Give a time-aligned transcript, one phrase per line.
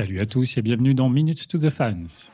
[0.00, 2.30] Salut à tous et bienvenue dans Minutes to the Fans.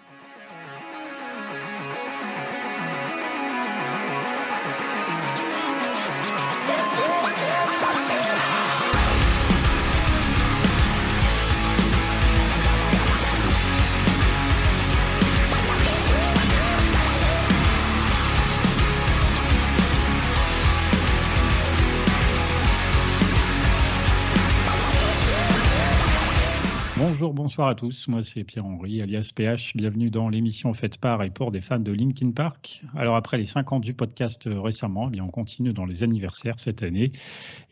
[27.57, 28.09] Bonsoir à tous.
[28.09, 29.75] Moi, c'est Pierre-Henri, alias PH.
[29.77, 32.83] Bienvenue dans l'émission faite par et pour des fans de Linkin Park.
[32.95, 36.59] Alors, après les 5 ans du podcast récemment, eh bien, on continue dans les anniversaires
[36.59, 37.13] cette année.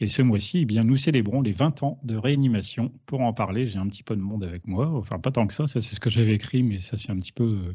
[0.01, 2.92] Et ce mois-ci, eh bien, nous célébrons les 20 ans de réanimation.
[3.05, 4.89] Pour en parler, j'ai un petit peu de monde avec moi.
[4.89, 7.19] Enfin, pas tant que ça, ça c'est ce que j'avais écrit, mais ça s'est un
[7.19, 7.75] petit peu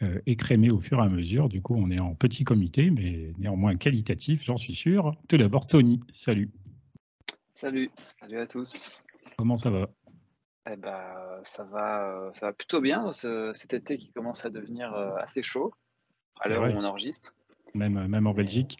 [0.00, 1.50] euh, écrémé au fur et à mesure.
[1.50, 5.14] Du coup, on est en petit comité, mais néanmoins qualitatif, j'en suis sûr.
[5.28, 6.50] Tout d'abord, Tony, salut.
[7.52, 8.90] Salut, salut à tous.
[9.36, 9.90] Comment ça va?
[10.70, 15.42] Eh ben, ça va, ça va plutôt bien cet été qui commence à devenir assez
[15.42, 15.72] chaud
[16.40, 17.34] à l'heure où on enregistre.
[17.74, 18.78] Même, même en Belgique.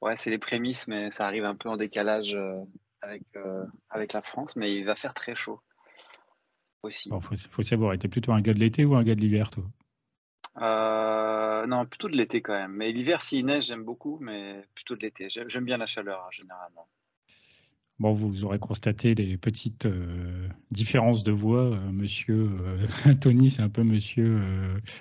[0.00, 2.36] Ouais, c'est les prémices, mais ça arrive un peu en décalage
[3.02, 3.22] avec,
[3.88, 5.60] avec la France, mais il va faire très chaud
[6.82, 7.10] aussi.
[7.12, 9.50] Il faut, faut, savoir, était plutôt un gars de l'été ou un gars de l'hiver,
[9.50, 9.64] toi?
[10.60, 12.72] Euh, Non, plutôt de l'été quand même.
[12.72, 15.28] Mais l'hiver, s'il neige, j'aime beaucoup, mais plutôt de l'été.
[15.28, 16.88] J'aime bien la chaleur, hein, généralement.
[18.00, 21.66] Bon, vous aurez constaté les petites euh, différences de voix.
[21.66, 24.40] Euh, monsieur euh, Tony, c'est un peu monsieur.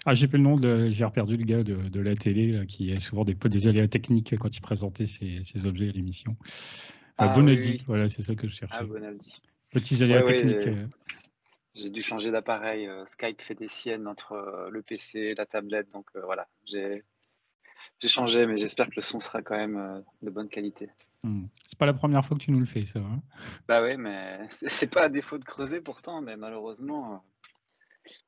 [0.05, 0.91] Ah, j'ai plus le nom de.
[0.91, 4.53] J'ai perdu le gars de, la télé qui a souvent des, des aléas techniques quand
[4.53, 6.35] il présentait ses, objets à l'émission.
[7.17, 8.75] Ah, Bonaldi, voilà, c'est ça que je cherchais.
[8.77, 9.31] Ah, Bonaldi.
[9.71, 10.67] Petits aléas techniques.
[11.75, 12.89] j'ai dû changer d'appareil.
[13.05, 16.49] Skype fait des siennes entre le PC, la tablette, donc voilà.
[16.65, 17.05] J'ai
[17.99, 20.89] j'ai changé, mais j'espère que le son sera quand même euh, de bonne qualité.
[21.23, 21.45] Hmm.
[21.65, 22.99] C'est pas la première fois que tu nous le fais, ça.
[22.99, 23.21] Hein
[23.67, 27.17] bah oui, mais c'est pas à défaut de creuser pourtant, mais malheureusement, euh,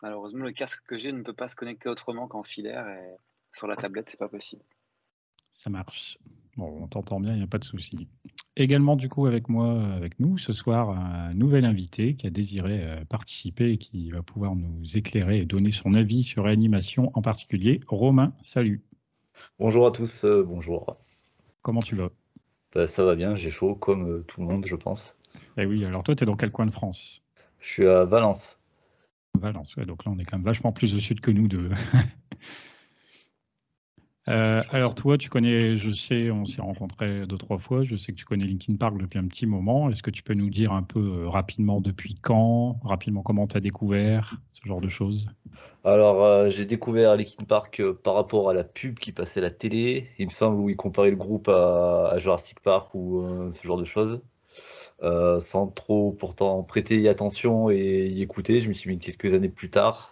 [0.01, 3.15] malheureusement le casque que j'ai ne peut pas se connecter autrement qu'en filaire et
[3.53, 4.63] sur la tablette, c'est pas possible.
[5.51, 6.17] Ça marche.
[6.57, 8.07] Bon, on t'entend bien, il n'y a pas de souci.
[8.57, 12.83] Également, du coup, avec moi, avec nous, ce soir, un nouvel invité qui a désiré
[12.83, 17.21] euh, participer et qui va pouvoir nous éclairer et donner son avis sur l'animation en
[17.21, 17.79] particulier.
[17.87, 18.83] Romain, salut.
[19.59, 20.97] Bonjour à tous, euh, bonjour.
[21.61, 22.09] Comment tu vas?
[22.73, 25.17] Bah, Ça va bien, j'ai chaud comme euh, tout le monde, je pense.
[25.57, 27.23] Eh oui, alors toi, tu es dans quel coin de France?
[27.59, 28.59] Je suis à Valence.
[29.39, 31.69] Valence, ouais, donc là, on est quand même vachement plus au sud que nous deux.
[34.29, 38.11] Euh, alors toi, tu connais, je sais, on s'est rencontrés deux, trois fois, je sais
[38.11, 39.89] que tu connais Linkin Park depuis un petit moment.
[39.89, 43.57] Est-ce que tu peux nous dire un peu euh, rapidement depuis quand, rapidement comment tu
[43.57, 45.27] as découvert, ce genre de choses?
[45.83, 49.49] Alors euh, j'ai découvert Linkin Park par rapport à la pub qui passait à la
[49.49, 53.77] télé, il me semble, où ils comparaient le groupe à, Jurassic Park ou ce genre
[53.77, 54.21] de choses.
[55.39, 59.71] sans trop pourtant prêter attention et y écouter, je me suis mis quelques années plus
[59.71, 60.10] tard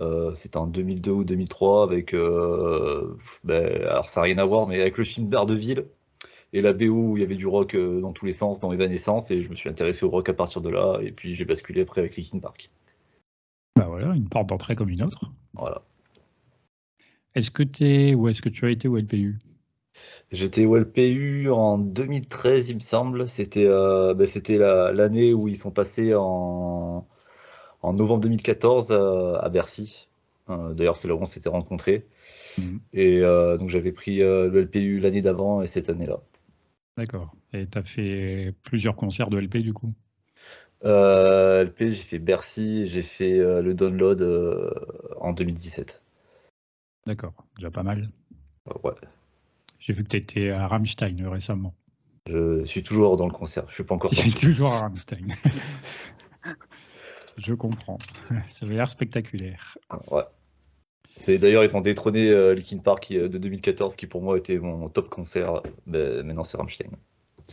[0.00, 3.14] euh, c'était en 2002 ou 2003 avec, euh,
[3.44, 5.84] ben, alors ça n'a rien à voir, mais avec le film Daredevil
[6.54, 8.72] et la BO où il y avait du rock euh, dans tous les sens, dans
[8.72, 11.44] Evanescence, et je me suis intéressé au rock à partir de là, et puis j'ai
[11.44, 12.70] basculé après avec Linkin Park.
[13.76, 15.30] Bah voilà, une porte d'entrée comme une autre.
[15.54, 15.82] Voilà.
[17.34, 19.38] Est-ce que tu es ou est-ce que tu as été au LPU
[20.30, 23.28] J'étais au LPU en 2013, il me semble.
[23.28, 27.06] C'était ben, c'était l'année où ils sont passés en,
[27.82, 30.08] en novembre 2014 à, Bercy.
[30.48, 32.06] Euh, d'ailleurs, c'est là où on s'était rencontrés.
[32.58, 32.80] Mhm.
[32.92, 36.20] Et euh, donc, j'avais pris euh, le LPU l'année d'avant et cette année-là.
[36.96, 37.34] D'accord.
[37.52, 39.90] Et tu as fait plusieurs concerts de LP du coup?
[40.84, 44.20] LP, j'ai fait Bercy, j'ai fait le download
[45.20, 46.02] en 2017.
[47.06, 48.10] D'accord, déjà pas mal.
[48.82, 48.92] ouais.
[49.78, 51.72] J'ai vu que tu étais à Rammstein récemment.
[52.26, 54.32] Je suis toujours dans le concert, je suis pas encore sorti.
[54.32, 55.28] Toujours à Rammstein.
[57.36, 57.98] Je comprends.
[58.48, 59.78] Ça avait l'air spectaculaire.
[60.10, 60.24] Ouais.
[61.16, 64.58] C'est d'ailleurs ils ont détrôné euh, Linkin Park euh, de 2014 qui pour moi était
[64.58, 65.62] mon top concert.
[65.86, 66.90] Mais maintenant c'est Rammstein.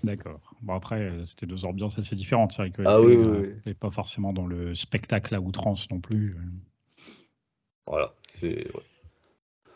[0.04, 0.40] D'accord.
[0.62, 2.54] Bon après euh, c'était deux ambiances assez différentes.
[2.54, 3.74] C'est vrai que ah, oui, oui, oui.
[3.74, 6.38] pas forcément dans le spectacle à outrance non plus.
[7.86, 8.14] Voilà.
[8.40, 8.68] C'est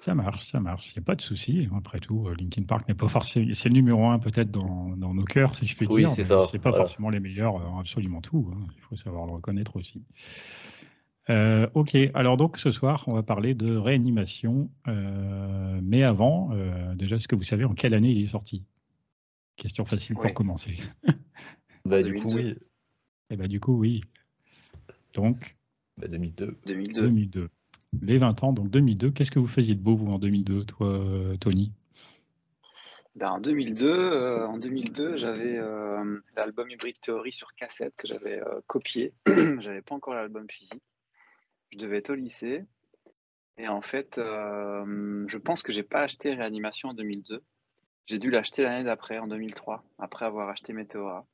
[0.03, 0.91] ça marche, ça marche.
[0.91, 1.69] Il n'y a pas de souci.
[1.77, 3.53] Après tout, euh, Linkin Park n'est pas forcément.
[3.53, 6.09] C'est le numéro un peut-être dans, nos cœurs, si je fais oui, dire.
[6.09, 6.41] c'est ça.
[6.41, 8.51] C'est pas forcément les meilleurs en absolument tout.
[8.53, 8.67] Hein.
[8.75, 10.03] Il faut savoir le reconnaître aussi.
[11.29, 14.69] Euh, ok, alors donc ce soir, on va parler de réanimation.
[14.89, 16.51] Euh, mais avant,
[16.95, 18.65] déjà, est-ce que vous savez en quelle année il est sorti?
[19.55, 20.75] Question facile pour commencer.
[21.85, 22.55] bah, du coup, oui.
[23.29, 24.01] Eh bah, du coup, oui.
[25.13, 25.55] Donc
[25.97, 26.57] bah, 2002.
[26.65, 27.01] 2002.
[27.03, 27.49] 2002
[28.01, 29.11] les 20 ans, donc 2002.
[29.11, 30.99] Qu'est-ce que vous faisiez de beau, vous, en 2002, toi,
[31.39, 31.71] Tony?
[33.15, 35.59] Ben, en 2002, en 2002 j'avais
[36.35, 39.13] l'album Hybrid Theory sur cassette que j'avais copié.
[39.59, 40.83] j'avais pas encore l'album physique.
[41.71, 42.65] Je devais être au lycée.
[43.57, 47.43] Et en fait, je pense que j'ai pas acheté Réanimation en 2002.
[48.05, 51.25] J'ai dû l'acheter l'année d'après, en 2003, après avoir acheté Meteora.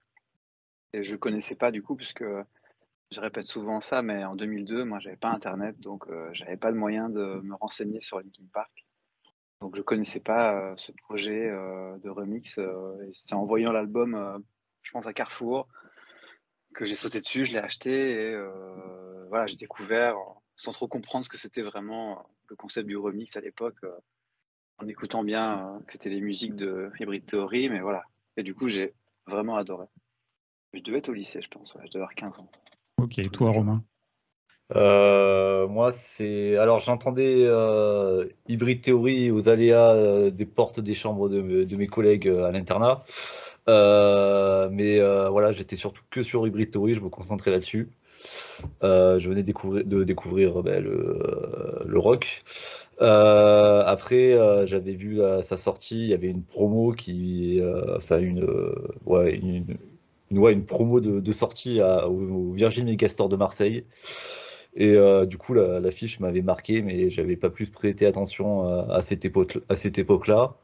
[0.94, 2.24] Et je connaissais pas du coup, puisque
[3.12, 6.72] je répète souvent ça, mais en 2002, moi, j'avais pas Internet, donc euh, j'avais pas
[6.72, 8.86] de moyen de me renseigner sur Linkin Park.
[9.62, 12.60] Donc je connaissais pas euh, ce projet euh, de remix.
[13.14, 14.44] c'est en voyant l'album,
[14.84, 15.68] je pense à Carrefour,
[16.76, 18.38] que j'ai sauté dessus, je l'ai acheté et
[19.30, 20.16] voilà, j'ai découvert
[20.56, 23.78] sans trop comprendre ce que c'était vraiment le concept du remix à l'époque,
[24.78, 28.04] en écoutant bien que c'était les musiques de Hybrid Theory, mais voilà.
[28.38, 28.94] Et du coup, j'ai
[29.26, 29.88] vraiment adoré.
[30.74, 32.52] Je devais être au lycée, je pense, je devais avoir 15 ans.
[33.01, 33.84] Ok, toi Romain
[34.75, 36.57] euh, moi, c'est.
[36.57, 41.42] Alors, j'entendais euh, Hybrid Theory aux aléas euh, des portes des chambres de,
[41.75, 43.04] mes collègues à l'internat.
[43.68, 45.00] mais
[45.30, 47.90] voilà, j'étais surtout que sur Hybrid Theory, je me concentrais là-dessus.
[48.81, 52.44] je venais de découvrir ben, le, rock.
[53.00, 54.38] après,
[54.68, 57.60] j'avais vu sa sortie, il y avait une promo qui.
[57.98, 58.48] Enfin, une,
[59.06, 59.78] ouais, une,
[60.31, 63.84] une, une promo de, sortie au, Virgin Megastore de Marseille.
[64.76, 68.98] Et euh, du coup, l'affiche m'avait marqué, mais j'avais pas plus prêté attention euh, à,
[68.98, 70.56] à cette époque-là.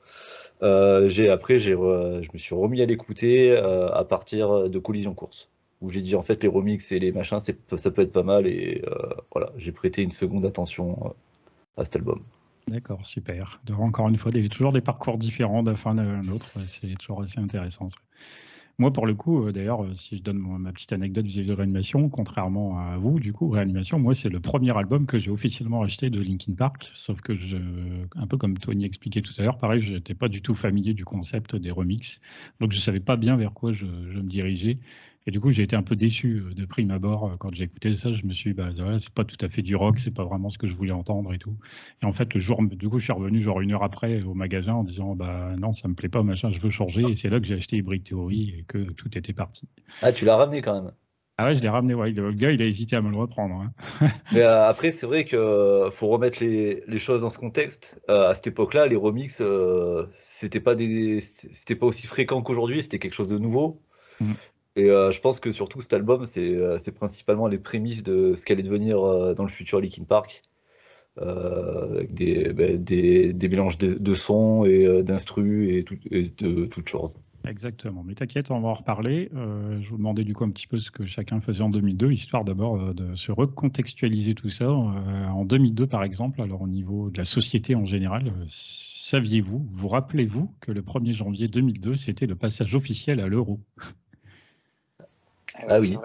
[0.64, 5.50] Euh, après, je me suis remis à l'écouter à partir de Collision Course,
[5.82, 8.48] où j'ai dit en fait les remix et les machins, ça peut être pas mal.
[8.48, 8.84] Et
[9.32, 11.14] voilà, j'ai prêté une seconde attention
[11.78, 12.22] à cet album.
[12.68, 13.62] D'accord, super.
[13.78, 16.48] encore une fois, il y a toujours des parcours différents d'un à l'autre.
[16.66, 17.90] C'est toujours assez intéressant.
[18.77, 21.54] Moi, pour le coup, euh, d'ailleurs, euh, si je donne ma petite anecdote vis-à-vis de
[21.54, 25.81] Réanimation, contrairement à vous, du coup, Réanimation, moi, c'est le premier album que j'ai officiellement
[25.81, 27.56] acheté de Linkin Park, sauf que, je,
[28.16, 30.94] un peu comme Tony expliquait tout à l'heure, pareil, je n'étais pas du tout familier
[30.94, 32.19] du concept des remixes,
[32.60, 34.77] donc je ne savais pas bien vers quoi je, je me dirigeais.
[35.27, 37.63] Et du coup, j'ai été un peu déçu euh, de prime abord euh, quand j'ai
[37.63, 38.13] écouté ça.
[38.13, 38.69] Je me suis dit, bah,
[39.00, 41.33] c'est pas tout à fait du rock, c'est pas vraiment ce que je voulais entendre
[41.33, 41.57] et tout.
[42.04, 44.36] Et en fait, le jour, du coup, je suis revenu genre une heure après au
[44.36, 47.01] magasin en disant, bah non, ça me plaît pas, machin, je veux changer.
[47.10, 49.68] Et c'est là que j'ai acheté Hybrid Theory et que tout était parti.
[50.04, 50.92] Ah, tu l'as ramené quand même.
[51.38, 51.95] Ah ouais, je l'ai ramené.
[51.95, 52.12] Ouais.
[52.12, 53.56] Le gars, il a hésité à me le reprendre.
[53.56, 54.07] Hein.
[54.31, 58.00] Mais euh, après, c'est vrai que faut remettre les, les, choses dans ce contexte.
[58.07, 59.42] à cette époque-là, les remix,
[60.18, 62.83] c'était pas des, c'était pas aussi fréquent qu'aujourd'hui.
[62.83, 63.81] C'était quelque chose de nouveau.
[64.22, 64.33] Mm.
[64.75, 68.45] Et euh, je pense que surtout cet album, euh, c'est principalement les prémices de ce
[68.45, 70.44] qu'allait devenir euh, dans le futur Linkin Park.
[71.18, 77.16] avec des, ben, des, mélanges de, sons et d'instrus et, de toutes choses.
[77.48, 79.30] Exactement, mais t'inquiète, on va en reparler.
[79.31, 82.44] je vous demandais du coup un petit peu ce que chacun faisait en 2002, histoire
[82.44, 84.69] d'abord de se recontextualiser tout ça.
[84.69, 89.88] en 2002, par exemple, alors au niveau de la société en général, saviez-vous, vous, vous
[89.88, 93.62] rappelez-vous que le 1er janvier 2002, c'était le passage officiel à l'euro?
[95.68, 95.98] Ah, oui.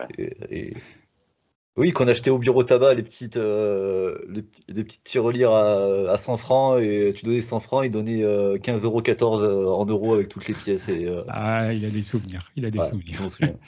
[1.76, 6.37] Oui, qu'on achetait au bureau tabac les petites, euh, les, petites tirelires à, à, 100
[6.37, 8.23] francs et tu donnais 100 francs, il donnait
[8.61, 10.88] 15 euros 14 en euros avec toutes les pièces.
[10.88, 12.50] Et, euh, Ah, il a des souvenirs.
[12.56, 13.23] Il a des souvenirs.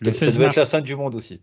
[0.00, 1.42] Le ça doit être la fin du monde aussi.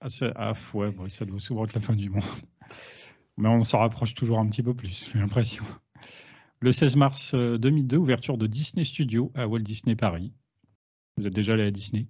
[0.00, 0.06] Ah,
[0.36, 2.22] ah ouais, ça doit souvent être la fin du monde.
[3.38, 5.64] Mais on s'en rapproche toujours un petit peu plus, j'ai l'impression.
[6.60, 10.32] Le 16 mars 2002, euh, ouverture de Disney Studio à Walt Disney Paris.
[11.16, 12.06] Vous êtes déjà allé à Disney?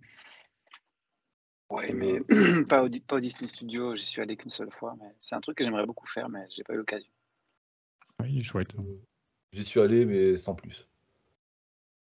[1.70, 2.20] Ouais, mais
[2.68, 4.96] pas, au, pas Disney Studio, j'y suis allé qu'une seule fois.
[5.00, 7.10] Mais c'est un truc que j'aimerais beaucoup faire, mais j'ai pas eu l'occasion.
[8.20, 8.74] Oui, chouette.
[9.52, 10.88] J'y suis allé, mais sans plus.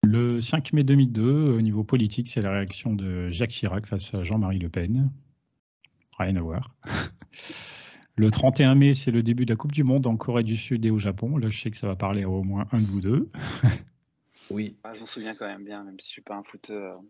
[0.05, 4.23] Le 5 mai 2002, au niveau politique, c'est la réaction de Jacques Chirac face à
[4.23, 5.11] Jean-Marie Le Pen.
[6.19, 6.75] Rien à voir.
[8.19, 10.87] Le 31 mai, c'est le début de la Coupe du Monde en Corée du Sud
[10.87, 11.37] et au Japon.
[11.37, 13.29] Là, je sais que ça va parler à au moins un de vous deux.
[14.51, 14.75] oui.
[14.85, 17.03] Ah, je m'en souviens quand même bien, même si je suis pas un footeur.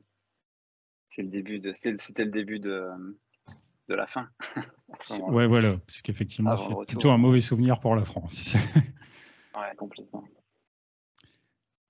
[1.08, 2.88] C'est le début de, c'était le début de,
[3.88, 4.28] de la fin.
[5.28, 8.54] ouais, voilà, parce qu'effectivement, c'est plutôt un mauvais souvenir pour la France.
[9.56, 10.24] ouais, complètement.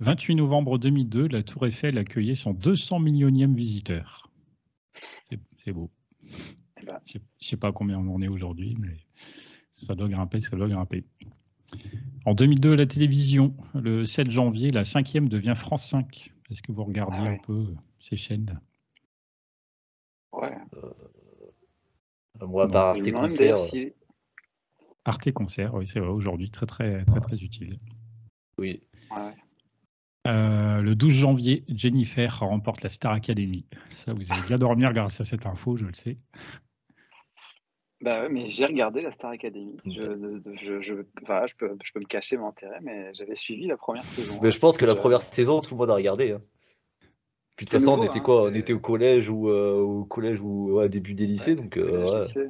[0.00, 4.30] 28 novembre 2002, la Tour Eiffel accueillait son 200 millionième visiteur.
[5.58, 5.90] C'est beau.
[6.80, 7.00] Eh ben.
[7.06, 8.98] Je ne sais pas combien on en est aujourd'hui, mais
[9.70, 11.04] ça doit grimper, ça doit grimper.
[12.24, 16.32] En 2002, la télévision, le 7 janvier, la cinquième devient France 5.
[16.50, 17.66] Est-ce que vous regardez ah un peu
[17.98, 18.60] ces chaînes?
[20.36, 20.54] Ouais.
[22.42, 23.56] Euh, moi, par Arte Concert.
[25.04, 27.78] Arte Concert, oui, c'est vrai, aujourd'hui, très, très, très, très utile.
[28.58, 28.82] Oui.
[30.26, 33.64] Euh, le 12 janvier, Jennifer remporte la Star Academy.
[33.90, 36.18] Ça, vous allez bien dormir grâce à cette info, je le sais.
[38.02, 39.76] Bah ouais, mais j'ai regardé la Star Academy.
[39.86, 43.66] Je, je, je, enfin, je, peux, je peux me cacher mon intérêt, mais j'avais suivi
[43.66, 44.38] la première saison.
[44.42, 46.32] Mais je pense que la première saison, tout le monde a regardé.
[46.32, 46.42] Hein.
[47.56, 50.04] Puis de toute façon, on était hein, quoi On était au collège ou euh, au
[50.04, 51.76] collège ou ouais, début des lycées, donc.
[51.78, 52.46] Euh, ouais.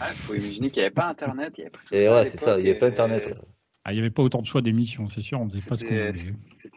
[0.00, 1.54] Il faut imaginer qu'il n'y avait pas Internet.
[1.58, 3.40] Il y avait et ouais, c'est ça, il n'y avait pas Internet.
[3.84, 5.84] Ah, il n'y avait pas autant de choix d'émissions, c'est sûr, on faisait pas ce
[5.84, 6.12] qu'on voulait.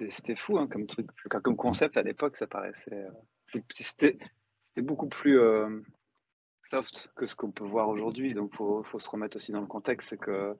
[0.10, 1.08] C'était fou hein, comme truc,
[1.44, 2.94] comme concept à l'époque, ça paraissait.
[2.94, 5.40] Euh, c'était beaucoup plus
[6.62, 8.34] soft que ce qu'on peut voir aujourd'hui.
[8.34, 10.56] Donc, il faut, faut, se remettre aussi dans le contexte, c'est que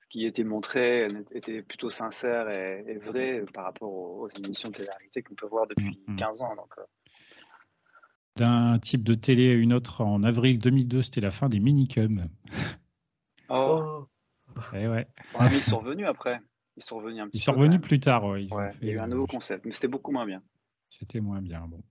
[0.00, 4.88] ce qui était montré était plutôt sincère et, vrai par rapport aux, émissions de télé
[5.22, 6.46] qu'on peut voir depuis 15 mm, mm.
[6.46, 6.56] ans.
[6.56, 6.82] Donc, euh.
[8.36, 12.28] D'un type de télé à une autre, en avril 2002, c'était la fin des minicums.
[13.50, 14.06] Oh.
[14.72, 15.06] Et eh ouais.
[15.52, 16.40] ils sont revenus après.
[16.76, 18.38] Ils sont revenus un petit Ils sont revenus plus tard.
[18.38, 18.48] Ils
[18.80, 20.42] il y a eu un nouveau concept, mais c'était beaucoup moins bien.
[20.88, 21.82] C'était moins bien, bon.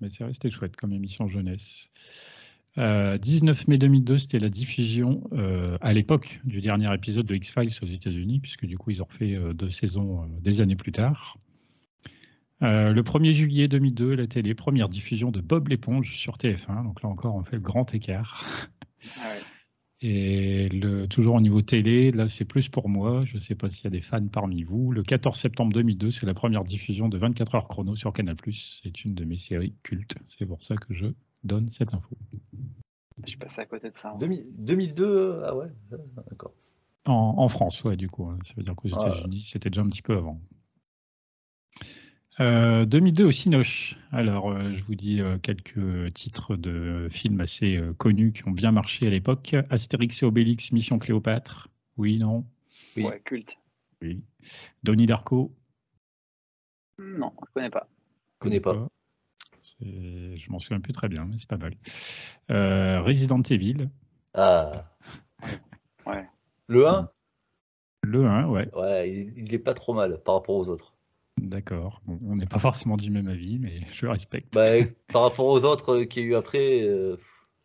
[0.00, 1.90] Mais c'est resté chouette comme émission jeunesse.
[2.76, 7.72] 19 euh, mai 2002, c'était la diffusion euh, à l'époque du dernier épisode de X-Files
[7.82, 11.38] aux États-Unis, puisque du coup ils ont refait euh, deux saisons des années plus tard.
[12.60, 16.84] le 1er juillet 2002, la télé, première diffusion de Bob l'éponge sur TF1.
[16.84, 18.46] Donc là encore, on fait le grand écart.
[19.20, 19.34] Ah
[20.00, 23.24] Et le, toujours au niveau télé, là c'est plus pour moi.
[23.24, 24.92] Je ne sais pas s'il y a des fans parmi vous.
[24.92, 28.36] Le 14 septembre 2002, c'est la première diffusion de 24 heures chrono sur Canal+.
[28.52, 30.14] C'est une de mes séries cultes.
[30.28, 31.06] C'est pour ça que je
[31.44, 32.16] donne cette info.
[33.24, 34.16] Je suis passé à côté de ça.
[34.18, 35.68] 2002, euh, ah ouais,
[36.28, 36.52] d'accord.
[37.06, 38.26] En, France, ouais, du coup.
[38.26, 38.38] Hein.
[38.44, 39.08] Ça veut dire qu'aux ah.
[39.08, 40.40] États-Unis, c'était déjà un petit peu avant.
[42.38, 43.98] 2002 euh, au Cinoche.
[44.12, 49.06] Alors, euh, je vous dis quelques titres de films assez connus qui ont bien marché
[49.06, 49.54] à l'époque.
[49.70, 51.68] Astérix et Obélix, Mission Cléopâtre.
[51.96, 52.46] Oui, non?
[52.96, 53.04] Oui.
[53.04, 53.58] Ouais, culte.
[54.00, 54.22] Oui.
[54.82, 55.54] Donnie Darko?
[56.98, 57.88] Non, je connais pas.
[58.34, 58.88] Je connais pas.
[59.80, 61.74] Je m'en souviens plus très bien, mais c'est pas mal.
[62.50, 63.88] Euh, Resident Evil.
[64.34, 64.84] Ah.
[66.06, 66.26] Ouais.
[66.66, 67.10] Le 1
[68.02, 68.74] Le 1, ouais.
[68.74, 70.94] Ouais, il, est pas trop mal par rapport aux autres.
[71.40, 72.02] D'accord.
[72.06, 74.54] on n'est pas forcément du même avis, mais je respecte.
[74.54, 77.16] Bah, par rapport aux autres qu'il y a eu après, euh,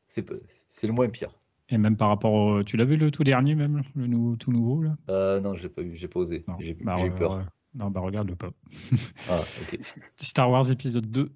[0.08, 1.32] c'est le moins pire.
[1.70, 2.64] Et même par rapport au...
[2.64, 4.96] Tu l'as vu le tout dernier, même Le nouveau, tout nouveau, là?
[5.10, 6.46] Euh, Non, j'ai pas vu, j'ai pas osé.
[6.60, 7.44] J'ai bah, eu peur.
[7.74, 8.52] non, bah regarde le pas.
[9.30, 9.42] ah.
[10.16, 11.32] Star Wars épisode 2.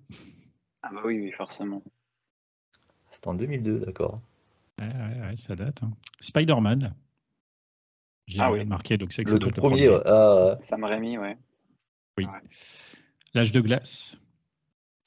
[0.82, 1.84] Ah bah oui, oui, forcément.
[3.12, 4.22] C'est en 2002, d'accord.
[4.80, 5.84] Ouais, ouais, ouais, ça date.
[5.84, 5.92] Hein.
[6.20, 6.96] Spider-Man.
[8.28, 8.64] J'ai ah oui.
[8.66, 9.88] marqué, donc c'est que le tout premier.
[9.88, 10.02] premier.
[10.06, 11.38] Ah, Sam Raimi, ouais.
[12.18, 12.28] Oui.
[13.34, 14.20] L'âge de glace.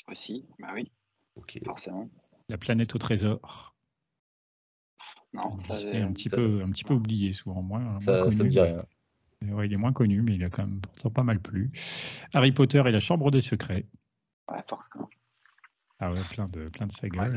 [0.08, 0.90] Aussi, bah oui.
[1.36, 1.58] Ok.
[1.64, 2.08] Forcément.
[2.48, 3.74] La planète au trésor.
[5.32, 7.62] Non, ça c'est un petit peu, un petit peu oublié souvent.
[7.62, 8.84] Moins, ça, connu, ça me dit rien.
[9.50, 11.70] Ouais, il est moins connu, mais il a quand même pourtant pas mal plu.
[12.34, 13.86] Harry Potter et la Chambre des secrets.
[14.50, 15.08] Ouais, forcément.
[16.04, 17.30] Ah ouais, plein de, plein de sagas.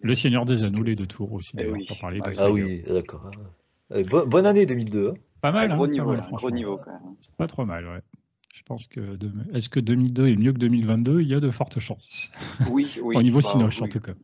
[0.00, 2.82] Le Seigneur des Anneaux, les deux tours aussi, eh d'ailleurs, pour parler de Ah oui,
[2.88, 3.30] d'accord.
[3.92, 5.10] Euh, bonne année 2002.
[5.10, 5.14] Hein.
[5.42, 7.16] Pas mal, gros, hein, niveau, pas gros niveau, quand même.
[7.36, 8.00] Pas trop mal, ouais.
[8.54, 9.18] Je pense que
[9.52, 12.32] est-ce que 2002 est mieux que 2022 Il y a de fortes chances.
[12.70, 13.16] Oui, oui.
[13.16, 14.14] Au niveau bah, Cinoche, en tout cas.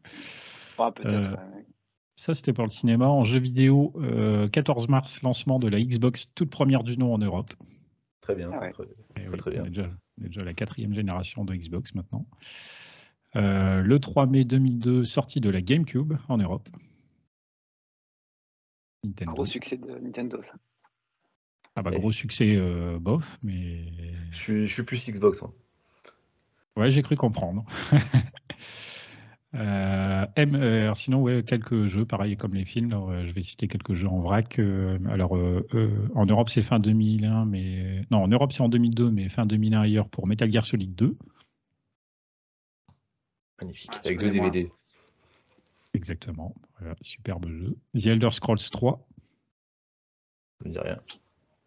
[0.79, 1.07] Peut-être.
[1.07, 1.37] Euh,
[2.15, 3.09] ça, c'était pour le cinéma.
[3.09, 3.93] En jeu vidéo,
[4.53, 7.53] 14 euh, mars, lancement de la Xbox toute première du nom en Europe.
[8.23, 8.51] Très bien.
[8.55, 9.65] Ah très, très, bien.
[9.65, 12.25] déjà, on est déjà la quatrième génération de Xbox maintenant.
[13.37, 16.69] Euh, le 3 mai 2002, sortie de la GameCube en Europe.
[19.05, 19.33] Nintendo.
[19.33, 20.55] Gros succès de Nintendo, ça.
[21.77, 23.85] Ah bah, gros succès, euh, bof, mais.
[24.33, 25.43] Je suis, plus Xbox.
[25.43, 25.53] Hein.
[26.77, 27.65] Ouais, j'ai cru comprendre.
[29.53, 32.95] Euh, M, sinon, ouais, quelques jeux, pareil comme les films.
[33.27, 34.61] je vais citer quelques jeux en vrac.
[34.61, 35.33] alors,
[36.15, 39.81] en Europe, c'est fin 2001, mais non, en Europe, c'est en 2002, mais fin 2001
[39.81, 41.17] ailleurs pour Metal Gear Solid 2.
[43.61, 44.71] Magnifique, avec deux DVD.
[45.95, 46.55] Exactement.
[47.03, 47.77] superbe jeu.
[47.95, 49.07] The Elder Scrolls 3.
[50.59, 51.01] Ça me dit rien.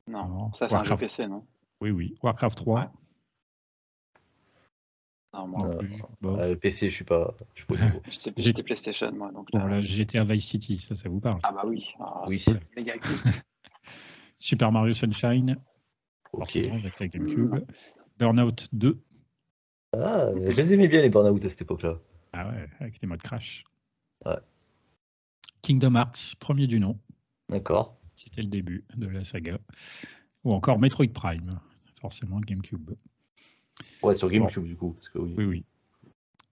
[0.08, 1.46] Non, ça c'est un jeu PC, non
[1.82, 2.16] Oui, oui.
[2.22, 2.92] Warcraft 3.
[5.34, 6.02] Non, moi non plus.
[6.26, 7.34] Euh, PC, je suis pas.
[8.38, 9.32] J'étais PlayStation, moi.
[9.32, 9.82] Donc là...
[9.82, 11.88] J'étais à Vice City, ça, ça vous parle Ah, bah oui.
[12.00, 12.44] Ah, oui.
[14.38, 15.58] Super Mario Sunshine.
[16.34, 16.58] Ok.
[16.58, 17.66] Avec la GameCube.
[18.20, 19.02] Burnout 2.
[19.94, 22.00] Ah, je les aimais bien les burn-out à cette époque-là.
[22.34, 23.64] Ah ouais, avec les modes crash.
[24.26, 24.38] Ouais.
[25.62, 27.00] Kingdom Hearts, premier du nom.
[27.50, 27.98] D'accord.
[28.16, 29.60] C'était le début de la saga.
[30.44, 31.60] Ou encore Metroid Prime,
[32.02, 32.92] forcément GameCube.
[34.02, 34.96] Ouais, sur GameCube du coup.
[35.16, 35.34] oui.
[35.38, 35.66] oui,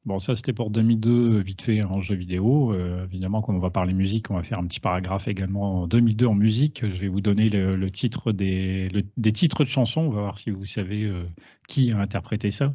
[0.04, 2.74] Bon, ça c'était pour 2002, vite fait en jeu vidéo.
[2.74, 5.88] Euh, évidemment, quand on va parler musique, on va faire un petit paragraphe également en
[5.88, 6.82] 2002 en musique.
[6.82, 10.02] Je vais vous donner le, titre des, des, titres de chansons.
[10.02, 11.30] On va voir si vous savez euh,
[11.68, 12.74] qui a interprété ça.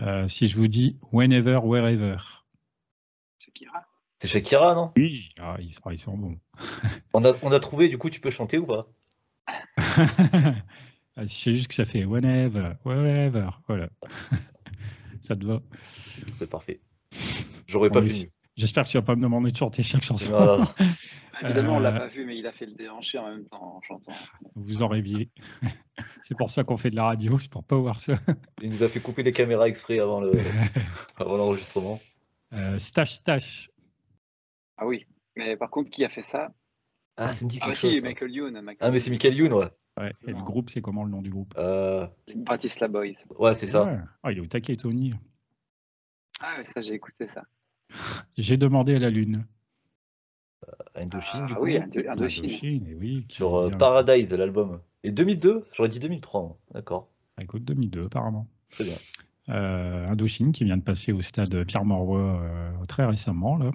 [0.00, 2.16] Euh, si je vous dis Whenever, Wherever.
[3.38, 3.84] Shakira.
[4.18, 4.90] C'est Shakira, non?
[4.96, 6.38] Oui, ah, ils, sont, ils sont bons.
[7.14, 8.88] on, a, on a trouvé, du coup, tu peux chanter ou pas?
[11.14, 13.90] Ah, C'est juste que ça fait whenever, whenever, voilà.
[15.22, 15.62] Ça te va.
[16.38, 16.80] C'est parfait.
[17.66, 18.12] J'aurais pas pu.
[18.56, 20.66] J'espère que tu vas pas me demander de chanter chaque chanson.
[21.42, 23.76] Évidemment, on l'a euh, pas vu, mais il a fait le déhanché en même temps
[23.76, 24.12] en chantant.
[24.54, 25.30] Vous en rêviez.
[26.22, 28.14] c'est pour ça qu'on fait de la radio, c'est pour pas voir ça.
[28.60, 30.20] Il nous a fait couper les caméras exprès avant
[31.18, 32.00] l'enregistrement.
[32.52, 33.70] Euh, stash, stash.
[34.76, 36.52] Ah oui, mais par contre, qui a fait ça?
[37.16, 38.74] Ah, c'est ah, si, Michael Youn.
[38.80, 39.70] Ah, mais c'est Michael Youn, ouais.
[40.00, 41.54] Ouais, et le groupe, c'est comment le nom du groupe?
[41.58, 42.06] Euh...
[42.26, 43.12] Les Bratislava Boys.
[43.38, 44.06] Ouais, c'est ça.
[44.22, 45.12] Ah, il est au taquet, Tony.
[46.40, 47.44] Ah, ça, j'ai écouté ça.
[48.38, 49.44] J'ai demandé à la Lune.
[50.94, 51.62] Indochine, ah, du coup?
[51.62, 52.96] Oui, Indochine.
[52.98, 53.26] oui.
[53.28, 54.80] Sur euh, Paradise, l'album.
[55.04, 56.58] Et 2002 J'aurais dit 2003.
[56.72, 57.08] D'accord.
[57.36, 58.46] Ah, écoute, 2002, apparemment.
[58.70, 58.94] Très bien.
[59.48, 63.70] Euh, Indochine qui vient de passer au stade Pierre Mauroy euh, très récemment, là,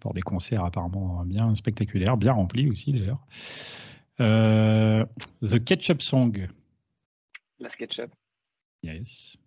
[0.00, 3.24] pour des concerts apparemment bien spectaculaires, bien remplis aussi d'ailleurs.
[4.22, 6.48] The Ketchup Song.
[7.58, 8.10] La SketchUp.
[8.82, 9.38] Yes.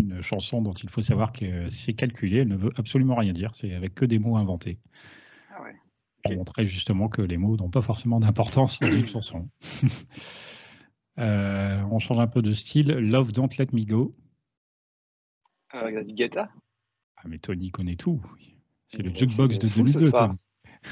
[0.00, 3.54] Une chanson dont il faut savoir que c'est calculé, elle ne veut absolument rien dire,
[3.54, 4.78] c'est avec que des mots inventés.
[5.50, 5.74] Ah ouais
[6.24, 9.48] pour montrer justement que les mots n'ont pas forcément d'importance dans une chanson.
[11.18, 12.88] euh, on change un peu de style.
[12.88, 14.14] Love Don't Let Me Go.
[15.70, 16.48] Avec David Guetta
[17.16, 18.22] Ah, mais Tony connaît tout.
[18.86, 20.10] C'est le jukebox de 2002.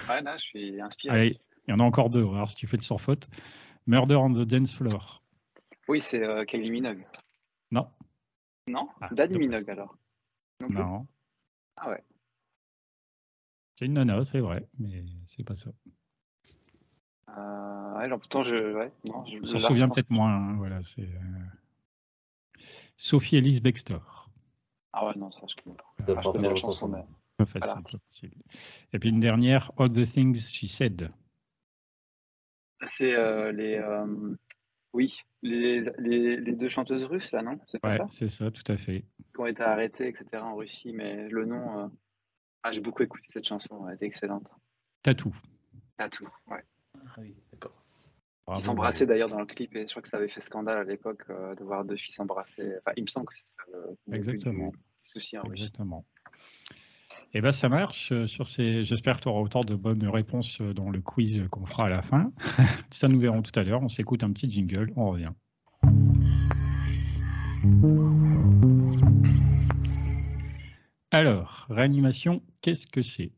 [0.08, 1.14] Ouais, là, je suis inspiré.
[1.14, 2.26] Allez, il y en a encore deux.
[2.26, 3.28] Alors, si tu fais le sans faute.
[3.86, 5.22] Murder on the Dance Floor.
[5.88, 7.06] Oui, c'est euh, Kylie Minogue.
[7.70, 7.88] Non.
[8.68, 8.88] Non?
[9.00, 9.96] Ah, Danny Minogue alors.
[10.68, 11.06] non.
[11.76, 12.02] Ah ouais.
[13.76, 15.70] C'est une nana, c'est vrai, mais c'est pas ça.
[17.36, 18.74] Euh, ouais, pourtant, je.
[18.74, 20.34] Ouais, non, je me souviens peut-être moins.
[20.34, 21.02] Hein, voilà, c'est.
[21.02, 22.60] Euh...
[22.96, 23.98] Sophie Elise Baxter.
[24.92, 25.84] Ah ouais, non, ça, je connais pas.
[25.98, 27.04] Ah, je connais la chanson, mais.
[27.36, 28.32] Pas facile, pas facile.
[28.94, 31.10] Et puis une dernière, All the Things She Said.
[32.84, 33.76] C'est euh, les.
[33.76, 34.34] Euh,
[34.92, 37.58] oui, les, les, les, deux chanteuses russes, là, non?
[37.66, 39.04] C'est ouais, c'est ça, tout à fait.
[39.34, 41.80] Qui ont été arrêtées, etc., en Russie, mais le nom.
[41.80, 41.88] Euh,
[42.62, 44.48] ah, j'ai beaucoup écouté cette chanson, elle était excellente.
[45.02, 45.34] Tatou.
[45.98, 46.64] Tatou, ouais.
[46.94, 47.84] Ah oui, d'accord.
[48.54, 50.84] Ils s'embrassaient d'ailleurs dans le clip et je crois que ça avait fait scandale à
[50.84, 52.74] l'époque euh, de voir deux filles s'embrasser.
[52.78, 54.72] Enfin, il me semble que c'est ça le Exactement.
[55.04, 56.04] souci en Exactement.
[57.38, 58.82] Eh ben ça marche euh, sur ces.
[58.82, 61.88] J'espère que tu auras autant de bonnes réponses euh, dans le quiz qu'on fera à
[61.90, 62.32] la fin.
[62.90, 63.82] ça nous verrons tout à l'heure.
[63.82, 65.32] On s'écoute un petit jingle, on revient.
[71.10, 73.32] Alors, réanimation, qu'est-ce que c'est?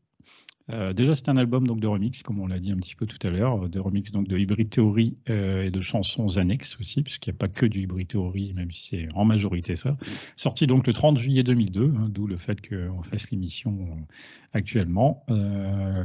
[0.71, 3.05] Euh, déjà, c'est un album donc de remix, comme on l'a dit un petit peu
[3.05, 7.01] tout à l'heure, de remix donc de Hybrid Theory euh, et de chansons annexes aussi,
[7.01, 9.97] puisqu'il n'y a pas que du Hybrid Theory, même si c'est en majorité ça.
[10.35, 14.13] Sorti donc le 30 juillet 2002, hein, d'où le fait qu'on fasse l'émission euh,
[14.53, 15.23] actuellement.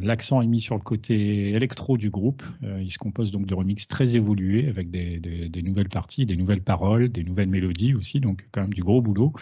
[0.02, 2.42] L'accent est mis sur le côté électro du groupe.
[2.62, 6.60] il se compose donc de remix très évolués avec des, des, nouvelles parties, des nouvelles
[6.60, 9.32] paroles, des nouvelles mélodies aussi, donc quand même du gros boulot.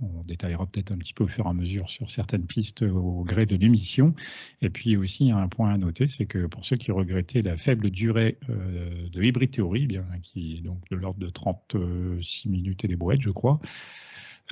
[0.00, 3.24] On détaillera peut-être un petit peu au fur et à mesure sur certaines pistes au
[3.24, 4.14] gré de l'émission.
[4.62, 7.90] Et puis aussi, un point à noter, c'est que pour ceux qui regrettaient la faible
[7.90, 12.84] durée euh, de Hybrid Theory, eh bien, qui est donc de l'ordre de 36 minutes
[12.84, 13.60] et des brouettes, je crois,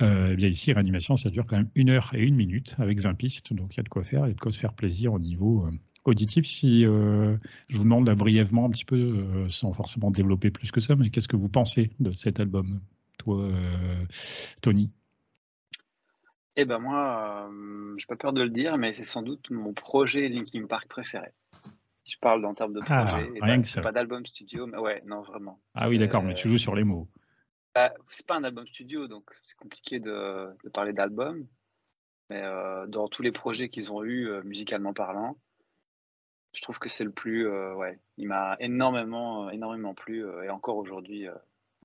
[0.01, 2.99] euh, eh bien ici, réanimation, ça dure quand même une heure et une minute avec
[2.99, 4.59] 20 pistes, donc il y a de quoi faire, il y a de quoi se
[4.59, 5.71] faire plaisir au niveau euh,
[6.05, 6.45] auditif.
[6.45, 7.37] Si je
[7.71, 11.27] vous demande là, brièvement un petit peu, sans forcément développer plus que ça, mais qu'est-ce
[11.27, 12.79] que vous pensez de cet album,
[13.17, 13.51] toi,
[14.61, 14.89] Tony?
[16.59, 19.73] Eh ben moi, euh, j'ai pas peur de le dire, mais c'est sans doute mon
[19.73, 21.31] projet Linkin Park préféré.
[22.03, 23.81] Si je parle en termes de ah, projet, que ça.
[23.81, 25.61] pas d'album studio, mais ouais, non vraiment.
[25.75, 27.07] Ah oui, d'accord, mais tu joues sur les mots.
[27.75, 31.45] Bah, c'est pas un album studio, donc c'est compliqué de, parler d'album.
[32.31, 35.37] Mais euh, dans tous les projets qu'ils ont eu, euh, musicalement parlant,
[36.53, 41.27] je trouve que c'est le plus, ouais, il m'a énormément, énormément plu et encore aujourd'hui,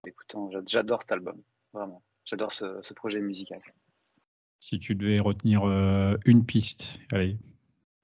[0.07, 1.43] écoutant, j'adore cet album,
[1.75, 2.03] vraiment.
[2.25, 3.61] J'adore ce projet musical.
[4.63, 7.37] Si tu devais retenir euh, une piste, allez.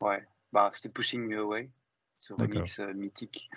[0.00, 1.70] Ouais, bah, c'était Pushing Me Away,
[2.20, 3.48] ce remix euh, mythique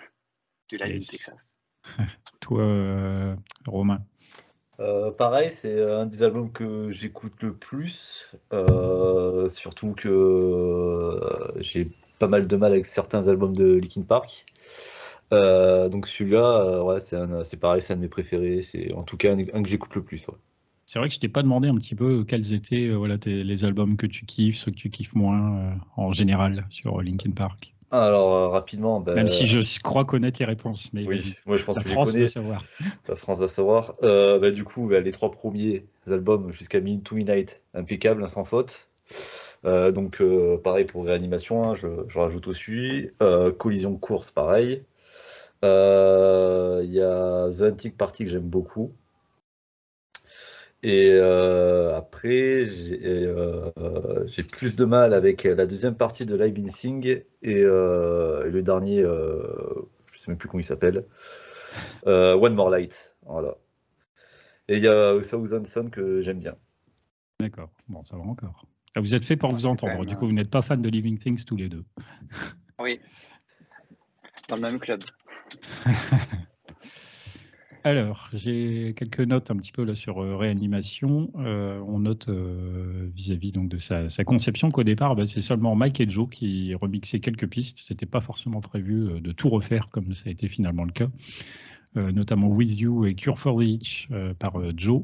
[0.68, 1.56] du Live in Texas.
[2.40, 3.36] Toi, euh,
[3.66, 4.06] Romain
[5.16, 8.28] pareil, c'est un des albums que j'écoute le plus,
[9.48, 11.20] surtout que
[11.58, 11.88] j'ai
[12.18, 14.44] pas mal de mal avec certains albums de Linkin Park.
[15.30, 19.38] donc celui-là, ouais, c'est pareil, c'est un de mes préférés, c'est en tout cas un,
[19.38, 20.26] un que j'écoute le plus.
[20.26, 20.34] Ouais.
[20.92, 23.64] C'est vrai que je t'ai pas demandé un petit peu quels étaient euh, voilà, les
[23.64, 27.72] albums que tu kiffes, ceux que tu kiffes moins euh, en général sur Linkin Park.
[27.90, 31.64] Alors euh, rapidement, ben, même si je crois connaître les réponses, mais oui, moi je
[31.64, 32.62] pense la que France va savoir.
[33.08, 33.94] La France va savoir.
[34.02, 38.86] Ben, du coup, ben, les trois premiers albums jusqu'à Minute to Midnight, impeccable, sans faute.
[39.64, 40.22] donc
[40.62, 43.08] pareil pour réanimation, hein, je, je, rajoute aussi.
[43.56, 44.82] collision course, pareil.
[45.62, 45.68] Il
[46.92, 48.92] y a The Antique Party que j'aime beaucoup.
[50.84, 53.70] Et euh, après, euh,
[54.26, 58.62] j'ai plus de mal avec la deuxième partie de Live in Sing et, euh, le
[58.62, 61.04] dernier, je sais même plus comment il s'appelle,
[62.04, 63.16] One More Light.
[63.24, 63.56] Voilà.
[64.68, 66.56] Et il y a Southern Sun que j'aime bien.
[67.38, 68.66] D'accord, bon, ça va encore.
[68.94, 71.18] Ah, vous êtes fait pour vous entendre, du coup, vous n'êtes pas fan de Living
[71.18, 71.84] Things tous les deux.
[72.78, 73.00] Oui,
[74.48, 75.00] dans le même club.
[77.84, 81.32] Alors, j'ai quelques notes un petit peu sur euh, réanimation.
[81.38, 86.00] Euh, on note euh, vis-à-vis donc de sa, conception qu'au départ, bah, c'est seulement Mike
[86.00, 87.78] et Joe qui remixaient quelques pistes.
[87.78, 91.08] C'était pas forcément prévu de tout refaire comme ça a été finalement le cas,
[91.96, 95.02] notamment With You et Cure for the par Joe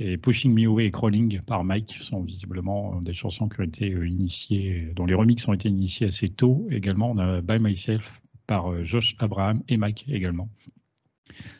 [0.00, 3.86] et Pushing Me Away et Crawling par Mike sont visiblement des chansons qui ont été
[3.88, 6.66] initiées, dont les remixes ont été initiés assez tôt.
[6.70, 10.48] Également, By Myself par Josh Abraham et Mike également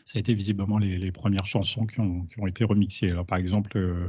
[0.05, 3.11] ça a été visiblement les, premières chansons qui ont, été remixées.
[3.11, 4.07] Alors, par exemple, euh,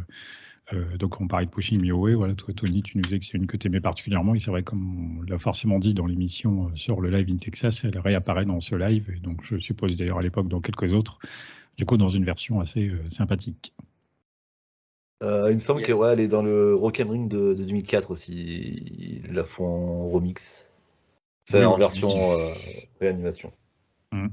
[0.72, 3.24] euh, donc on parlait de Pushing Me Away, voilà, toi Tony, tu nous disais que
[3.24, 6.06] c'est une que tu aimais particulièrement, et c'est vrai, comme on l'a forcément dit dans
[6.06, 9.58] l'émission euh, sur le live in Texas, elle réapparaît dans ce live, et donc je
[9.58, 11.18] suppose d'ailleurs à l'époque dans quelques autres,
[11.76, 13.72] du coup dans une version assez sympathique.
[15.22, 19.44] il me semble qu'elle ouais, est dans le Rock Ring de, 2004 aussi, ils la
[19.44, 20.66] font en remix,
[21.52, 22.10] en version
[23.00, 23.52] réanimation.
[24.12, 24.28] Mmh.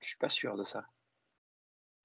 [0.00, 0.84] Je suis pas sûr de ça.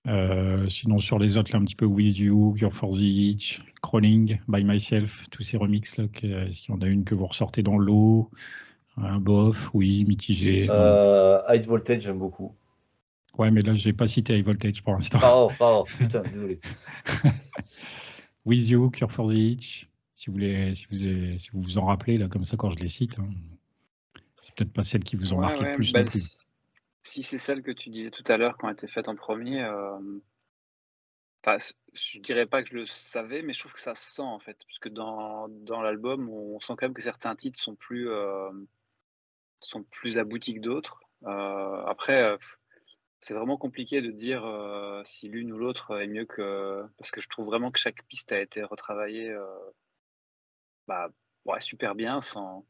[0.08, 3.62] Euh, sinon, sur les autres, là, un petit peu With You, You're for the Itch,
[3.82, 7.26] Crawling, By Myself, tous ces remixes, là, est-ce qu'il y en a une que vous
[7.26, 8.30] ressortez dans l'eau?
[8.98, 10.68] Un bof, oui, mitigé.
[10.70, 12.54] Euh, High Voltage, j'aime beaucoup.
[13.38, 15.20] Ouais, mais là, je n'ai pas cité High Voltage pour l'instant.
[15.24, 16.60] Oh, oh, putain, désolé.
[18.46, 20.98] With You, Cure for the Itch, si vous, voulez, si, vous,
[21.40, 23.18] si vous vous en rappelez, là, comme ça, quand je les cite.
[23.20, 23.30] Hein.
[24.42, 26.43] C'est peut-être pas celles qui vous ont marqué le plus bah, non plus
[27.04, 29.64] si c'est celle que tu disais tout à l'heure quand elle était faite en premier,
[29.64, 30.00] euh,
[31.44, 31.58] enfin,
[31.94, 34.40] je dirais pas que je le savais, mais je trouve que ça se sent en
[34.40, 38.52] fait, puisque dans, dans l'album, on sent quand même que certains titres sont plus, euh,
[39.60, 41.02] sont plus aboutis que d'autres.
[41.26, 42.38] Euh, après,
[43.20, 44.44] c'est vraiment compliqué de dire
[45.06, 46.84] si l'une ou l'autre est mieux que.
[46.98, 49.34] Parce que je trouve vraiment que chaque piste a été retravaillée
[50.88, 51.10] bah,
[51.60, 52.66] super bien, sans,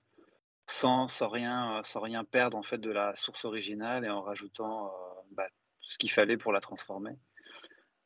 [0.68, 1.82] sans, sans, rien,
[2.30, 5.48] perdre en fait de la source originale et en rajoutant euh, bah,
[5.82, 7.18] ce qu'il fallait pour la transformer.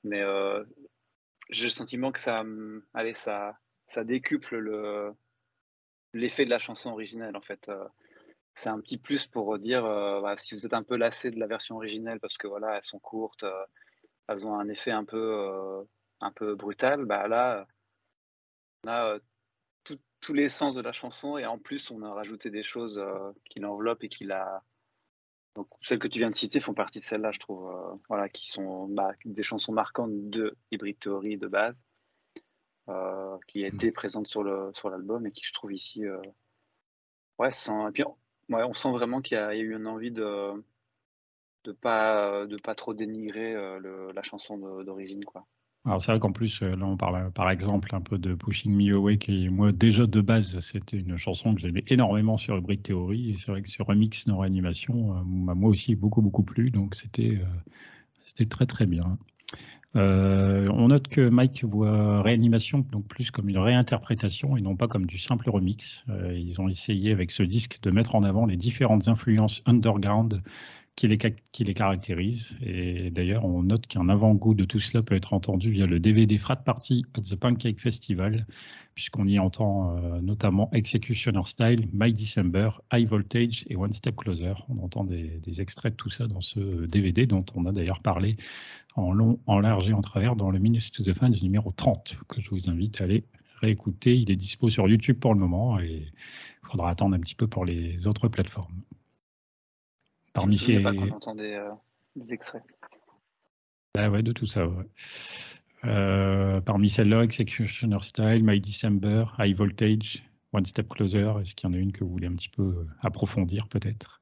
[0.04, 0.64] Mais euh,
[1.50, 2.44] j'ai le sentiment que ça,
[2.94, 3.58] allez, ça,
[4.04, 5.14] décuple le,
[6.14, 7.70] l'effet de la chanson originale en fait.
[7.70, 7.88] Euh,
[8.56, 11.46] c'est un petit plus pour dire bah, si vous êtes un peu lassé de la
[11.46, 13.46] version originelle parce que voilà elles sont courtes,
[14.28, 15.86] elles ont un effet un peu
[16.22, 17.68] un peu brutal, bah là
[18.84, 19.20] on a
[20.20, 23.32] tous les sens de la chanson et en plus on a rajouté des choses euh,
[23.50, 24.64] qui l'enveloppent et qui la
[25.56, 28.30] donc celles que tu viens de citer font partie de celles-là je trouve euh, voilà
[28.30, 31.82] qui sont bah, des chansons marquantes de Hybrid Theory de base
[32.90, 36.04] euh, qui étaient présentes sur le sur l'album et qui je trouve ici
[37.38, 40.54] ouais sans et puis ouais, on sent vraiment qu'il y, a eu une envie de
[41.64, 43.54] de pas de pas trop dénigrer
[44.14, 45.46] la chanson d'origine quoi
[45.88, 48.74] alors c'est vrai qu'en plus, euh, là on parle par exemple un peu de Pushing
[48.74, 52.84] Me Away, qui moi déjà de base c'était une chanson que j'aimais énormément sur Hybrid
[52.84, 56.72] Theory, et c'est vrai que sur Remix non réanimation euh, moi aussi beaucoup beaucoup plu,
[56.72, 57.46] donc c'était euh,
[58.22, 59.18] c'était très très bien.
[59.96, 65.06] on note que Mike voit réanimation donc plus comme une réinterprétation et non pas comme
[65.06, 66.06] du simple remix.
[66.36, 70.42] ils ont essayé avec ce disque de mettre en avant les différentes influences underground
[70.98, 72.58] qui les, caractérise.
[72.60, 76.40] Et d'ailleurs, on note qu'un avant-goût de tout cela peut être entendu via le DVD
[76.40, 78.48] Frat Party at the Pancake Festival,
[78.96, 84.56] puisqu'on y entend euh, notamment Executioner Style, My December, High Voltage et One Step Closer.
[84.70, 88.36] On entend des, extraits de tout ça dans ce DVD, dont on a d'ailleurs parlé
[88.96, 92.18] en long, en large et en travers dans le Minutes to the Fans numéro 30,
[92.28, 93.24] que je vous invite à aller
[93.62, 94.18] réécouter.
[94.18, 96.08] Il est dispo sur YouTube pour le moment et
[96.64, 98.82] il faudra attendre un petit peu pour les autres plateformes.
[100.38, 100.80] Parmi ces.
[100.84, 101.72] Pas qu'on des, euh,
[102.16, 102.62] des, extraits.
[103.98, 104.86] Ah ouais, de tout ça, ouais.
[105.84, 110.24] Euh, parmi celles-là, Executioner Style, My December, High Voltage,
[110.54, 112.62] One Step Closer, est-ce qu'il y en a une que vous voulez un petit peu
[112.62, 114.22] euh, approfondir peut-être?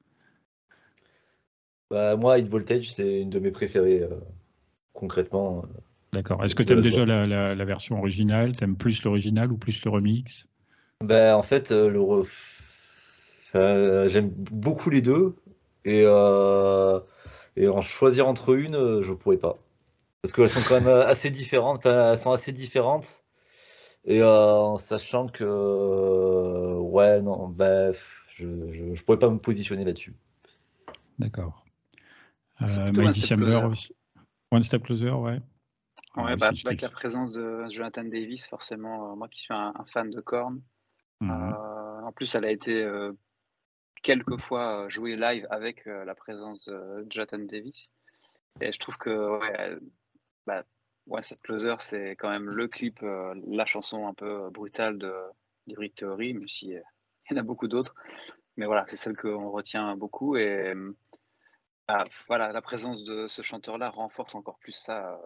[1.91, 4.08] Bah, Moi, High Voltage, c'est une de mes préférées,
[4.93, 5.65] concrètement.
[6.13, 6.45] D'accord.
[6.45, 8.56] Est-ce que tu aimes déjà la, la, version originale?
[8.56, 10.47] Tu aimes plus l'original ou plus le remix?
[11.04, 12.25] Bah, En fait, le
[13.54, 15.36] j'aime beaucoup les deux.
[15.86, 17.00] Et, euh,
[17.56, 19.58] et en choisir entre une, euh, je pourrais pas.
[20.21, 21.86] Parce qu'elles sont quand même assez différentes.
[21.86, 23.24] Elles sont assez différentes.
[24.06, 25.43] Et en sachant que,
[26.80, 28.00] ouais, non, bref,
[28.36, 30.15] je ne pourrais pas me positionner là-dessus.
[31.19, 31.65] D'accord.
[32.62, 33.69] Euh, My December,
[34.52, 35.39] One Step Closer, ouais.
[36.17, 40.21] Ouais, bah, avec la présence de Jonathan Davis, forcément, moi qui suis un, fan de
[40.21, 40.62] Korn,
[41.19, 41.56] mhm.
[42.04, 42.86] en plus, elle a été
[44.01, 47.89] quelques fois jouée live avec la présence de Jonathan Davis.
[48.62, 49.77] Et je trouve que ouais,
[50.45, 50.63] bah,
[51.43, 55.13] Closer, c'est quand même le clip, euh, la chanson un peu brutale de
[55.67, 56.81] d'Eric Theory, même s'il
[57.31, 57.95] y en a beaucoup d'autres.
[58.58, 60.38] Mais voilà, c'est celle qu'on retient beaucoup.
[60.38, 60.73] Et
[61.88, 65.19] bah, voilà, la présence de ce chanteur-là renforce encore plus ça.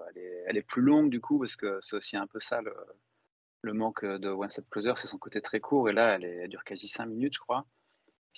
[0.47, 4.05] Elle est, plus longue du coup, parce que c'est aussi un peu ça le, manque
[4.05, 5.89] de One Step Closer, c'est son côté très court.
[5.89, 7.65] Et là, elle, dure quasi 5 minutes, je crois.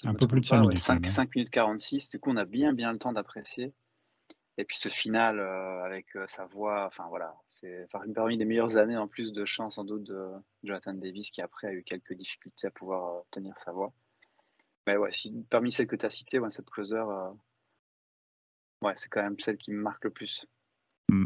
[0.03, 0.77] Un peu plus de 5 minutes.
[0.77, 2.09] 5, 5 minutes 46.
[2.09, 3.73] Du coup, on a bien, bien le temps d'apprécier.
[4.57, 8.77] Et puis ce final euh, avec euh, sa voix, enfin voilà, c'est parmi les meilleures
[8.77, 10.29] années en plus de chant sans doute de
[10.63, 13.93] Jonathan Davis qui après a eu quelques difficultés à pouvoir euh, tenir sa voix.
[14.85, 17.03] Mais ouais, si, parmi celles que tu as citées, Set Closer,
[18.81, 20.45] ouais, c'est quand même celle qui me marque le plus.
[21.09, 21.25] Mm.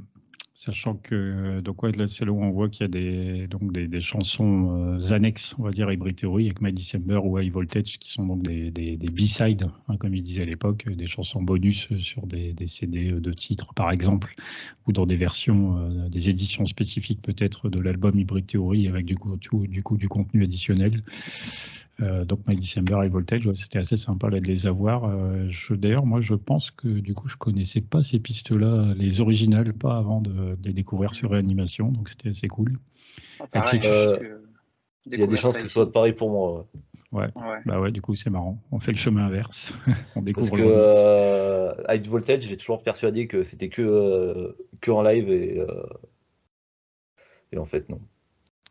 [0.57, 3.73] Sachant que donc ouais, là c'est là où on voit qu'il y a des donc
[3.73, 7.99] des, chansons euh, annexes, on va dire Hybrid Theory avec My December ou High Voltage
[7.99, 11.89] qui sont donc des, des, B-sides, hein, comme il disait à l'époque, des chansons bonus
[11.97, 14.33] sur des, des, CD de titres par exemple,
[14.87, 19.17] ou dans des versions, euh, des éditions spécifiques peut-être de l'album Hybrid Theory avec du
[19.17, 19.37] coup,
[19.67, 21.03] du coup du contenu additionnel.
[22.01, 25.05] Euh, donc My December et Voltage, c'était assez sympa là, de les avoir.
[25.05, 29.73] Euh, D'ailleurs, moi, je pense que du coup, je connaissais pas ces pistes-là, les originales,
[29.73, 32.79] pas avant de, les découvrir sur réanimation, donc c'était assez cool.
[33.53, 34.39] Ah, euh,
[35.05, 36.67] il y a des chances que ce soit pareil pour moi.
[37.11, 37.29] Ouais.
[37.65, 38.61] Bah ouais, du coup, c'est marrant.
[38.71, 39.73] On fait le chemin inverse.
[40.15, 44.91] On découvre Parce que euh, High Voltage, j'ai toujours persuadé que c'était que, euh, que
[44.91, 45.63] en live et,
[47.53, 48.01] et en fait, non.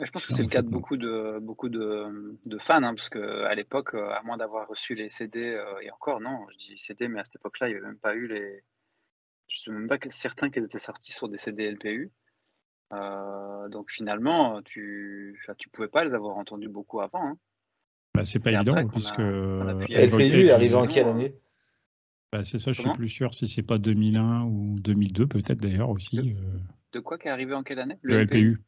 [0.04, 3.54] Je pense que c'est le cas de beaucoup de, beaucoup de, fans, hein, parce qu'à
[3.54, 7.08] l'époque, euh, à moins d'avoir reçu les CD, euh, et encore, non, je dis CD,
[7.08, 8.62] mais à cette époque-là, il n'y avait même pas eu les.
[9.48, 12.10] Je ne suis même pas certain qu'elles étaient sorties sur des CD LPU.
[12.92, 17.28] Euh, donc finalement, tu ne pouvais pas les avoir entendues beaucoup avant.
[17.28, 17.38] Hein.
[18.14, 19.18] Bah, c'est pas évident, puisque.
[19.18, 21.34] LPU est arrivé en quelle année?
[22.32, 25.60] Bah, C'est ça, je ne suis plus sûr si c'est pas 2001 ou 2002, peut-être
[25.60, 26.36] d'ailleurs aussi.
[26.92, 27.98] De, quoi qui est arrivé en quelle année?
[28.02, 28.60] Le, LPU.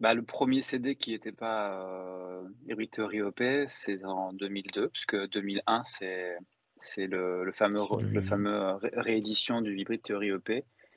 [0.00, 5.84] Bah, le premier CD qui n'était pas euh, Theory OP, c'est en 2002, puisque 2001,
[5.84, 6.38] c'est
[6.82, 8.20] c'est le, le, fameux, le...
[8.22, 10.50] fameux réédition du Hybrid Theory OP.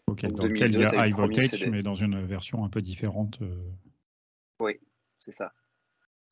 [0.07, 3.39] Ok, dans lequel il y a High Voltage, mais dans une version un peu différente.
[3.41, 3.69] Euh.
[4.61, 4.79] Oui,
[5.19, 5.51] c'est ça.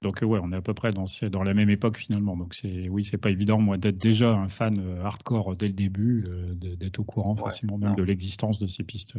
[0.01, 2.37] Donc ouais, on est à peu près dans, dans la même époque finalement.
[2.37, 5.73] Donc c'est oui, c'est pas évident moi d'être déjà un fan euh, hardcore dès le
[5.73, 9.15] début, euh, d'être au courant forcément même de l'existence de ces pistes.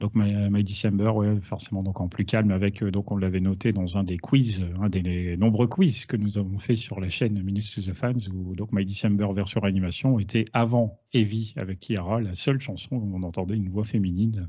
[0.00, 3.72] Donc My, December, ouais, forcément donc en plus calme avec euh, donc on l'avait noté
[3.72, 7.42] dans un des quiz, un des nombreux quiz que nous avons fait sur la chaîne
[7.42, 12.20] Minutes to the Fans où donc My December version animation était avant Heavy avec Kiara,
[12.20, 14.48] la seule chanson où on entendait une voix féminine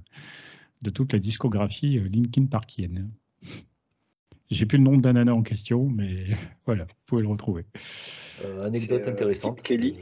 [0.82, 3.12] de toute la discographie euh, Linkin Parkienne.
[4.49, 6.27] J'ai plus le nom de en question, mais
[6.65, 7.65] voilà, vous pouvez le retrouver.
[8.45, 9.62] Euh, anecdote intéressante.
[9.62, 9.97] Kelly.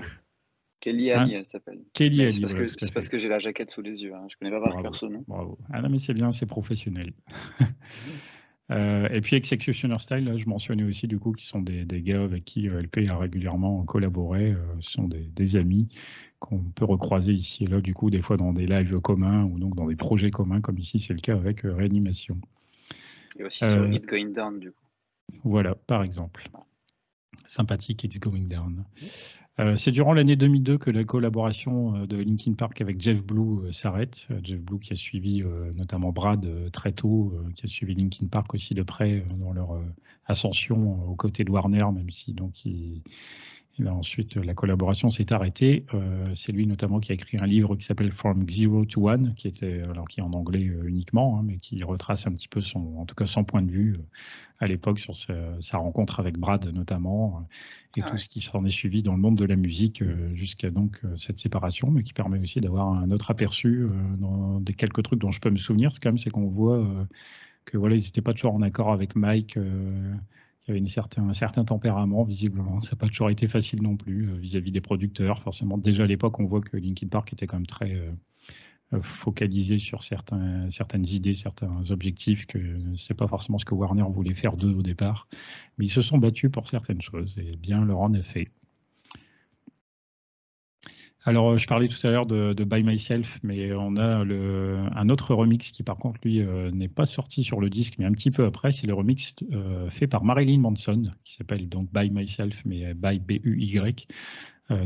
[0.79, 1.79] Kelly hein Ali, elle s'appelle.
[1.93, 2.43] Kelly Ali.
[2.77, 4.13] C'est parce, que, j'ai la jaquette sous les yeux.
[4.13, 4.25] Hein.
[4.29, 5.23] Je connais pas par cœur son nom.
[5.27, 5.57] Bravo.
[5.71, 7.13] Ah non, mais c'est bien, c'est professionnel.
[8.71, 12.01] Euh, et puis Executioner Style, là, je mentionnais aussi du coup qui sont des, des
[12.01, 14.53] gars avec qui euh, LP a régulièrement collaboré.
[14.53, 15.87] Euh, ce sont des, des amis
[16.39, 19.59] qu'on peut recroiser ici et là, du coup, des fois dans des lives communs ou
[19.59, 22.39] donc dans des projets communs, comme ici c'est le cas avec Réanimation.
[23.37, 24.85] Et aussi sur It's Going Down, du coup.
[25.43, 26.49] Voilà, par exemple.
[27.45, 28.85] Sympathique It's Going Down.
[29.57, 33.65] Euh, c'est durant l'année 2002 que la collaboration euh, de Linkin Park avec Jeff Blue
[33.67, 34.27] euh, s'arrête.
[34.43, 35.43] Jeff Blue qui a suivi
[35.75, 39.79] notamment Brad très tôt, qui a suivi Linkin Park aussi de près dans leur
[40.25, 43.01] ascension aux côtés de Warner, même si donc il,
[43.77, 45.85] et ensuite, la collaboration s'est arrêtée.
[45.93, 49.33] Euh, c'est lui notamment qui a écrit un livre qui s'appelle From Zero to One,
[49.35, 52.47] qui était alors qui est en anglais euh, uniquement, hein, mais qui retrace un petit
[52.47, 54.01] peu son, en tout cas son point de vue euh,
[54.59, 57.45] à l'époque sur sa, rencontre avec Brad notamment
[57.97, 60.01] et ah tout ce qui s'en est suivi dans le monde de la musique
[60.33, 65.03] jusqu'à donc cette séparation, mais qui permet aussi d'avoir un autre aperçu dans des quelques
[65.03, 65.91] trucs dont je peux me souvenir.
[66.01, 67.05] Quand même, c'est qu'on voit
[67.65, 70.19] que voilà, ils n'étaient pas toujours en accord avec Mike il
[70.67, 72.79] y avait certain, un certain tempérament, visiblement.
[72.79, 75.41] Ça n'a pas toujours été facile non plus euh, vis-à-vis des producteurs.
[75.41, 78.11] Forcément, déjà à l'époque, on voit que Linkin Park était quand même très euh,
[78.93, 82.59] euh, focalisé sur certaines idées, certains objectifs, que
[82.95, 85.27] c'est pas forcément ce que Warner voulait faire d'eux au départ.
[85.77, 88.51] Mais ils se sont battus pour certaines choses, et bien leur en effet.
[91.27, 95.09] Alors, euh, je parlais tout à l'heure de, By Myself, mais on a le, un
[95.09, 98.11] autre remix qui, par contre, lui, euh, n'est pas sorti sur le disque, mais un
[98.11, 98.71] petit peu après.
[98.71, 103.19] C'est le remix euh, fait par Marilyn Manson, qui s'appelle donc By Myself, mais By
[103.19, 104.07] B-U-Y,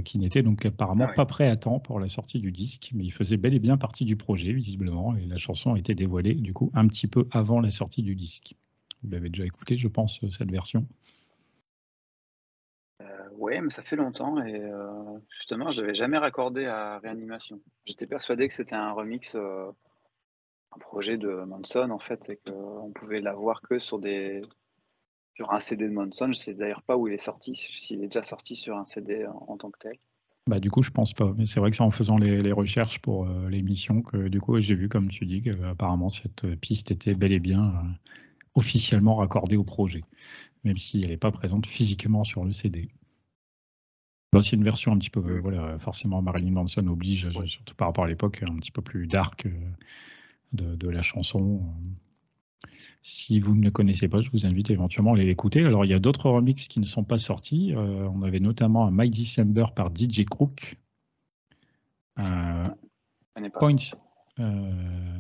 [0.04, 3.06] qui n'était donc apparemment ah pas prêt à temps pour la sortie du disque, mais
[3.06, 6.36] il faisait bel et bien partie du projet, visiblement, et la chanson a été dévoilée,
[6.36, 8.56] du coup, un petit peu avant la sortie du disque.
[9.04, 10.86] Vous l'avez déjà écouté, je pense, cette version?
[13.40, 17.62] Oui, mais ça fait longtemps et euh, justement, je l'avais jamais raccordé à Réanimation.
[17.86, 19.72] J'étais persuadé que c'était un remix, euh,
[20.76, 24.42] un projet de Manson en fait, et qu'on pouvait l'avoir que sur des
[25.36, 26.34] sur un CD de Manson.
[26.34, 29.26] Je sais d'ailleurs pas où il est sorti, s'il est déjà sorti sur un CD
[29.26, 29.94] en, tant que tel.
[30.46, 31.34] Bah, du coup, je pense pas.
[31.38, 34.60] Mais c'est vrai que c'est en faisant les, recherches pour euh, l'émission que du coup,
[34.60, 37.72] j'ai vu, comme tu dis, qu'apparemment cette piste était bel et bien
[38.54, 40.04] officiellement raccordée au projet,
[40.66, 42.90] même si elle n'est pas présente physiquement sur le CD.
[44.42, 47.88] C'est une version un petit peu, euh, voilà, forcément Marilyn Manson oblige, euh, surtout par
[47.88, 51.64] rapport à l'époque, un petit peu plus dark euh, de, la chanson.
[53.02, 55.66] Si vous ne le connaissez pas, je vous invite éventuellement à aller l'écouter.
[55.66, 57.74] Alors, il y a d'autres remixes qui ne sont pas sortis.
[57.76, 60.78] on avait notamment un My December par DJ Crook.
[64.40, 65.20] Points.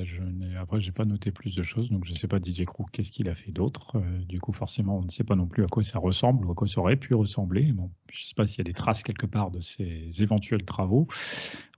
[0.00, 2.84] Bah, je j'ai pas noté plus de choses, donc je ne sais pas DJ Crew
[2.90, 3.96] qu'est-ce qu'il a fait d'autre?
[3.96, 6.52] Euh, du coup, forcément, on ne sait pas non plus à quoi ça ressemble ou
[6.52, 7.66] à quoi ça aurait pu ressembler.
[7.66, 11.06] Je ne sais pas s'il y a des traces quelque part de ces éventuels travaux.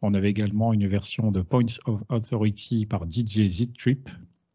[0.03, 4.09] On avait également une version de Points of Authority par DJ Z-Trip,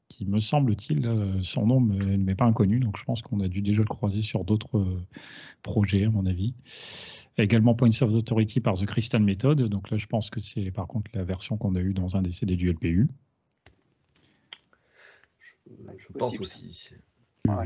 [0.07, 3.47] qui me semble-t-il, euh, son nom ne m'est pas inconnu, donc je pense qu'on a
[3.47, 5.01] dû déjà le croiser sur d'autres euh,
[5.63, 6.53] projets, à mon avis.
[7.37, 10.87] Également Points of Authority par The Crystal Method, donc là je pense que c'est par
[10.87, 13.07] contre la version qu'on a eue dans un des CD du LPU.
[15.97, 16.89] Je pense aussi.
[17.49, 17.65] Euh,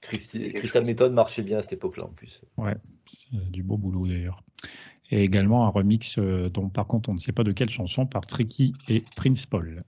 [0.00, 2.40] Crystal Method marchait bien à cette époque-là en plus.
[2.56, 2.76] Ouais,
[3.08, 4.42] c'est du beau boulot d'ailleurs.
[5.10, 8.06] Et également un remix euh, dont par contre on ne sait pas de quelle chanson
[8.06, 9.82] par Tricky et Prince Paul.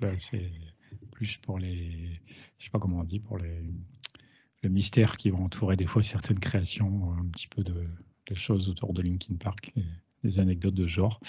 [0.00, 0.50] Là c'est
[1.10, 2.20] plus pour les,
[2.58, 3.62] je sais pas comment on dit, pour les
[4.62, 7.86] le mystère qui va entourer des fois certaines créations, un petit peu de,
[8.34, 9.72] choses autour de Linkin Park
[10.24, 11.20] des anecdotes de genre.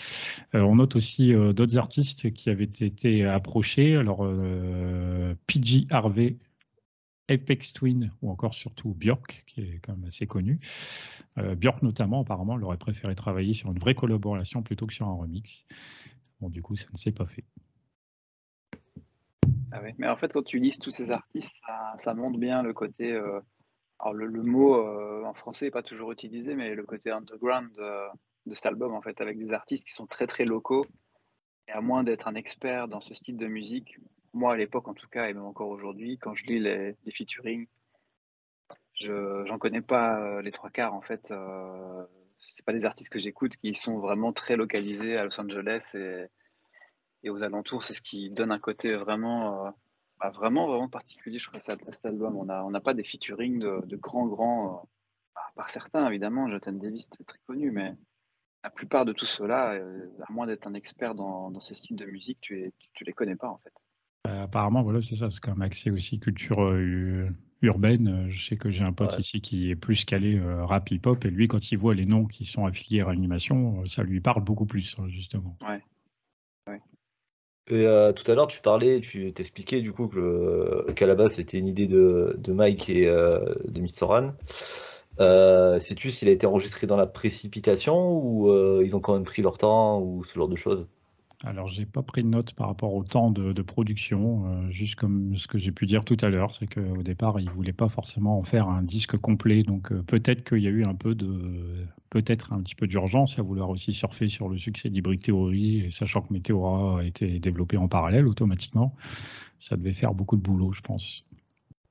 [0.55, 3.95] Euh, on note aussi euh, d'autres artistes qui avaient été approchés.
[3.95, 6.37] Alors, euh, PG Harvey,
[7.29, 10.59] Apex Twin ou encore surtout Björk, qui est quand même assez connu.
[11.35, 15.13] Björk notamment, apparemment, elle aurait préféré travailler sur une vraie collaboration plutôt que sur un
[15.13, 15.65] remix.
[16.39, 17.43] Bon, du coup, ça ne s'est pas fait.
[19.71, 21.61] Ah Mais en fait, quand tu lis tous ces artistes,
[21.97, 23.15] ça, montre bien le côté.
[23.99, 24.75] alors, le, mot
[25.25, 29.19] en français n'est pas toujours utilisé, mais le côté underground de cet album, en fait,
[29.21, 30.85] avec des artistes qui sont très très locaux.
[31.67, 33.99] Et à moins d'être un expert dans ce style de musique,
[34.33, 37.11] moi à l'époque en tout cas, et même encore aujourd'hui, quand je lis les, les
[37.11, 37.67] featuring,
[38.93, 41.31] je j'en connais pas euh, les trois quarts en fait.
[41.31, 42.05] Euh,
[42.39, 46.25] c'est pas des artistes que j'écoute qui sont vraiment très localisés à Los Angeles et,
[47.27, 47.83] et aux alentours.
[47.83, 49.69] C'est ce qui donne un côté vraiment, euh,
[50.19, 52.35] bah, vraiment, vraiment particulier, je crois, à cet album.
[52.35, 54.87] On n'a on a pas des featuring de, de grands, grands, euh,
[55.35, 56.47] bah, par certains évidemment.
[56.47, 57.93] Jonathan Davis, c'est très connu, mais
[58.63, 62.05] la plupart de tout cela, euh, à moins d'être un expert dans, ces styles de
[62.05, 63.71] musique, tu, ne tu, les connais pas en fait.
[64.27, 67.29] Euh, apparemment, voilà, c'est ça, c'est comme accès aussi culture euh,
[67.61, 68.27] urbaine.
[68.29, 71.47] Je sais que j'ai un pote ici qui est plus calé rap hip-hop et lui,
[71.47, 74.97] quand il voit les noms qui sont affiliés à animation, ça lui parle beaucoup plus,
[74.99, 75.57] hein, justement.
[75.65, 75.81] Ouais.
[77.69, 81.57] Et tout à l'heure, tu parlais, tu t'expliquais du coup que qu'à la base c'était
[81.57, 84.33] une idée de, Mike et de Mistoran.
[85.19, 89.23] Euh, Sais-tu s'il a été enregistré dans la précipitation ou euh, ils ont quand même
[89.23, 90.87] pris leur temps ou ce genre de choses?
[91.43, 95.37] Alors, j'ai pas pris de note par rapport au temps de, production, euh, juste comme
[95.37, 98.39] ce que j'ai pu dire tout à l'heure, c'est qu'au départ, ils voulaient pas forcément
[98.39, 101.85] en faire un disque complet, donc euh, peut-être qu'il y a eu un peu de,
[102.09, 105.89] peut-être un petit peu d'urgence à vouloir aussi surfer sur le succès d'Hybrid Theory, et
[105.91, 108.95] sachant que Meteora a été développé en parallèle automatiquement,
[109.59, 111.23] ça devait faire beaucoup de boulot, je pense.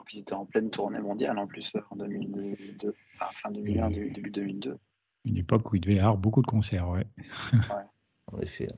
[0.06, 4.78] Puis c'était en pleine tournée mondiale en plus, en 2002, fin 2001, début 2002.
[5.24, 7.06] Une époque où il devait y avoir beaucoup de concerts, ouais.
[7.52, 7.85] ouais.
[8.32, 8.68] en effet.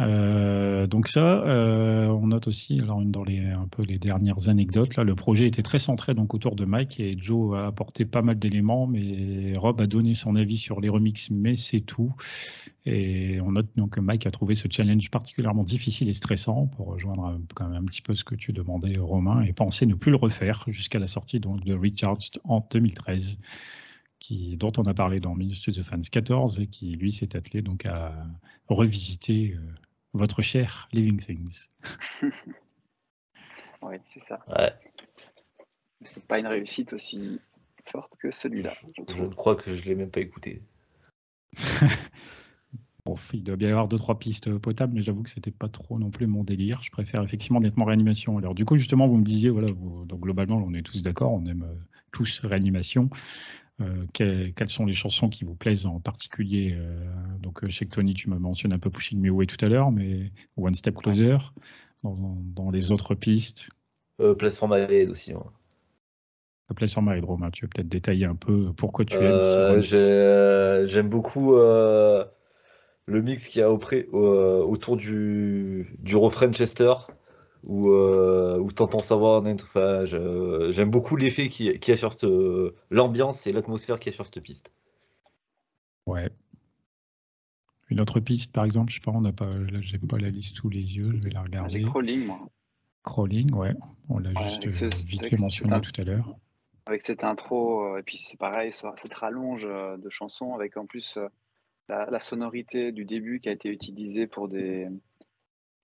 [0.00, 4.96] Euh, donc ça, euh, on note aussi, alors dans les un peu les dernières anecdotes,
[4.96, 8.22] là, le projet était très centré donc autour de Mike et Joe a apporté pas
[8.22, 12.14] mal d'éléments, mais Rob a donné son avis sur les remixes, mais c'est tout.
[12.86, 16.86] Et on note donc que Mike a trouvé ce challenge particulièrement difficile et stressant pour
[16.86, 20.10] rejoindre quand même un petit peu ce que tu demandais Romain et penser ne plus
[20.10, 23.38] le refaire jusqu'à la sortie donc de Recharged en 2013.
[24.18, 27.34] Qui, dont on a parlé dans Minutes to the Fans 14 et qui lui s'est
[27.34, 28.12] attelé donc à
[28.68, 29.60] revisiter euh,
[30.12, 31.68] votre cher Living Things.
[33.82, 34.40] oui, c'est ça.
[34.48, 34.72] Ouais.
[36.02, 37.40] C'est pas une réussite aussi
[37.84, 38.74] forte que celui-là.
[39.08, 40.62] Je, crois que je l'ai même pas écouté.
[43.06, 45.68] Bon, il doit bien y avoir deux trois pistes potables, mais j'avoue que c'était pas
[45.68, 46.82] trop non plus mon délire.
[46.82, 48.36] Je préfère effectivement nettement réanimation.
[48.36, 51.46] Alors du coup, justement, vous me disiez, voilà, donc globalement, on est tous d'accord, on
[51.46, 51.74] aime euh,
[52.12, 53.08] tous réanimation.
[53.80, 57.04] Euh, quelles, sont les chansons qui vous plaisent en particulier euh,
[57.40, 59.68] Donc, je sais que Tony, tu m'as mentionné un peu Pushing Me Away tout à
[59.68, 61.38] l'heure, mais One Step Closer,
[62.02, 63.70] dans, les autres pistes.
[64.38, 65.32] Place for My Head aussi.
[65.32, 65.40] Ouais.
[66.76, 69.80] Place for My Head, Romain, tu veux peut-être détailler un peu pourquoi tu aimes
[70.86, 71.56] J'aime beaucoup
[73.10, 76.92] le mix qu'il y a euh, autour du, du refrain Chester,
[77.64, 79.42] où, euh, où t'entends savoir.
[79.44, 82.30] Enfin, J'aime beaucoup l'effet qui, qui a sur cette.
[82.90, 84.70] l'ambiance et l'atmosphère qui a sur cette piste.
[86.06, 86.30] Ouais.
[87.88, 89.50] Une autre piste, par exemple, je sais pas, on n'a pas,
[89.80, 91.80] j'ai pas la liste sous les yeux, je vais la regarder.
[91.80, 92.38] J'ai Crawling, moi.
[93.02, 93.74] Crawling, ouais,
[94.08, 96.36] on l'a juste euh, vite fait mentionné tout à l'heure.
[96.86, 101.18] Avec cette intro, et puis c'est pareil, cette rallonge de chansons, avec en plus
[101.88, 104.88] la, sonorité du début qui a été utilisée pour des,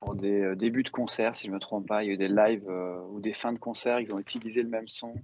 [0.00, 2.02] pour des euh, débuts de concert, si je ne me trompe pas.
[2.04, 4.62] Il y a eu des lives euh, ou des fins de concert, ils ont utilisé
[4.62, 5.14] le même son.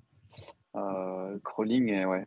[0.74, 2.26] Euh, crawling, et ouais,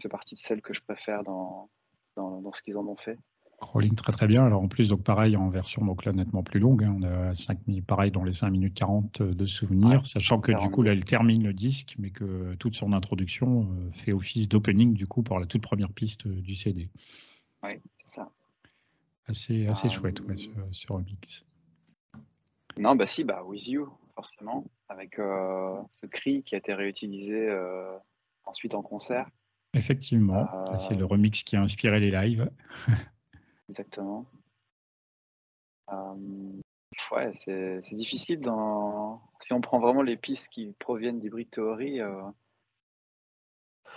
[0.00, 1.68] c'est partie de celle que je préfère dans,
[2.16, 3.18] dans, ce qu'ils en ont fait.
[3.60, 4.44] Crawling très très bien.
[4.44, 6.84] Alors en plus, donc pareil en version donc là nettement plus longue.
[6.84, 6.96] Hein.
[6.98, 10.82] on a 5 pareil dans les 5 minutes 40 de souvenirs, sachant que du coup
[10.82, 15.22] là elle termine le disque, mais que toute son introduction fait office d'opening du coup
[15.22, 16.88] pour la toute première piste du CD.
[17.62, 17.72] Oui,
[18.04, 18.30] c'est ça.
[19.26, 21.46] Assez, assez chouette, ouais, ce, remix.
[22.76, 27.48] Non, bah si, bah With You, forcément, avec euh, ce cri qui a été réutilisé
[27.48, 27.96] euh,
[28.44, 29.28] ensuite en concert.
[29.74, 30.46] Effectivement,
[30.76, 32.50] c'est le euh, remix qui a inspiré les lives.
[33.68, 34.26] Exactement.
[37.10, 39.20] ouais, c'est difficile dans...
[39.40, 42.00] Si on prend vraiment les pistes qui proviennent d'Hybrid Theory,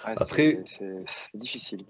[0.03, 1.85] Après, c'est difficile.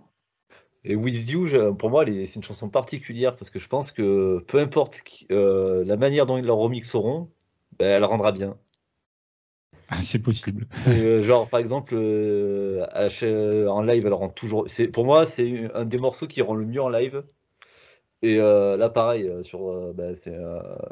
[0.90, 4.58] Et With You, pour moi, c'est une chanson particulière parce que je pense que peu
[4.60, 7.30] importe euh, la manière dont ils la remixeront,
[7.78, 8.56] ben, elle rendra bien.
[9.90, 10.66] Ah, c'est possible.
[10.88, 14.66] Euh, genre, par exemple, euh, en live, elle rend toujours.
[14.94, 17.22] Pour moi, c'est un des morceaux qui rend le mieux en live.
[18.22, 20.16] Et là, pareil, sur, ben,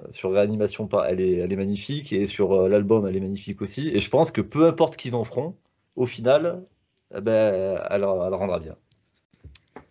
[0.09, 2.11] sur Réanimation, elle est, elle est magnifique.
[2.11, 3.87] Et sur l'album, elle est magnifique aussi.
[3.87, 5.55] Et je pense que peu importe ce qu'ils en feront,
[5.95, 6.65] au final,
[7.11, 8.75] ben, elle rendra bien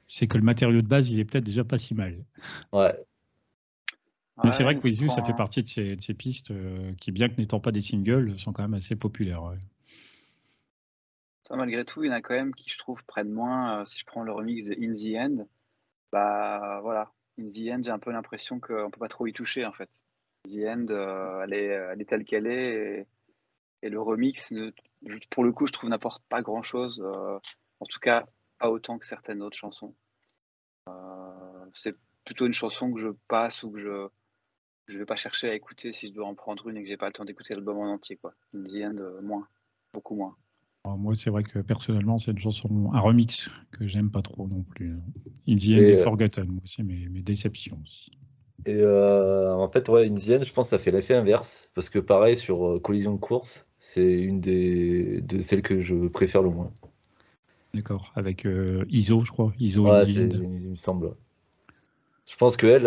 [0.06, 2.24] c'est que le matériau de base, il est peut-être déjà pas si mal.
[2.72, 2.94] Ouais.
[4.42, 7.28] Mais c'est vrai que With You, ça fait partie de ces, pistes euh, qui, bien
[7.28, 9.42] que n'étant pas des singles, sont quand même assez populaires.
[11.50, 13.80] malgré tout, il y en a quand même qui, je trouve, prennent moins.
[13.80, 15.46] Euh, si je prends le remix de In the End,
[16.10, 19.64] bah voilà, In the End, j'ai un peu l'impression qu'on peut pas trop y toucher
[19.64, 19.88] en fait.
[20.46, 23.06] In the End, euh, elle, est, elle, est, telle qu'elle est
[23.82, 24.52] et, le remix,
[25.30, 27.04] pour le coup, je trouve n'apporte pas grand chose.
[27.80, 28.26] en tout cas,
[28.64, 29.94] pas autant que certaines autres chansons.
[30.88, 30.92] Euh,
[31.74, 31.94] c'est
[32.24, 34.08] plutôt une chanson que je passe ou que je
[34.86, 36.96] je vais pas chercher à écouter si je dois en prendre une et que j'ai
[36.96, 38.34] pas le temps d'écouter l'album en entier quoi.
[38.54, 39.46] The end, euh, moins,
[39.92, 40.34] beaucoup moins.
[40.86, 44.62] moi, c'est vrai que personnellement, c'est une chanson, un remix que j'aime pas trop non
[44.62, 44.92] plus.
[45.46, 48.12] In the End et, euh, Forgotten, c'est mes, mes, déceptions aussi.
[48.64, 51.90] Et en fait, ouais, In the End, je pense que ça fait l'effet inverse parce
[51.90, 56.50] que pareil sur Collision de course, c'est une des de celles que je préfère le
[56.50, 56.72] moins.
[57.74, 59.52] D'accord, avec euh, ISO, je crois.
[59.58, 61.16] ISO, il me semble.
[62.26, 62.80] Je pense que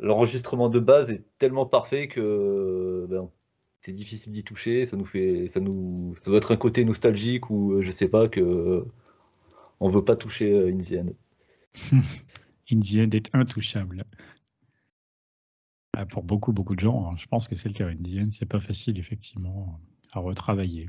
[0.00, 3.30] l'enregistrement de base est tellement parfait que ben,
[3.82, 4.86] c'est difficile d'y toucher.
[4.86, 8.08] Ça nous fait, ça nous, ça doit être un côté nostalgique ou euh, je sais
[8.08, 8.84] pas que
[9.80, 11.06] on veut pas toucher euh, Indian.
[12.72, 14.04] Indian est intouchable.
[15.92, 17.86] Ah, pour beaucoup, beaucoup de gens, hein, je pense que c'est le cas.
[17.86, 19.78] Indian, c'est pas facile effectivement
[20.12, 20.88] à retravailler.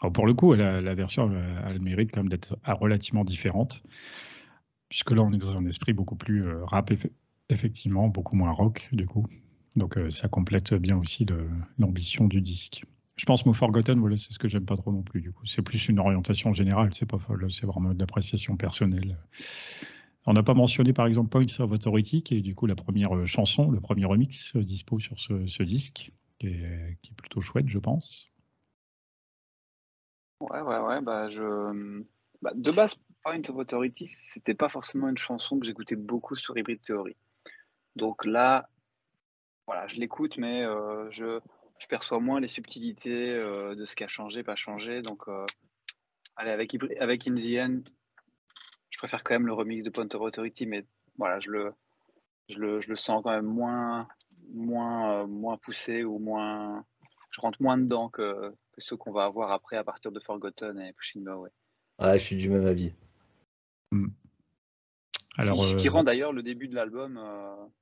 [0.00, 3.82] Alors pour le coup, la, version a le mérite quand d'être relativement différente,
[4.88, 6.92] puisque là on est dans un esprit beaucoup plus euh, rap,
[7.48, 9.26] effectivement, beaucoup moins rock du coup.
[9.74, 11.26] Donc euh, ça complète bien aussi
[11.78, 12.84] l'ambition du disque.
[13.16, 15.44] Je pense que Forgotten, voilà, c'est ce que j'aime pas trop non plus du coup.
[15.46, 17.18] C'est plus une orientation générale, c'est pas
[17.50, 19.18] c'est vraiment d'appréciation personnelle.
[20.26, 23.16] On n'a pas mentionné par exemple Points of Authority, qui est du coup la première
[23.16, 28.30] euh, chanson, le premier remix dispo sur ce, disque, qui est plutôt chouette, je pense.
[30.40, 32.04] Ouais, ouais, ouais, bah, je...
[32.40, 36.56] Bah, de base, Point of Authority, c'était pas forcément une chanson que j'écoutais beaucoup sur
[36.56, 37.16] Hybrid Theory.
[37.96, 38.68] Donc là,
[39.66, 41.40] voilà, je l'écoute, mais euh, je,
[41.88, 45.02] perçois moins les subtilités euh, de ce qui a changé, pas changé.
[45.02, 45.44] Donc, euh,
[46.36, 47.80] allez, avec, avec In the End,
[48.90, 50.86] je préfère quand même le remix de Point of Authority, mais
[51.16, 51.72] voilà, je le,
[52.48, 54.06] je le, je le sens quand même moins,
[54.54, 56.84] moins, moins poussé ou moins.
[57.30, 60.92] Je rentre moins dedans que, ceux qu'on va avoir après à partir de Forgotten et
[60.92, 61.50] Pushing Me Away.
[61.98, 62.92] Ah, je suis du même avis.
[63.90, 64.08] Hmm.
[65.36, 67.18] Alors, ce qui rend d'ailleurs le début de l'album,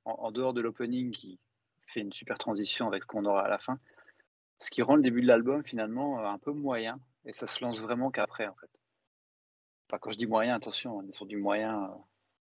[0.05, 1.39] en, dehors de l'opening qui
[1.87, 3.79] fait une super transition avec ce qu'on aura à la fin,
[4.59, 7.79] ce qui rend le début de l'album finalement un peu moyen et ça se lance
[7.79, 8.69] vraiment qu'après en fait.
[9.89, 11.89] Enfin, quand je dis moyen, attention, on est sur du moyen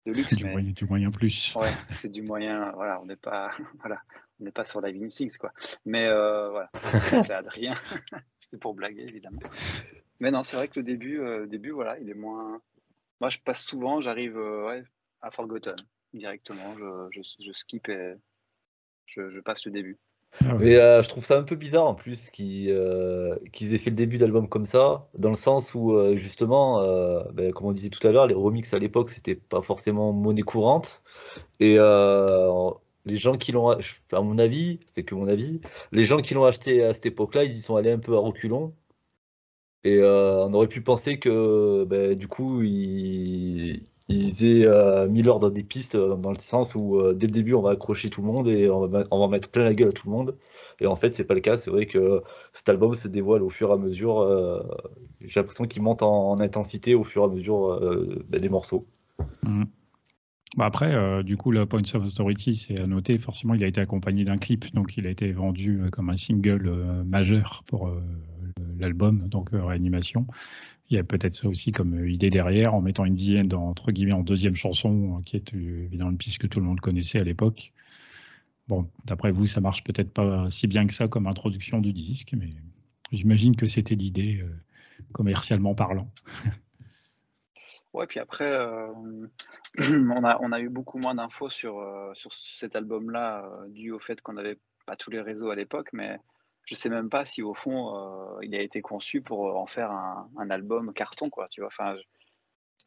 [0.05, 0.33] de luxe.
[0.35, 1.55] Du, moyen, du moyen plus.
[1.55, 4.01] Ouais, c'est du moyen, voilà, on n'est pas, voilà,
[4.43, 5.53] on n'est pas sur la Vin 6, quoi.
[5.85, 6.69] Mais euh, voilà,
[7.47, 7.75] rien.
[8.39, 9.39] C'était pour blaguer, évidemment.
[10.19, 12.61] Mais non, c'est vrai que le début, euh, début, voilà, il est moins.
[13.21, 14.83] Moi, je passe souvent, j'arrive euh, ouais,
[15.21, 15.75] à Forgotten
[16.13, 18.15] directement, je, je, je skip et
[19.07, 19.97] je, je passe le début.
[20.41, 23.89] Ah Mais euh, je trouve ça un peu bizarre en plus qu'ils euh, aient fait
[23.91, 26.81] le début d'album comme ça, dans le sens où euh, justement,
[27.33, 30.41] ben, comme on disait tout à l'heure, les remixes à l'époque c'était pas forcément monnaie
[30.41, 31.01] courante.
[31.59, 31.77] Et
[33.05, 36.45] les gens qui l'ont, à mon avis, c'est que mon avis, les gens qui l'ont
[36.45, 38.73] acheté à cette époque-là, ils y sont allés un peu à reculons.
[39.83, 45.49] Et on aurait pu penser que ben, du coup, ils, ils aient euh, mis l'ordre
[45.49, 48.21] des pistes euh, dans le sens où euh, dès le début on va accrocher tout
[48.21, 50.35] le monde et on va, mettre plein la gueule à tout le monde.
[50.79, 51.55] Et en fait, c'est pas le cas.
[51.55, 52.21] C'est vrai que
[52.53, 54.27] cet album se dévoile au fur et à mesure.
[55.21, 57.79] J'ai l'impression qu'il monte en, intensité au fur et à mesure
[58.27, 58.85] bah, des morceaux.
[59.43, 59.63] Mmh.
[60.55, 63.81] Bah, après, du coup, le Points of Authority, c'est à noter, forcément, il a été
[63.81, 67.91] accompagné d'un clip, donc il a été vendu comme un single majeur pour
[68.77, 70.27] l'album, donc réanimation.
[70.89, 73.91] Il y a peut-être ça aussi comme euh, idée derrière, en mettant une dizaine entre
[73.91, 76.81] guillemets en deuxième chanson, euh, qui est euh, évidemment une piste que tout le monde
[76.81, 77.73] connaissait à l'époque.
[78.67, 82.33] Bon, d'après vous, ça marche peut-être pas si bien que ça comme introduction du disque,
[82.37, 82.51] mais
[83.11, 84.45] j'imagine que c'était l'idée
[85.11, 86.09] commercialement parlant.
[87.93, 88.51] Ouais, puis après,
[89.77, 91.81] on, a, on a eu beaucoup moins d'infos sur,
[92.13, 96.19] sur cet album-là, dû au fait qu'on n'avait pas tous les réseaux à l'époque, mais
[96.65, 99.65] je sais même pas si au fond euh, il a été conçu pour euh, en
[99.65, 101.67] faire un, album carton quoi tu vois.
[101.67, 101.95] Enfin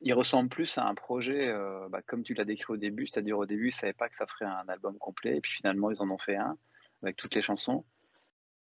[0.01, 3.39] il ressemble plus à un projet euh, bah, comme tu l'as décrit au début c'est-à-dire
[3.39, 6.03] au début ils savaient pas que ça ferait un album complet et puis finalement ils
[6.03, 6.57] en ont fait un
[7.03, 7.85] avec toutes les chansons.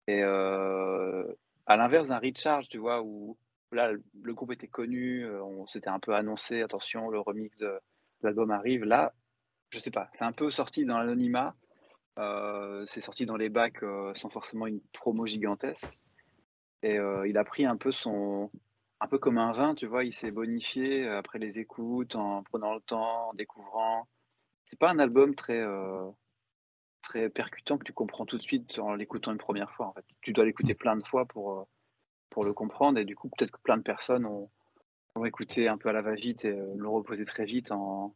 [0.06, 3.36] Et à l'inverse d'un Recharge tu vois où
[3.72, 7.78] là le groupe était connu on s'était un peu annoncé attention le remix de
[8.22, 9.12] l'album arrive là
[9.70, 11.54] je sais pas c'est un peu sorti dans l'anonymat
[12.18, 15.98] euh, c'est sorti dans les bacs euh, sans forcément une promo gigantesque.
[16.82, 18.50] Et euh, il a pris un peu son.
[19.00, 22.74] Un peu comme un vin, tu vois, il s'est bonifié après les écoutes, en prenant
[22.74, 24.06] le temps, en découvrant.
[24.66, 25.64] C'est pas un album très,
[27.00, 29.86] très percutant que tu comprends tout de suite en l'écoutant une première fois.
[29.86, 30.04] En fait.
[30.20, 31.66] Tu dois l'écouter plein de fois pour,
[32.30, 32.98] pour le comprendre.
[32.98, 34.48] Et du coup, peut-être que plein de personnes ont,
[35.14, 38.14] ont écouté un peu à la va-vite et le reposer très vite en,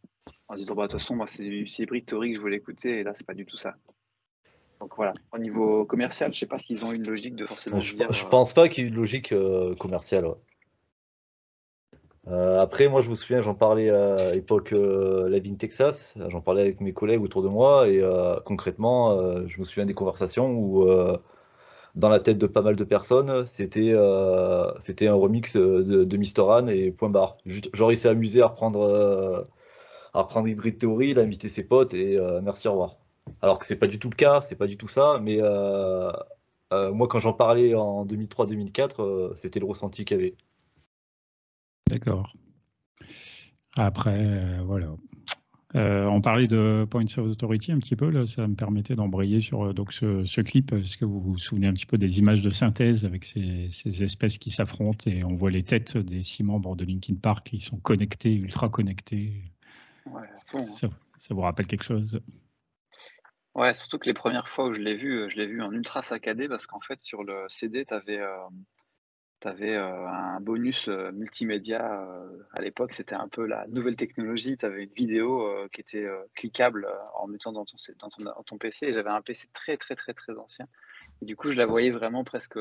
[0.49, 3.01] en se disant, bah, de toute façon, moi, c'est Hybrid Tori que je voulais écouter,
[3.01, 3.75] et là, c'est pas du tout ça.
[4.81, 7.81] Donc voilà, au niveau commercial, je sais pas s'ils ont une logique de forcément.
[7.81, 10.27] Je, dire, je pense pas qu'il y ait une logique euh, commerciale.
[12.27, 16.41] Euh, après, moi, je me souviens, j'en parlais à l'époque euh, La Vigne Texas, j'en
[16.41, 18.03] parlais avec mes collègues autour de moi, et
[18.45, 20.87] concrètement, je me souviens des conversations où,
[21.95, 23.95] dans la tête de pas mal de personnes, c'était
[24.81, 27.37] c'était un remix de, de Mister et point barre.
[27.47, 29.47] genre, il s'est amusé à reprendre
[30.15, 32.91] à reprendre Hybrid Theory, il a invité ses potes et euh, merci, au revoir.
[33.43, 36.13] Alors que c'est pas du tout le cas, c'est pas du tout ça, mais euh,
[36.73, 40.37] euh, moi quand j'en parlais en 2003-2004, c'était le ressenti qu'il y avait.
[41.91, 42.33] D'accord.
[43.77, 44.95] Après, voilà.
[45.75, 49.75] On parlait de Points of Authority un petit peu, là, ça me permettait d'embrayer sur
[49.75, 50.73] donc ce, clip.
[50.73, 54.03] Est-ce que vous vous souvenez un petit peu des images de synthèse avec ces, ces
[54.03, 57.61] espèces qui s'affrontent et on voit les têtes des six membres de Linkin Park qui
[57.61, 59.53] sont connectés, ultra connectés
[60.07, 60.25] Hein.
[61.17, 62.21] ça, vous rappelle quelque chose?
[63.55, 66.03] Ouais, surtout que les premières fois où je l'ai vu, je l'ai vu en ultra
[66.03, 68.37] saccadé parce qu'en fait, sur le CD, tu avais, euh,
[69.47, 72.07] euh, un bonus euh, multimédia.
[72.53, 74.57] à l'époque, c'était un peu la nouvelle technologie.
[74.57, 78.93] Tu avais une vidéo qui était cliquable en mettant dans ton, dans ton, PC.
[78.93, 80.67] J'avais un PC très, très, très, très ancien.
[81.23, 82.59] Du coup, je la voyais vraiment presque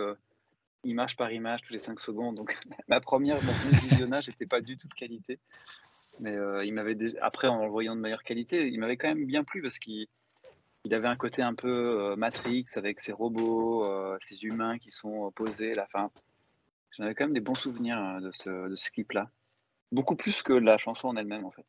[0.83, 2.35] image par image tous les 5 secondes.
[2.35, 2.57] Donc,
[2.87, 3.39] ma première
[3.83, 5.39] visionnage n'était pas du tout de qualité.
[6.19, 9.25] Mais euh, il m'avait après en le voyant de meilleure qualité, il m'avait quand même
[9.25, 10.07] bien plu parce qu'il
[10.85, 14.91] il avait un côté un peu euh, Matrix avec ses robots, euh, ses humains qui
[14.91, 15.73] sont posés.
[15.73, 16.11] La fin,
[16.97, 19.29] j'en avais quand même des bons souvenirs de ce, de ce clip-là,
[19.91, 21.65] beaucoup plus que la chanson en elle-même en fait.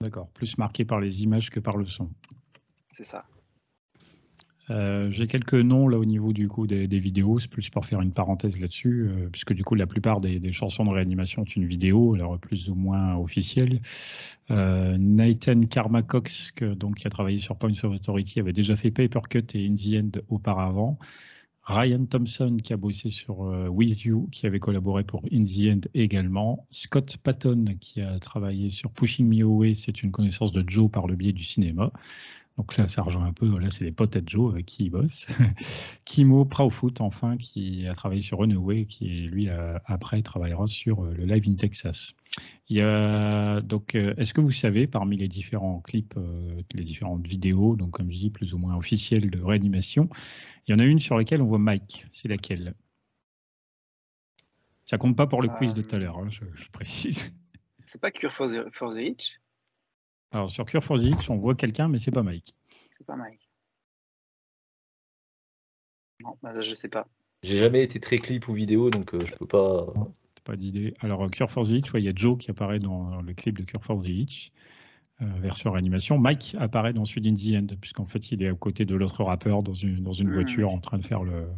[0.00, 2.10] D'accord, plus marqué par les images que par le son.
[2.92, 3.24] C'est ça.
[4.70, 8.02] Euh, j'ai quelques noms là au niveau du coup des, vidéos, c'est plus pour faire
[8.02, 11.66] une parenthèse là-dessus, euh, puisque du coup la plupart des, chansons de réanimation sont une
[11.66, 13.80] vidéo, alors plus ou moins officielle.
[14.50, 19.20] Euh, Nathan Karmacox, donc qui a travaillé sur Points of Authority, avait déjà fait Paper
[19.28, 20.98] Cut et In the End auparavant.
[21.68, 25.80] Ryan Thompson qui a bossé sur With You, qui avait collaboré pour In the End
[25.92, 26.66] également.
[26.70, 31.06] Scott Patton qui a travaillé sur Pushing Me Away, c'est une connaissance de Joe par
[31.06, 31.92] le biais du cinéma.
[32.56, 34.90] Donc là, ça rejoint un peu, là, c'est les potes à Joe avec qui il
[34.90, 35.28] bosse.
[36.04, 39.48] Kimo Proudfoot, enfin, qui a travaillé sur Runaway, qui lui,
[39.86, 42.14] après, travaillera sur le Live in Texas.
[42.68, 46.84] Il y a, donc, euh, est-ce que vous savez, parmi les différents clips, euh, les
[46.84, 50.08] différentes vidéos, donc comme je dis, plus ou moins officielles de réanimation,
[50.66, 52.06] il y en a une sur laquelle on voit Mike.
[52.10, 52.74] C'est laquelle?
[54.84, 57.32] Ça compte pas pour le quiz de tout à l'heure, hein, je, précise.
[57.84, 59.40] C'est pas Cure for the, for Itch?
[60.30, 62.54] Alors sur Cure for the Itch, on voit quelqu'un, mais c'est pas Mike.
[62.90, 63.48] C'est pas Mike.
[66.20, 67.06] Non, bah, je sais pas.
[67.42, 69.86] J'ai jamais été très clip ou vidéo, donc euh, je peux pas
[70.48, 70.94] pas d'idée.
[71.00, 73.64] Alors, Cure for the Itch, il y a Joe qui apparaît dans le clip de
[73.64, 74.50] Cure for the Itch,
[75.20, 76.18] euh, version animation.
[76.18, 79.22] Mike apparaît dans celui d'In the End, puisqu'en fait, il est à côté de l'autre
[79.24, 81.48] rappeur dans une, dans une voiture en train de faire le,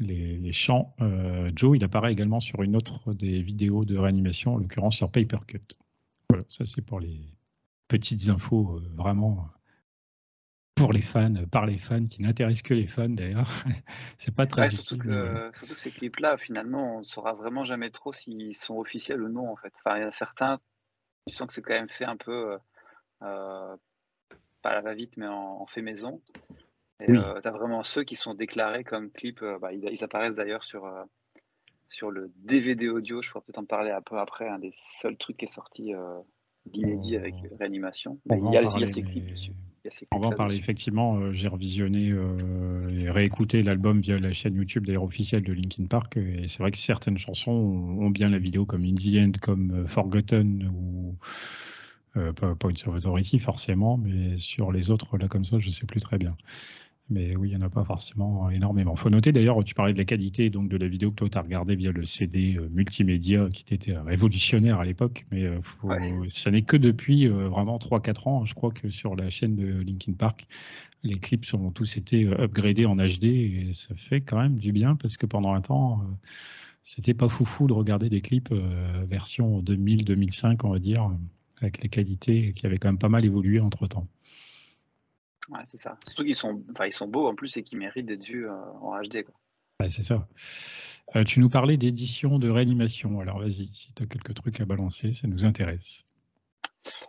[0.00, 0.96] les, chants.
[1.00, 5.08] Euh, Joe, il apparaît également sur une autre des vidéos de réanimation, en l'occurrence sur
[5.08, 5.62] Papercut.
[6.28, 7.20] Voilà, ça c'est pour les
[7.86, 9.46] petites infos euh, vraiment
[10.74, 13.50] pour les fans, par les fans, qui n'intéressent que les fans d'ailleurs.
[14.18, 17.90] c'est pas très surtout, que, surtout que ces clips-là, finalement, on ne saura vraiment jamais
[17.90, 19.72] trop s'ils sont officiels ou non, en fait.
[19.78, 20.60] Enfin, il y a certains,
[21.26, 22.58] tu sens que c'est quand même fait un peu,
[23.22, 23.76] euh,
[24.62, 26.20] pas à la va-vite, mais en, fait maison.
[27.00, 30.36] Et euh, tu as vraiment ceux qui sont déclarés comme clips, euh, bah, ils, apparaissent
[30.36, 30.88] d'ailleurs sur,
[31.88, 35.16] sur le DVD audio, je pourrais peut-être en parler un peu après, un des seuls
[35.16, 35.92] trucs qui est sorti
[36.66, 38.18] d'inédit avec réanimation.
[38.30, 39.52] il, y a, ces clips dessus.
[40.12, 41.16] On va en parler effectivement.
[41.16, 45.86] Euh, j'ai revisionné euh, et réécouté l'album via la chaîne YouTube d'ailleurs officielle de Linkin
[45.86, 49.32] Park et c'est vrai que certaines chansons ont bien la vidéo comme In the End,
[49.40, 51.16] comme euh, Forgotten ou
[52.14, 56.18] pas une Authority forcément, mais sur les autres là comme ça, je sais plus très
[56.18, 56.36] bien.
[57.10, 58.94] Mais oui, il n'y en a pas forcément énormément.
[58.96, 61.28] Il faut noter d'ailleurs, tu parlais de la qualité donc de la vidéo que toi
[61.28, 65.58] tu as regardée via le CD euh, multimédia qui était révolutionnaire à l'époque, mais euh,
[66.28, 69.82] ça n'est que depuis euh, vraiment 3-4 ans, je crois que sur la chaîne de
[69.82, 70.46] Linkin Park,
[71.02, 74.94] les clips ont tous été upgradés en HD et ça fait quand même du bien
[74.94, 76.00] parce que pendant un temps,
[76.84, 78.52] c'était pas foufou de regarder des clips
[79.04, 81.10] version 2000-2005, on va dire,
[81.60, 84.06] avec les qualités qui avaient quand même pas mal évolué entre temps.
[85.52, 85.98] Ouais, c'est ça.
[86.06, 88.54] Surtout qu'ils sont, enfin, ils sont beaux en plus et qu'ils méritent d'être vus euh,
[88.80, 89.22] en HD.
[89.24, 89.34] Quoi.
[89.80, 90.26] Ouais, c'est ça.
[91.14, 93.20] Euh, tu nous parlais d'édition de réanimation.
[93.20, 96.04] Alors vas-y, si tu as quelques trucs à balancer, ça nous intéresse.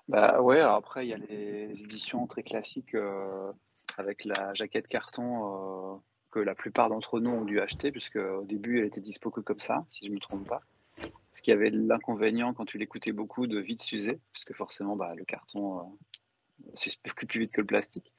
[0.08, 3.52] Bah ouais, alors après, il y a les éditions très classiques euh,
[3.98, 8.80] avec la jaquette carton que la plupart d'entre nous ont dû acheter, puisque au début,
[8.80, 10.62] elle était dispo que comme ça, si je ne me trompe pas.
[11.32, 15.26] Ce qui avait l'inconvénient quand tu l'écoutais beaucoup de vite s'user, puisque forcément, bah, le
[15.26, 15.96] carton
[16.74, 16.98] c'est
[17.28, 18.12] plus vite que le plastique.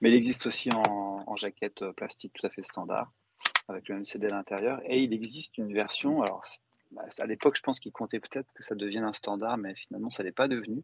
[0.00, 3.12] Mais il existe aussi en, jaquette euh, plastique tout à fait standard,
[3.68, 4.80] avec le même CD à l'intérieur.
[4.84, 6.42] Et il existe une version, alors
[6.90, 10.10] bah, à l'époque, je pense qu'il comptait peut-être que ça devienne un standard, mais finalement,
[10.10, 10.82] ça n'est pas devenu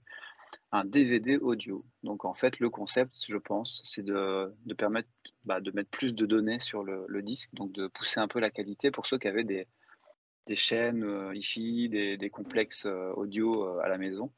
[0.70, 1.84] un DVD audio.
[2.02, 5.08] Donc en fait, le concept, je pense, c'est de, permettre
[5.44, 8.50] bah, de mettre plus de données sur le, disque, donc de pousser un peu la
[8.50, 9.66] qualité pour ceux qui avaient des,
[10.54, 14.30] chaînes euh, hi des, complexes euh, audio à la maison.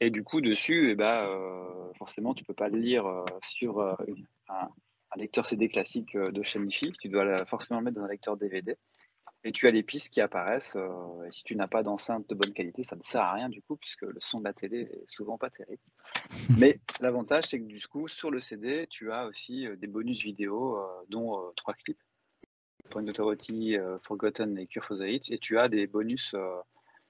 [0.00, 3.24] Et du coup, dessus, eh ben, euh, forcément, tu ne peux pas le lire euh,
[3.42, 3.94] sur euh,
[4.48, 4.68] un,
[5.16, 6.92] lecteur CD classique de chaîne IFI.
[6.92, 8.76] Tu dois forcément le mettre dans un lecteur DVD.
[9.44, 10.76] Et tu as les pistes qui apparaissent.
[10.76, 13.62] et si tu n'as pas d'enceinte de bonne qualité, ça ne sert à rien du
[13.62, 15.82] coup, puisque le son de la télé est souvent pas terrible.
[16.58, 20.78] Mais l'avantage, c'est que du coup, sur le CD, tu as aussi des bonus vidéo,
[21.08, 22.02] dont trois clips
[22.90, 25.30] Point Authority, Forgotten et Cure for the Hit.
[25.30, 26.34] Et tu as des bonus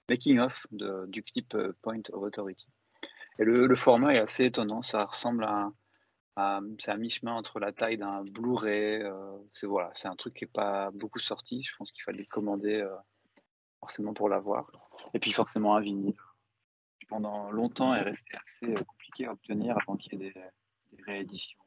[0.09, 2.69] making-of du clip Point of Authority.
[3.39, 4.83] Et le, format est assez étonnant.
[4.83, 5.71] Ça ressemble à,
[6.79, 9.03] c'est à mi-chemin entre la taille d'un Blu-ray.
[9.03, 11.63] Euh, c'est voilà, c'est un truc qui n'est pas beaucoup sorti.
[11.63, 12.95] Je pense qu'il fallait le commander euh,
[13.81, 14.71] forcément pour l'avoir.
[15.15, 16.17] Et puis forcément un vinyle.
[17.09, 21.59] Pendant longtemps, est resté assez euh, compliqué à obtenir avant qu'il y ait des, rééditions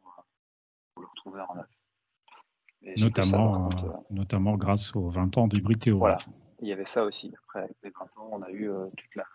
[0.94, 2.98] pour le retrouver en neuf.
[2.98, 3.70] Notamment,
[4.10, 6.00] notamment grâce aux 20 ans d'Hybrid Theory.
[6.00, 6.18] Voilà,
[6.60, 7.32] il y avait ça aussi.
[7.44, 9.26] Après, avec les 20 ans, on a eu toute, la,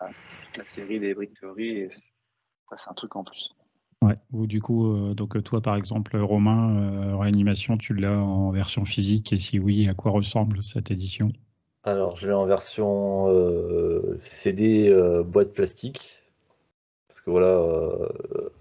[0.45, 1.89] toute la série des Hybrid Theory et
[2.69, 3.55] ça, c'est un truc en plus.
[4.03, 8.51] Ouais, ou du coup, euh, donc toi par exemple, Romain, euh, Réanimation, tu l'as en
[8.51, 11.31] version physique et si oui, à quoi ressemble cette édition?
[11.83, 14.93] Alors, je l'ai en version euh, CD
[15.25, 16.21] boîte plastique.
[17.07, 17.65] Parce que voilà,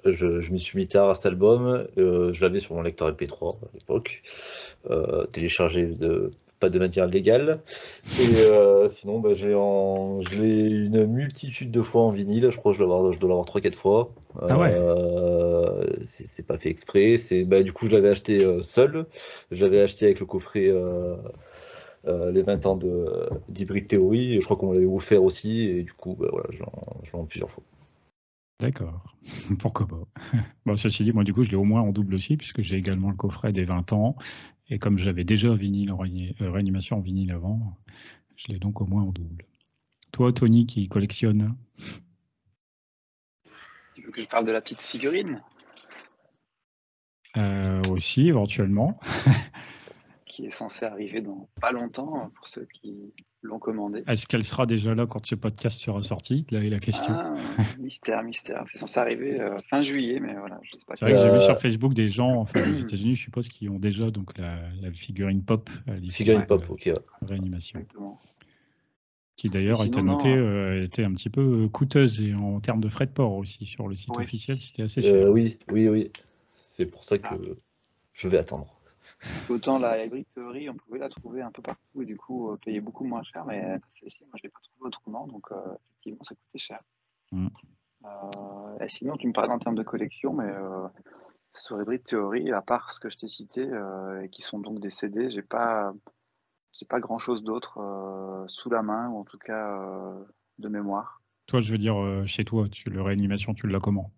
[0.05, 1.87] je, je m'y suis mis tard à cet album.
[1.97, 4.23] je l'avais sur mon lecteur MP3 à l'époque.
[5.33, 7.61] téléchargé de, pas de manière légale.
[8.21, 10.21] Et sinon, bah, j'ai en...
[10.23, 12.51] je l'ai une multitude de fois en vinyle.
[12.51, 14.11] Je crois que je dois l'avoir 3-4 fois.
[14.41, 14.75] Ah ouais.
[16.05, 17.17] c'est pas fait exprès.
[17.19, 19.07] C'est bah, du coup, je l'avais acheté seul.
[19.51, 20.73] Je l'avais acheté avec le coffret.
[22.07, 22.79] les 20 ans
[23.49, 27.19] d'Hybrid Theory, je crois qu'on l'avait offert aussi, et du coup, bah, voilà, je l'ai
[27.19, 27.63] en plusieurs fois.
[28.59, 29.15] D'accord,
[29.59, 30.01] pourquoi pas?
[30.67, 32.77] Bon, ceci dit, moi du coup, je l'ai au moins en double aussi, puisque j'ai
[32.77, 34.17] également le coffret des 20 ans,
[34.69, 37.77] et comme j'avais déjà vinyle en euh, réanimation en vinyle avant,
[38.37, 39.45] je l'ai donc au moins en double.
[40.13, 41.55] Toi, Tony, qui collectionne
[43.95, 45.43] Tu veux que je parle de la petite figurine?
[47.37, 48.99] Euh, Aussi, éventuellement.
[50.37, 52.95] qui est censée arriver dans pas longtemps, pour ceux qui
[53.41, 54.05] l'ont commandé.
[54.07, 56.47] Est-ce qu'elle sera déjà là quand ce podcast sera sorti?
[56.51, 57.15] Là est la question.
[57.17, 57.35] Ah,
[57.79, 58.63] mystère, mystère.
[58.71, 60.95] C'est censé arriver euh, fin juillet, mais voilà, je sais pas.
[60.95, 63.71] C'est vrai que j'ai vu sur Facebook des gens, enfin aux États-Unis, je suppose, qui
[63.71, 64.61] ont déjà donc la,
[64.93, 65.71] figurine pop.
[66.11, 66.91] Figurine pop, ok.
[67.27, 67.87] Réanimation.
[69.37, 72.91] Qui d'ailleurs était notée, euh, était un petit peu euh, coûteuse et en termes de
[72.91, 75.31] frais de port aussi sur le site officiel, c'était assez cher.
[75.31, 76.11] oui, oui, oui.
[76.63, 77.57] C'est pour ça, ça, que
[78.13, 78.76] je vais attendre.
[79.49, 82.57] Autant la Hybrid Theory, on pouvait la trouver un peu partout et du coup euh,
[82.57, 85.57] payer beaucoup moins cher, mais celle-ci, moi je l'ai pas trouvée autrement, donc euh,
[85.91, 86.81] effectivement ça coûtait cher.
[87.33, 87.49] Mm.
[88.05, 90.53] Euh, et sinon, tu me parlais en termes de collection, mais
[91.55, 93.69] sur Hybrid Theory, à part ce que je t'ai cité,
[94.23, 95.93] et qui sont donc des CD, j'ai pas,
[96.73, 99.81] j'ai pas grand chose d'autre sous la main, ou en tout cas
[100.59, 101.21] de mémoire.
[101.47, 101.97] Toi, je veux dire,
[102.27, 104.13] chez toi, tu, le réanimation, tu l'as comment?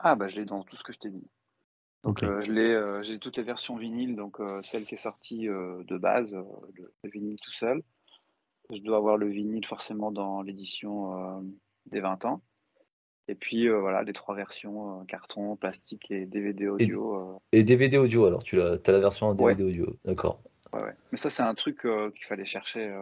[0.00, 1.26] Ah, bah je l'ai dans tout ce que je t'ai dit.
[2.04, 4.98] Donc euh, je l'ai, euh, j'ai toutes les versions vinyle, donc euh, celle qui est
[4.98, 7.82] sortie de base, le, vinyle tout seul.
[8.70, 11.42] Je dois avoir le vinyle forcément dans l'édition
[11.86, 12.42] des 20 ans.
[13.28, 17.40] Et puis voilà, les trois versions, carton, plastique et DVD audio.
[17.52, 20.42] Et, DVD audio, alors tu as, la version en DVD audio, d'accord.
[20.72, 20.94] Ouais, ouais.
[21.12, 22.94] Mais ça c'est un truc qu'il fallait chercher,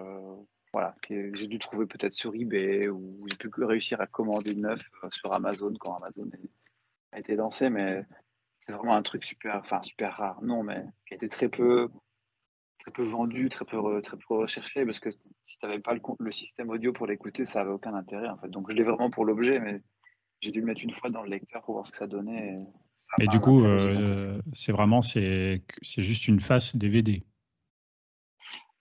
[0.73, 4.81] voilà, que j'ai dû trouver peut-être sur eBay ou j'ai pu réussir à commander neuf
[5.11, 6.29] sur Amazon quand Amazon
[7.13, 8.05] a été lancé, mais
[8.65, 11.89] c'est vraiment un truc super, enfin super rare, non, mais qui a été très peu,
[12.79, 16.01] très peu vendu, très peu, très peu recherché, parce que si tu n'avais pas le,
[16.21, 18.49] le, système audio pour l'écouter, ça n'avait aucun intérêt en fait.
[18.49, 19.83] Donc je l'ai vraiment pour l'objet, mais
[20.41, 22.57] j'ai dû le mettre une fois dans le lecteur pour voir ce que ça donnait.
[23.21, 27.25] Et, du coup, euh, c'est vraiment, c'est juste une face DVD.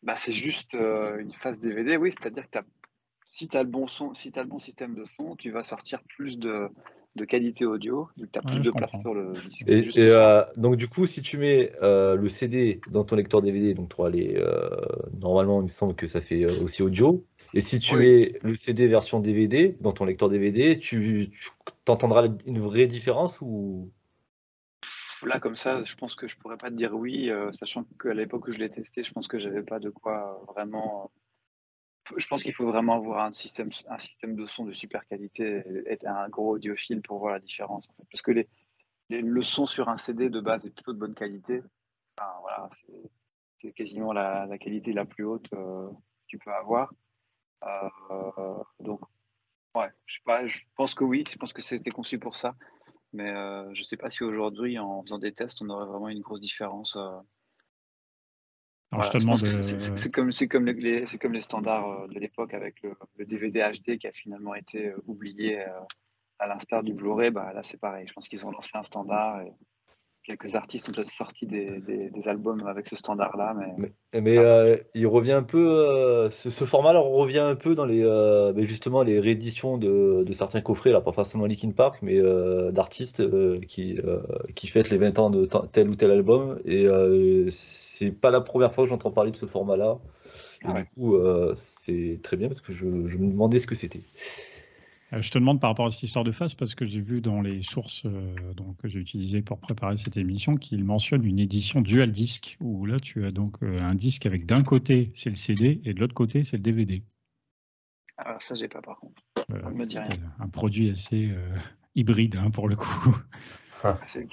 [0.03, 2.59] Bah, c'est juste euh, une face DVD, oui, c'est-à-dire que
[3.25, 5.63] si tu as le bon son, si as le bon système de son, tu vas
[5.63, 6.69] sortir plus de,
[7.16, 9.68] de qualité audio, tu as plus de place sur le disque.
[9.68, 13.74] Et, euh, donc du coup, si tu mets euh, le CD dans ton lecteur DVD,
[13.74, 14.70] donc tu les, euh,
[15.20, 17.26] normalement il me semble que ça fait aussi audio.
[17.53, 21.32] Et si tu mets le CD version DVD dans ton lecteur DVD, tu,
[21.88, 23.91] entendras une vraie différence ou?
[25.24, 28.47] Là, comme ça, je pense que je pourrais pas te dire oui, sachant qu'à l'époque
[28.47, 31.12] où je l'ai testé, je pense que j'avais pas de quoi vraiment
[32.18, 35.64] je pense qu'il faut vraiment avoir un système, un système de son de super qualité
[35.86, 37.89] et un gros audiophile pour voir la différence.
[38.12, 38.32] Parce que
[39.09, 41.62] le son sur un CD de base est plutôt de bonne qualité.
[42.18, 42.70] voilà,
[43.57, 46.93] c'est quasiment la, qualité la plus haute euh, que tu peux avoir.
[47.64, 49.01] Euh, donc,
[49.76, 50.20] ouais, je
[50.76, 52.55] pense que oui, je pense que c'était conçu pour ça.
[53.14, 56.09] Mais euh, je ne sais pas si aujourd'hui, en faisant des tests, on aurait vraiment
[56.09, 56.97] une grosse différence
[59.95, 64.07] c'est comme, comme, les, comme les standards euh, de l'époque avec le, DVD HD qui
[64.07, 65.67] a finalement été euh, oublié euh,
[66.39, 67.31] à l'instar du Blu-ray.
[67.31, 68.05] Bah, là, c'est pareil.
[68.07, 69.53] Je pense qu'ils ont lancé un standard et
[70.23, 73.55] quelques artistes ont peut-être sorti des, albums avec ce standard-là.
[73.79, 78.03] Mais, mais, il revient un peu, ce, format-là revient un peu dans les,
[78.67, 82.21] justement les rééditions de, certains coffrets, là, pas forcément Linkin Park, mais
[82.71, 83.23] d'artistes
[83.65, 83.97] qui,
[84.55, 86.59] qui fêtent les 20 ans de tel ou tel album.
[86.65, 86.85] Et
[88.01, 89.99] c'est pas la première fois que j'entends parler de ce format-là.
[90.63, 94.01] Ah du coup, euh, c'est très bien parce que je, me demandais ce que c'était.
[95.13, 97.21] Euh, je te demande par rapport à cette histoire de face parce que j'ai vu
[97.21, 101.37] dans les sources euh, donc, que j'ai utilisées pour préparer cette émission qu'il mentionne une
[101.37, 105.35] édition dual disque où là tu as donc un disque avec d'un côté c'est le
[105.35, 107.03] CD et de l'autre côté c'est le DVD.
[108.17, 109.21] Alors ah, ça j'ai pas par contre.
[110.39, 111.29] Un produit assez
[111.93, 113.15] hybride hein, pour le coup.
[113.83, 114.27] Ah, c'est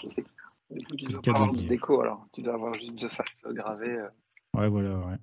[0.76, 2.26] tu dois pas avoir de déco alors.
[2.32, 3.98] Tu dois avoir juste deux faces gravées.
[3.98, 4.08] Euh.
[4.54, 5.16] Ouais, voilà, ouais.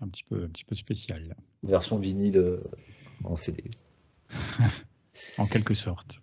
[0.00, 1.36] Un petit peu, un petit peu spécial.
[1.62, 2.62] Version vinyle euh,
[3.24, 3.64] en CD.
[5.38, 6.20] en quelque sorte.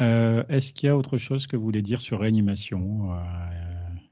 [0.00, 3.18] Euh, est-ce qu'il y a autre chose que vous voulez dire sur réanimation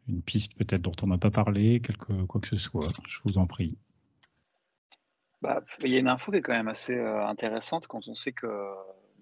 [0.09, 2.89] Une piste peut-être dont on n'a pas parlé, quelque, quoi que ce soit?
[3.07, 3.77] Je vous en prie.
[5.43, 8.33] Bah, il y a une info qui est quand même assez intéressante quand on sait
[8.33, 8.47] que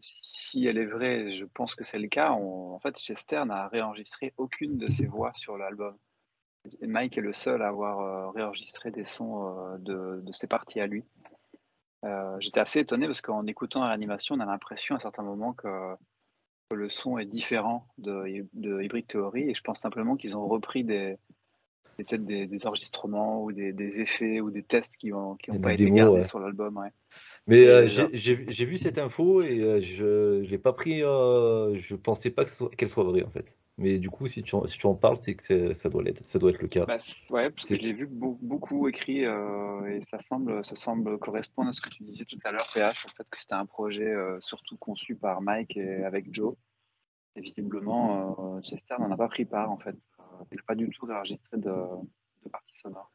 [0.03, 4.35] si elle est vraie, je pense que c'est le cas, en fait, Chester n'a réenregistré
[4.37, 5.97] aucune de ses voix sur l'album.
[6.83, 11.05] Mike est le seul à avoir réenregistré des sons de, de, ses parties à lui.
[12.39, 15.97] J'étais assez étonné parce qu'en écoutant l'animation, on a l'impression à certains moments que,
[16.75, 20.85] le son est différent de, de Hybrid Theory et je pense simplement qu'ils ont repris
[20.85, 21.19] des,
[21.97, 25.91] peut-être des, enregistrements ou des, effets ou des tests qui n'ont qui ont pas été
[25.91, 26.79] gardés sur l'album.
[26.79, 26.91] Ouais.
[27.49, 31.03] Mais euh, j'ai vu cette info et euh, je l'ai pas pris.
[31.03, 33.57] Euh, je pensais pas qu'elle soit vraie en fait.
[33.79, 36.39] Mais du coup, si tu, si tu en parles, c'est que ça doit, être, ça
[36.39, 36.85] doit être le cas.
[36.85, 36.99] Bah,
[37.31, 41.73] ouais, parce que je l'ai vu beaucoup écrit et ça semble, ça semble correspondre à
[41.73, 44.77] ce que tu disais tout à l'heure, PH, en fait, que c'était un projet surtout
[44.77, 46.55] conçu par Mike et avec Joe.
[47.35, 49.97] Et visiblement, Chester n'en a pas pris part en fait.
[50.51, 51.73] Il n'a pas du tout enregistré de,
[52.45, 53.11] de partie sonore.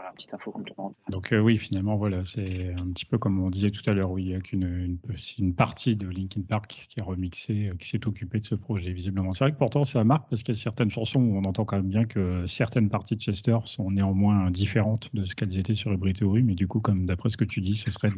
[0.00, 1.02] Voilà, petite info complémentaire.
[1.10, 4.10] Donc euh, oui, finalement, voilà, c'est un petit peu comme on disait tout à l'heure,
[4.10, 4.98] oui, il n'y a qu'une
[5.38, 8.92] une, partie de Linkin Park qui est remixée, euh, qui s'est occupée de ce projet,
[8.92, 9.34] visiblement.
[9.34, 11.66] C'est vrai que pourtant, ça marque parce qu'il y a certaines chansons où on entend
[11.66, 15.74] quand même bien que certaines parties de Chester sont néanmoins différentes de ce qu'elles étaient
[15.74, 18.08] sur Hybrid Theory, mais du coup, comme d'après ce que tu dis, ce serait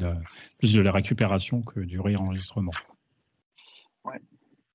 [0.59, 2.71] plus de la récupération que du réenregistrement.
[4.05, 4.21] Ouais,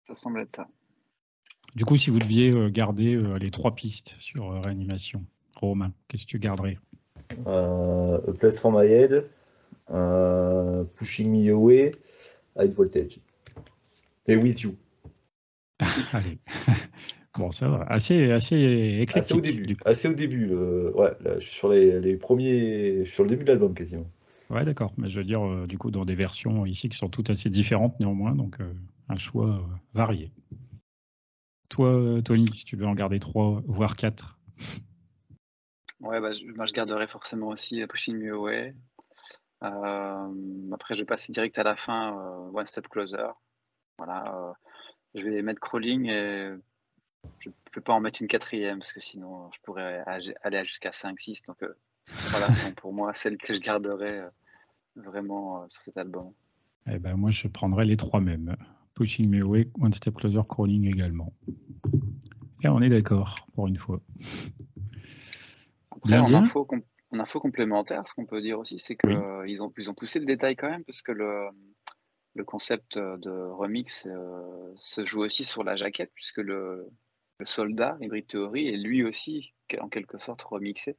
[0.03, 0.67] ça semble être ça.
[1.73, 5.25] Du coup, si vous deviez euh, garder les trois pistes sur réanimation,
[5.57, 6.77] Romain, qu'est-ce que tu garderais?
[7.47, 9.29] Euh, A Place for My Head,
[9.91, 11.93] euh, Pushing Me Away,
[12.57, 13.19] High Voltage.
[14.27, 14.75] Et With You.
[16.13, 16.39] Allez.
[17.37, 17.83] Bon, ça va.
[17.83, 19.17] Assez, assez éclectique.
[19.17, 19.77] Assez au début.
[19.85, 20.49] Assez au début.
[20.51, 24.09] Euh, ouais, sur les, les, premiers, sur le début de l'album quasiment.
[24.49, 24.91] Ouais, d'accord.
[24.97, 27.49] Mais je veux dire, euh, du coup, dans des versions ici qui sont toutes assez
[27.49, 28.73] différentes néanmoins, donc euh,
[29.09, 29.61] un choix
[29.93, 30.31] varié.
[31.69, 34.39] Toi, Tony, si tu veux en garder trois, voire quatre?
[36.01, 38.75] Ouais, bah, je, moi je garderai forcément aussi euh, Pushing Me Away.
[39.63, 43.29] Euh, après, je vais passer direct à la fin, euh, One Step Closer.
[43.97, 44.53] Voilà,
[45.15, 46.51] je vais mettre Crawling et
[47.39, 50.03] je ne peux pas en mettre une quatrième parce que sinon je pourrais
[50.43, 51.47] aller jusqu'à 5-6.
[51.47, 51.57] Donc,
[52.03, 54.21] ces trois-là sont pour moi celles que je garderai
[54.95, 56.31] vraiment sur cet album.
[56.85, 58.55] Eh ben, moi, je prendrai les trois mêmes.
[58.93, 61.33] Pushing Me Away, One Step Closer, Crawling également.
[62.63, 63.99] Et on est d'accord pour une fois
[66.03, 66.67] en, info,
[67.11, 70.55] info, complémentaire, ce qu'on peut dire aussi, c'est qu'ils euh, ont, ont poussé le détail
[70.55, 71.49] quand même, parce que le,
[72.37, 76.87] le concept de remix euh, se joue aussi sur la jaquette, puisque le,
[77.43, 80.95] soldat, Hybrid Theory, est lui aussi, en quelque sorte, remixé,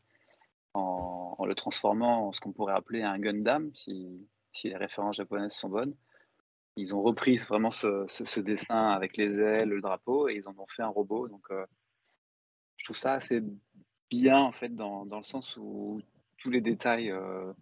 [0.74, 5.52] en, le transformant en ce qu'on pourrait appeler un Gundam, si, si les références japonaises
[5.52, 5.94] sont bonnes.
[6.76, 10.66] Ils ont repris vraiment ce, dessin avec les ailes, le drapeau, et ils en ont
[10.68, 11.28] fait un robot.
[11.28, 11.66] Donc, euh,
[12.76, 13.42] je trouve ça assez
[14.10, 16.00] bien en fait dans, dans, le sens où
[16.38, 17.52] tous les détails euh,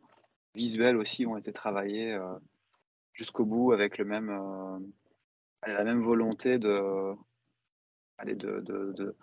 [0.55, 2.35] visuels aussi ont été travaillés euh,
[3.13, 4.79] jusqu'au bout avec le même euh,
[5.67, 7.15] la même volonté de
[8.19, 9.17] aller de, de,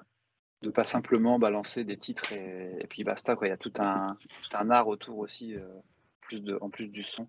[0.61, 3.47] de, pas simplement balancer des titres et, et, puis basta quoi.
[3.47, 5.55] Il y a tout un tout un art autour aussi
[6.21, 7.27] plus de en plus du son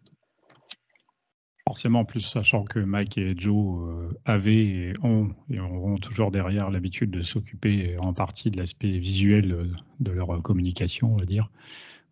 [1.66, 6.30] Forcément, en plus, sachant que Mike et Joe euh, avaient et ont et auront toujours
[6.30, 9.66] derrière l'habitude de s'occuper en partie de l'aspect visuel euh,
[9.98, 11.50] de leur communication, on va dire,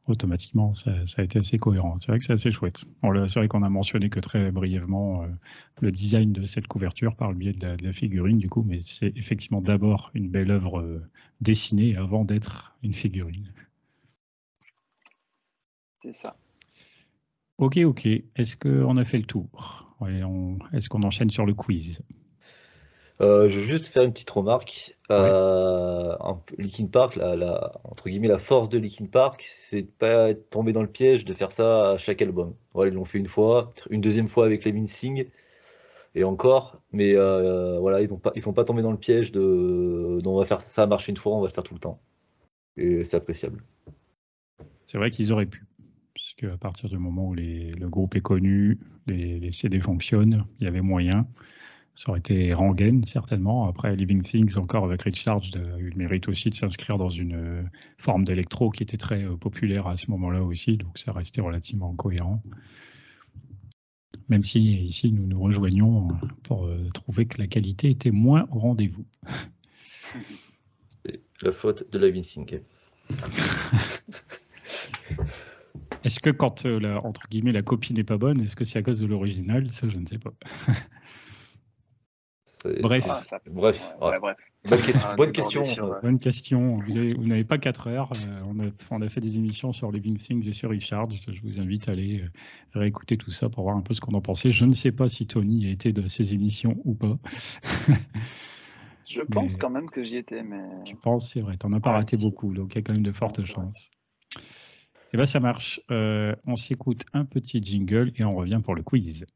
[0.07, 1.98] automatiquement, ça, a été assez cohérent.
[1.98, 2.86] C'est vrai que c'est assez chouette.
[3.03, 5.26] C'est vrai qu'on a mentionné que très brièvement euh,
[5.82, 9.12] le design de cette couverture par le biais de la, figurine, du coup, mais c'est
[9.18, 11.03] effectivement d'abord une belle œuvre
[11.42, 13.53] dessinée avant d'être une figurine.
[15.98, 16.36] C'est ça.
[17.63, 18.09] Ok, ok.
[18.35, 19.97] Est-ce qu'on a fait le tour?
[20.73, 22.03] Est-ce qu'on enchaîne sur le quiz?
[23.21, 24.97] Euh, je veux juste faire une petite remarque.
[25.13, 26.17] Euh,
[26.59, 30.73] Linkin Park, la, entre guillemets, la force de Linkin Park, c'est de pas être tombé
[30.73, 32.57] dans le piège de faire ça à chaque album.
[32.75, 35.27] ils l'ont fait une fois, une deuxième fois avec les Mincing,
[36.17, 36.81] et encore.
[36.91, 40.37] Mais euh, voilà, ils ne pas, ils sont pas tombés dans le piège de, on
[40.37, 42.01] va faire ça, a marché une fois, on va le faire tout le temps.
[42.77, 43.63] Et c'est appréciable.
[44.87, 45.65] C'est vrai qu'ils auraient pu
[46.35, 50.66] puisque à partir du moment où le groupe est connu, les, CD fonctionnent, il y
[50.66, 51.26] avait moyen.
[51.95, 53.68] Ça aurait été Rangen, certainement.
[53.68, 57.62] Après, Living Things, encore avec Richard, il mérite aussi de s'inscrire dans une euh,
[57.99, 61.95] forme d'électro qui était très euh, populaire à ce moment-là aussi, donc ça restait relativement
[61.95, 62.43] cohérent.
[64.30, 66.09] Même si ici, nous nous rejoignons
[66.45, 69.05] pour euh, trouver que la qualité était moins au rendez-vous.
[70.89, 72.61] C'est la faute de Living Things.
[76.05, 78.79] Est-ce que quand, euh, la, entre guillemets, la copie n'est pas bonne, est-ce que c'est
[78.79, 79.73] à cause de l'original?
[79.73, 80.33] Ça, je ne sais pas.
[82.81, 83.07] bref.
[83.51, 83.93] bref.
[85.16, 85.93] Bonne, question.
[86.03, 86.77] Bonne question.
[86.77, 88.12] Vous, n'avez pas 4 heures.
[88.29, 91.09] Euh, on, a, on, a, fait des émissions sur Living Things et sur Richard.
[91.11, 92.29] Je, vous invite à aller euh,
[92.75, 94.53] réécouter tout ça pour voir un peu ce qu'on en pensait.
[94.53, 97.18] Je ne sais pas si Tony a été de ces émissions ou pas.
[99.09, 100.62] Je pense quand même que j'y étais, mais.
[100.85, 101.57] Tu penses, c'est vrai.
[101.59, 103.91] Tu n'en as pas raté beaucoup, donc il y a quand même de fortes chances.
[105.15, 105.79] Eh bien, ça marche.
[105.91, 109.27] Euh, on s'écoute un petit jingle et on revient pour le quiz.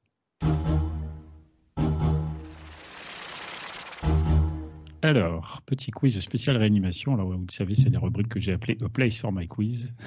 [5.02, 7.12] Alors, petit quiz spécial réanimation.
[7.12, 9.94] Alors, vous le savez, c'est des rubriques que j'ai appelées A Place for My Quiz.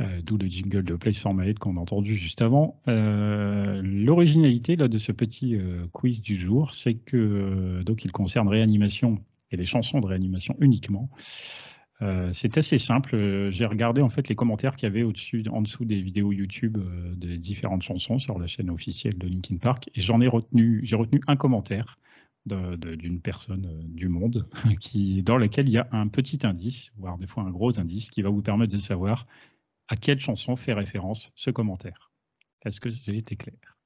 [0.00, 2.80] Euh, d'où le jingle de Place for My Head qu'on a entendu juste avant.
[2.86, 5.58] Euh, l'originalité de ce petit
[5.92, 9.18] quiz du jour, c'est que donc il concerne réanimation
[9.50, 11.10] et les chansons de réanimation uniquement.
[12.32, 13.50] C'est assez simple.
[13.50, 16.78] J'ai regardé en fait les commentaires qu'il y avait au-dessus, en dessous des vidéos YouTube
[17.16, 20.96] des différentes chansons sur la chaîne officielle de Linkin Park, et j'en ai retenu, j'ai
[20.96, 21.98] retenu un commentaire
[22.48, 24.48] d'une personne euh, du monde
[24.80, 28.10] qui, dans laquelle il y a un petit indice, voire des fois un gros indice,
[28.10, 29.26] qui va vous permettre de savoir
[29.88, 32.12] à quelle chanson fait référence ce commentaire.
[32.64, 33.76] Est-ce que j'ai été clair?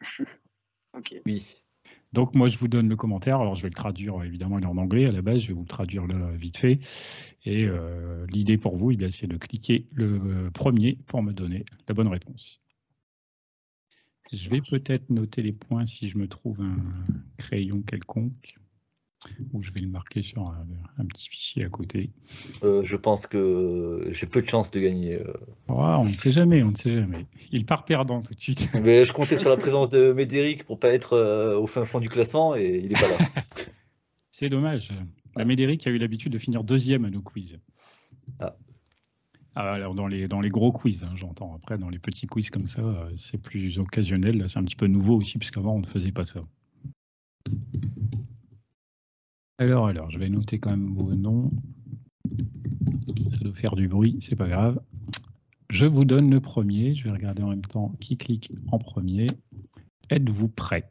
[0.94, 1.14] Ok.
[1.26, 1.44] Oui.
[2.16, 4.66] Donc moi je vous donne le commentaire, alors je vais le traduire évidemment il est
[4.66, 6.78] en anglais à la base, je vais vous le traduire là vite fait.
[7.44, 11.94] Et euh, l'idée pour vous, eh c'est de cliquer le premier pour me donner la
[11.94, 12.62] bonne réponse.
[14.32, 16.78] Je vais peut-être noter les points si je me trouve un
[17.36, 18.56] crayon quelconque,
[19.52, 20.42] ou je vais le marquer sur
[20.98, 22.10] un, petit fichier à côté.
[22.62, 25.14] Euh, je pense que j'ai peu de chances de gagner.
[25.14, 25.32] Euh.
[25.68, 27.26] on ne sait jamais, on ne sait jamais.
[27.50, 28.68] Il part perdant tout de suite.
[28.82, 32.00] Mais je comptais sur la présence de Médéric pour pas être euh, au fin fond
[32.00, 33.18] du classement et il n'est pas là.
[34.30, 34.90] C'est dommage.
[35.34, 37.58] La Médéric a eu l'habitude de finir deuxième à nos quiz.
[38.38, 38.56] Ah.
[39.54, 41.54] Ah, alors dans les, dans les gros quiz, hein, j'entends.
[41.56, 44.44] Après, dans les petits quiz comme ça, c'est plus occasionnel.
[44.48, 46.42] C'est un petit peu nouveau aussi, puisqu'avant, on ne faisait pas ça.
[49.58, 51.50] Alors, alors, je vais noter quand même vos noms.
[53.26, 54.80] Ça doit faire du bruit, c'est pas grave.
[55.70, 56.94] Je vous donne le premier.
[56.94, 59.30] Je vais regarder en même temps qui clique en premier.
[60.10, 60.90] Êtes-vous prêt?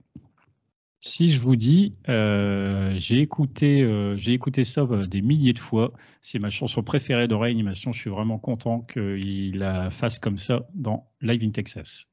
[1.00, 5.60] Si je vous dis, euh, j'ai écouté, euh, j'ai écouté ça euh, des milliers de
[5.60, 5.94] fois.
[6.22, 7.94] C'est ma chanson préférée de réanimation.
[7.94, 12.10] Je suis vraiment content qu'il la fasse comme ça dans Live in Texas.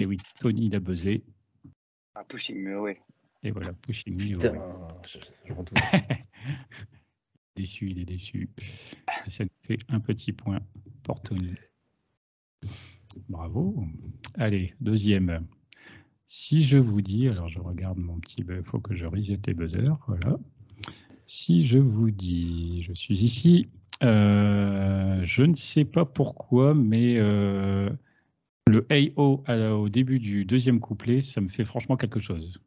[0.00, 1.22] Et oui, Tony l'a buzzé.
[2.16, 3.00] Ah, pushing me away.
[3.44, 3.72] Et voilà.
[3.90, 5.52] Je,
[7.56, 8.48] déçu, il est déçu.
[9.28, 10.60] Ça fait un petit point
[11.02, 11.52] pour Tony.
[13.28, 13.84] Bravo.
[14.34, 15.46] Allez, deuxième.
[16.26, 19.54] Si je vous dis, alors je regarde mon petit, il faut que je reset les
[19.54, 20.38] buzzers, voilà.
[21.26, 23.68] Si je vous dis, je suis ici,
[24.02, 27.90] euh, je ne sais pas pourquoi, mais euh,
[28.66, 32.62] le AO au début du deuxième couplet, ça me fait franchement quelque chose.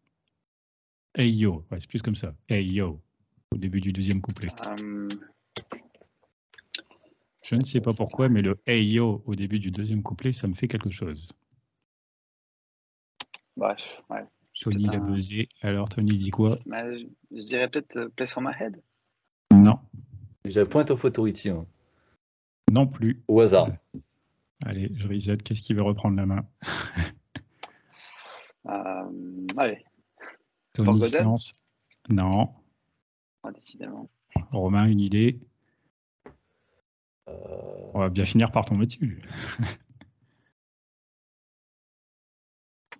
[1.17, 2.35] Ayo, ouais, c'est plus comme ça.
[2.49, 3.01] Ayo,
[3.51, 4.49] au début du deuxième couplet.
[4.67, 5.07] Euh,
[7.43, 10.53] je ne sais pas pourquoi, mais le Ayo au début du deuxième couplet, ça me
[10.53, 11.31] fait quelque chose.
[13.55, 14.23] Bref, ouais.
[14.61, 15.49] Tony l'a buzzé.
[15.61, 16.59] Alors, Tony dit quoi?
[16.65, 16.83] Bah,
[17.31, 18.81] Je dirais peut-être euh, Place for my head.
[19.51, 19.79] Non.
[20.45, 21.49] J'ai Point of Authority.
[21.49, 21.65] Hein.
[22.71, 23.23] Non plus.
[23.27, 23.69] Au hasard.
[24.65, 25.37] Allez, je reset.
[25.37, 26.45] Qu'est-ce qui veut reprendre la main?
[28.69, 29.86] Euh, Allez.
[30.83, 31.01] Tony.
[32.09, 32.53] Non.
[33.43, 34.09] Ah, décidément.
[34.51, 35.39] Romain, une idée
[37.27, 37.91] euh...
[37.93, 39.21] On va bien finir par tomber dessus.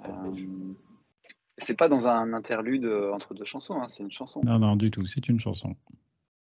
[0.05, 0.73] Euh,
[1.57, 4.41] c'est pas dans un interlude euh, entre deux chansons, hein, c'est une chanson.
[4.43, 5.75] Non, non, du tout, c'est une chanson.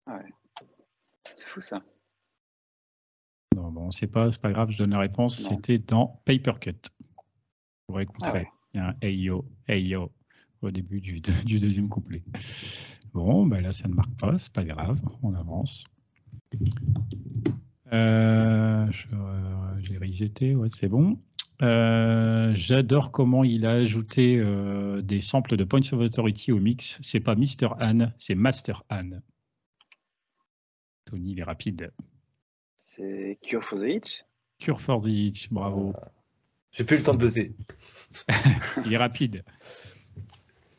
[0.05, 0.33] Ouais.
[1.23, 1.81] C'est fou ça.
[3.55, 5.37] Non, bon, c'est pas, c'est pas grave, je donne la réponse.
[5.47, 6.89] C'était dans Paper Cut.
[7.87, 8.47] Vous réécouterez.
[8.49, 10.11] Ah Il y a un Hey yo, hey yo
[10.61, 12.23] au début du, du deuxième couplet.
[13.13, 15.85] Bon, ben là, ça ne marque pas, c'est pas grave, on avance.
[17.93, 18.87] Euh,
[19.79, 21.19] J'ai reseté, ouais, c'est bon.
[21.63, 26.99] Euh, j'adore comment il a ajouté euh, des samples de Points of Authority au mix.
[27.01, 27.73] C'est pas Mr.
[27.79, 29.23] Anne, c'est Master Anne.
[31.05, 31.91] Tony, il est rapide.
[32.75, 34.23] C'est Cure for the Itch
[34.59, 35.93] Cure for the Itch, bravo.
[35.95, 36.05] Euh,
[36.71, 37.55] j'ai plus le temps de buzzer.
[38.85, 39.43] il est rapide.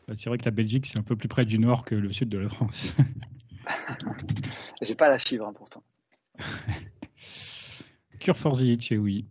[0.08, 2.10] Bah, c'est vrai que la Belgique, c'est un peu plus près du nord que le
[2.14, 2.94] sud de la France.
[4.82, 5.82] J'ai pas la fibre, hein, pourtant.
[8.18, 9.26] Cure for the Itch, et oui.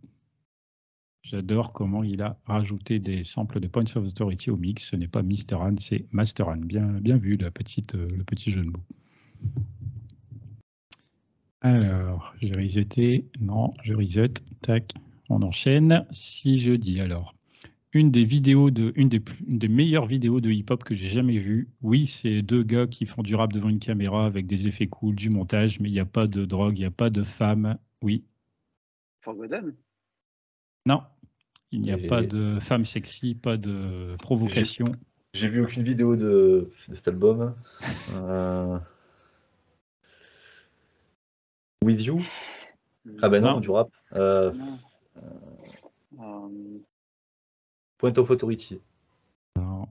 [1.24, 4.90] J'adore comment il a rajouté des samples de Points of Authority au mix.
[4.90, 5.54] Ce n'est pas Mr.
[5.54, 6.58] Han, c'est Master Han.
[6.58, 8.84] Bien, bien vu la petite, euh, le petit jeu de mots.
[11.60, 13.26] Alors, je reseté.
[13.40, 14.34] Non, je reset.
[14.62, 14.94] Tac,
[15.28, 16.06] on enchaîne.
[16.12, 17.34] Si je dis alors,
[17.92, 21.38] une des vidéos de, une des, une des meilleures vidéos de hip-hop que j'ai jamais
[21.38, 21.68] vues.
[21.82, 25.14] Oui, c'est deux gars qui font du rap devant une caméra avec des effets cool,
[25.14, 27.78] du montage, mais il n'y a pas de drogue, il n'y a pas de femmes.
[28.02, 28.24] Oui.
[29.22, 29.74] Forgotten?
[30.86, 31.02] Non,
[31.70, 34.86] il n'y a pas de femme sexy, pas de provocation.
[35.34, 37.54] J'ai vu aucune vidéo de, de cet album.
[38.14, 38.78] Euh,
[41.84, 42.20] With You?
[43.22, 43.60] Ah ben non, Non.
[43.60, 43.90] du rap.
[44.14, 44.78] Euh, Non.
[46.20, 46.78] Euh,
[47.98, 48.80] Point of Authority.
[49.56, 49.88] Non.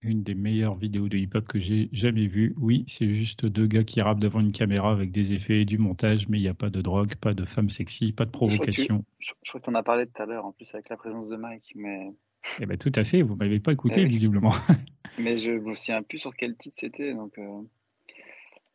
[0.00, 2.54] Une des meilleures vidéos de hip-hop que j'ai jamais vues.
[2.56, 5.76] Oui, c'est juste deux gars qui rappent devant une caméra avec des effets et du
[5.76, 9.04] montage, mais il n'y a pas de drogue, pas de femmes sexy, pas de provocation.
[9.18, 11.28] je, crois que tu en as parlé tout à l'heure, en plus avec la présence
[11.28, 12.12] de Mike, mais,
[12.60, 14.08] Eh ben, tout à fait, vous m'avez pas écouté, Eh oui.
[14.08, 14.52] visiblement.
[15.18, 17.62] mais je me souviens plus sur quel titre c'était, donc euh,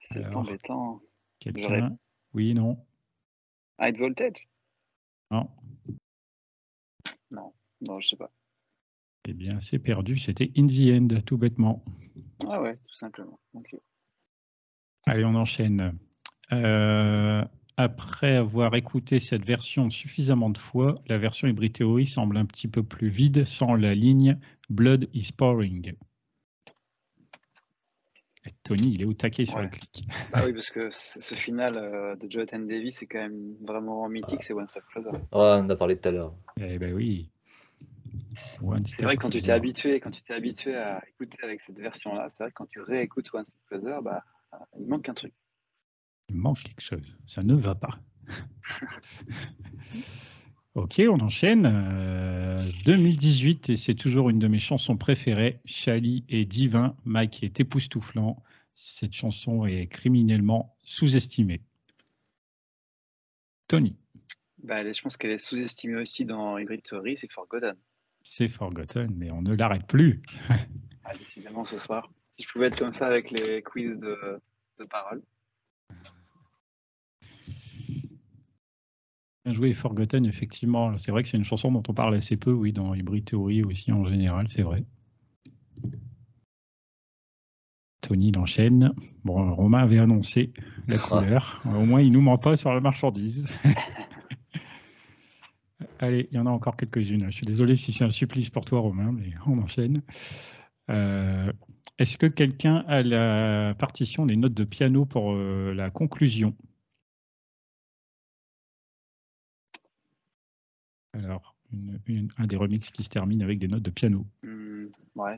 [0.01, 1.01] c'est embêtant.
[1.39, 1.97] Quelqu'un
[2.33, 2.77] Oui, non
[3.79, 4.47] High Voltage
[5.31, 5.49] Non
[7.87, 8.31] Non, je sais pas.
[9.27, 11.83] Eh bien, c'est perdu, c'était In the End, tout bêtement.
[12.47, 13.39] Ah ouais, tout simplement.
[15.05, 15.97] Allez, on enchaîne.
[16.51, 17.43] Euh,
[17.77, 22.67] après avoir écouté cette version suffisamment de fois, la version Hybrid Theory semble un petit
[22.67, 24.37] peu plus vide sans la ligne
[24.69, 25.93] Blood is pouring.
[28.45, 29.63] Et Tony, il est au taquet sur Ouais.
[29.63, 30.05] le clic.
[30.31, 34.43] Bah oui, parce que ce final euh, de Jonathan Davis, c'est quand même vraiment mythique,
[34.43, 35.11] c'est One Step Closer.
[35.11, 36.35] Ouais, on en a parlé tout à l'heure.
[36.57, 37.29] Eh ben oui.
[38.85, 41.79] C'est vrai que quand tu t'es habitué, quand tu t'es habitué à écouter avec cette
[41.79, 44.23] version-là, c'est vrai que quand tu réécoutes One Step Closer, bah,
[44.79, 45.33] il manque un truc.
[46.29, 47.17] Il manque quelque chose.
[47.25, 47.99] Ça ne va pas.
[50.75, 51.65] ok, on enchaîne.
[51.65, 55.59] Euh, 2018, et c'est toujours une de mes chansons préférées.
[55.65, 58.41] Chali est divin, Mike est époustouflant.
[58.73, 61.61] Cette chanson est criminellement sous-estimée.
[63.67, 63.95] Tony,
[64.59, 67.75] Bah, je pense qu'elle est sous-estimée aussi dans Hybrid Theory, c'est Forgotten.
[68.23, 70.21] C'est Forgotten, mais on ne l'arrête plus.
[71.05, 72.09] Ah, décidément ce soir.
[72.31, 74.41] Si je pouvais être comme ça avec les quiz de,
[74.79, 75.21] de parole.
[79.43, 80.97] Bien joué, Forgotten, effectivement.
[80.97, 83.63] C'est vrai que c'est une chanson dont on parle assez peu, oui, dans Hybrid Theory
[83.63, 84.85] aussi en général, c'est vrai.
[87.99, 88.93] Tony il enchaîne.
[89.23, 90.53] Bon, Romain avait annoncé
[90.87, 91.61] la couleur.
[91.65, 93.47] Au moins, il nous ment pas sur la marchandise.
[96.03, 97.27] Allez, il y en a encore quelques-unes.
[97.31, 100.01] Je suis désolé si c'est un supplice pour toi, Romain, mais on enchaîne.
[100.89, 101.49] Euh,
[101.97, 106.57] Est-ce que quelqu'un a la partition, les notes de piano pour euh, la conclusion?
[111.13, 114.25] Alors, une- une- un des remixes qui se termine avec des notes de piano.
[114.41, 115.37] Hmm, ouais.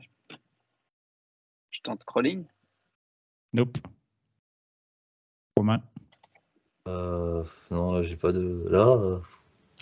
[1.70, 2.44] Je tente Crawling.
[3.52, 3.78] Nope.
[5.56, 5.80] Romain,
[6.88, 8.64] Euh, non, là, j'ai pas de.
[8.68, 9.18] Là, euh,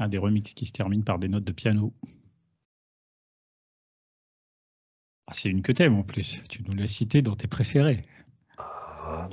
[0.01, 1.93] un des remixes qui se termine par des notes de piano.
[5.27, 6.43] Ah, c'est une que t'aimes en plus.
[6.49, 8.05] Tu nous l'as citée dans tes préférés.
[8.59, 9.29] ah,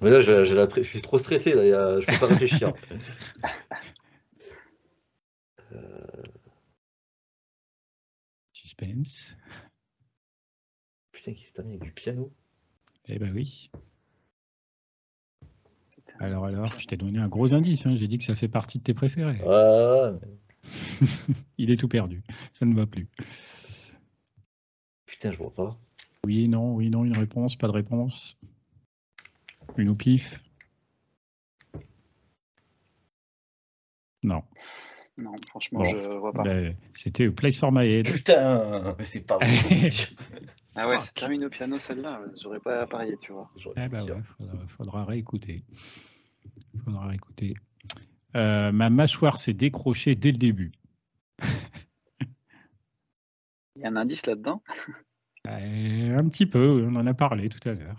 [0.00, 1.54] mais là, je suis trop stressé.
[1.54, 2.74] Là, je peux pas réfléchir.
[8.52, 9.36] Suspense.
[11.12, 12.32] Putain, qui se termine avec du piano.
[13.06, 13.70] Eh ben oui.
[16.20, 17.86] Alors, alors, je t'ai donné un gros indice.
[17.86, 17.96] hein.
[17.96, 19.40] J'ai dit que ça fait partie de tes préférés.
[19.42, 20.38] Ouais, ouais, mais-
[21.58, 22.22] Il est tout perdu.
[22.52, 23.08] Ça ne va plus.
[25.06, 25.78] Putain, je vois pas.
[26.24, 28.36] Oui, non, oui, non, une réponse, pas de réponse.
[29.76, 30.40] Une au pif.
[34.22, 34.42] Non.
[35.22, 35.86] Non, franchement, Bon.
[35.90, 36.42] je vois pas.
[36.42, 38.10] Ben, C'était Place for My Head.
[38.10, 39.90] Putain, c'est pas vrai.
[40.74, 43.50] Ah ouais, c'est terminé au piano celle-là, j'aurais pas parié, tu vois.
[43.76, 44.16] Eh ben dire.
[44.16, 45.64] ouais, faudra, faudra réécouter.
[46.84, 47.54] Faudra réécouter.
[48.36, 50.72] Euh, ma mâchoire s'est décrochée dès le début.
[53.76, 54.62] Il y a un indice là-dedans?
[55.46, 57.96] Euh, un petit peu, on en a parlé tout à l'heure.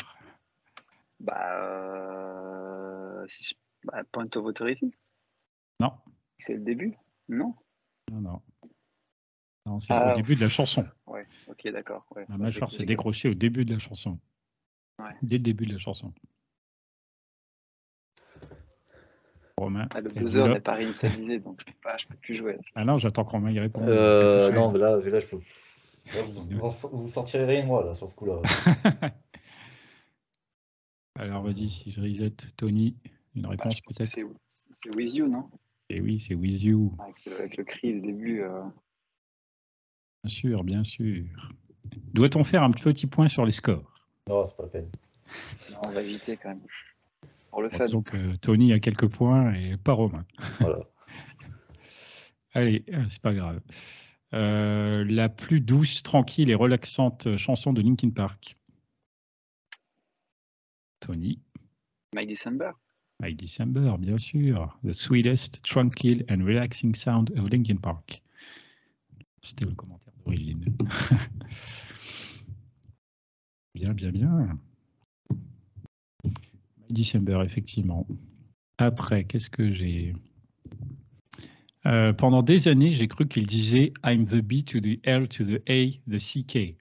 [1.20, 3.56] Bah, euh, si je-
[3.86, 4.94] bah, Point of Authority,
[5.80, 5.94] Non,
[6.40, 6.96] c'est le début?
[7.30, 7.56] Non?
[8.12, 8.42] Non, non.
[9.66, 10.12] Non, c'est Ah.
[10.14, 10.86] au début de la chanson.
[11.08, 12.06] Ouais, ok, d'accord.
[12.16, 12.26] Ouais.
[12.30, 14.20] Bah, mâchoire s'est décrochée au début de la chanson.
[15.00, 15.12] Ouais.
[15.24, 16.14] Dès le début de la chanson.
[19.58, 19.88] Romain.
[19.92, 22.58] Ah, le buzzer n'est pas réinitialisé, donc je je peux plus jouer.
[22.76, 23.88] Ah non, j'attends que Romain y réponde.
[23.88, 25.40] Euh, non, mais là, là, je peux.
[26.14, 26.44] Là, vous,
[26.92, 28.42] vous, sortirez rien de moi là sur ce coup-là.
[31.18, 32.98] Alors vas-y, si je reset, Tony,
[33.36, 34.26] une Bah, réponse peut-être c'est
[34.74, 35.50] c'est With You, non?
[35.90, 36.94] Et oui, c'est With You.
[37.00, 38.42] avec le, avec le cri du début.
[38.42, 38.62] euh,
[40.26, 41.24] Bien sûr, bien sûr.
[42.14, 43.94] Doit-on faire un petit point sur les scores?
[44.28, 44.90] Non, c'est pas la peine.
[45.72, 46.62] non, on va éviter quand même.
[47.52, 47.86] Pour le fun.
[48.02, 50.26] Que Tony a quelques points et pas Romain.
[50.60, 50.80] Voilà.
[52.56, 53.62] Allez, euh, c'est pas grave.
[54.34, 58.58] Euh, la plus douce, tranquille et relaxante chanson de Linkin Park.
[61.02, 61.40] Tony,
[62.16, 62.72] Mike December.
[63.22, 64.76] My December, bien sûr.
[64.84, 68.24] The sweetest, tranquil and relaxing sound of Linkin Park.
[69.46, 70.60] C'était le commentaire d'origine.
[73.76, 74.60] bien, bien, bien.
[76.90, 78.08] December, effectivement.
[78.80, 80.16] Après, qu'est-ce que j'ai?
[81.86, 85.46] Euh, Pendant des années, j'ai cru qu'il disait I'm the B to the L to
[85.46, 86.76] the A, the CK.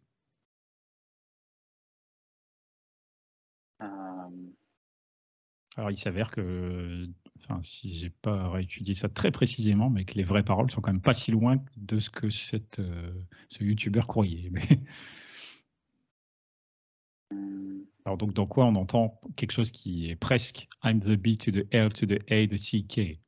[5.76, 7.10] Alors, il s'avère que,
[7.44, 10.92] enfin, si j'ai pas réétudié ça très précisément, mais que les vraies paroles sont quand
[10.92, 13.12] même pas si loin de ce que cette, euh,
[13.48, 14.50] ce youtubeur croyait.
[14.50, 14.62] Mais...
[18.04, 21.50] Alors, donc, dans quoi on entend quelque chose qui est presque I'm the B to
[21.50, 23.18] the L to the A, the CK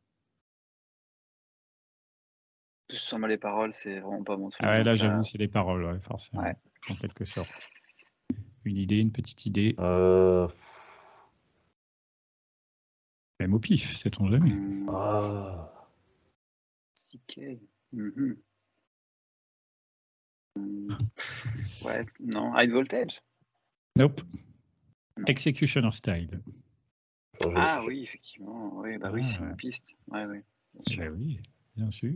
[2.89, 4.61] Tout mal les paroles, c'est vraiment pas mon truc.
[4.65, 6.45] Ah ouais, là, j'avoue, c'est les paroles, forcément,
[6.91, 7.51] en quelque sorte.
[8.65, 9.75] Une idée, une petite idée?
[9.81, 10.47] Euh...
[13.47, 14.57] Même au pif, c'est ton jamais.
[14.89, 15.73] Ah.
[16.97, 17.61] CK.
[17.93, 18.37] Mhm.
[21.85, 23.23] Ouais, non, high voltage.
[23.95, 24.21] Nope.
[25.29, 26.41] Executioner style.
[27.55, 28.73] Ah oui, effectivement.
[28.79, 29.51] Oui, bah oui, c'est Ah.
[29.51, 29.97] une piste.
[30.09, 30.43] Ouais, ouais.
[30.75, 30.99] bien sûr.
[31.05, 31.41] Ben oui,
[31.77, 32.15] bien sûr.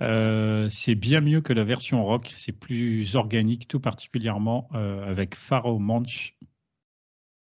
[0.00, 2.30] Euh, c'est bien mieux que la version rock.
[2.36, 6.36] C'est plus organique, tout particulièrement euh, avec Pharaoh Manch.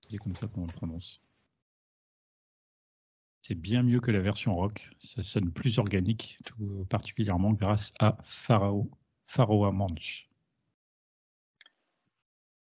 [0.08, 1.20] C'est comme ça qu'on le prononce.
[3.42, 4.90] C'est bien mieux que la version rock.
[5.00, 8.90] Ça sonne plus organique, tout particulièrement grâce à Pharaoh,
[9.28, 10.28] Pharaoh Manch.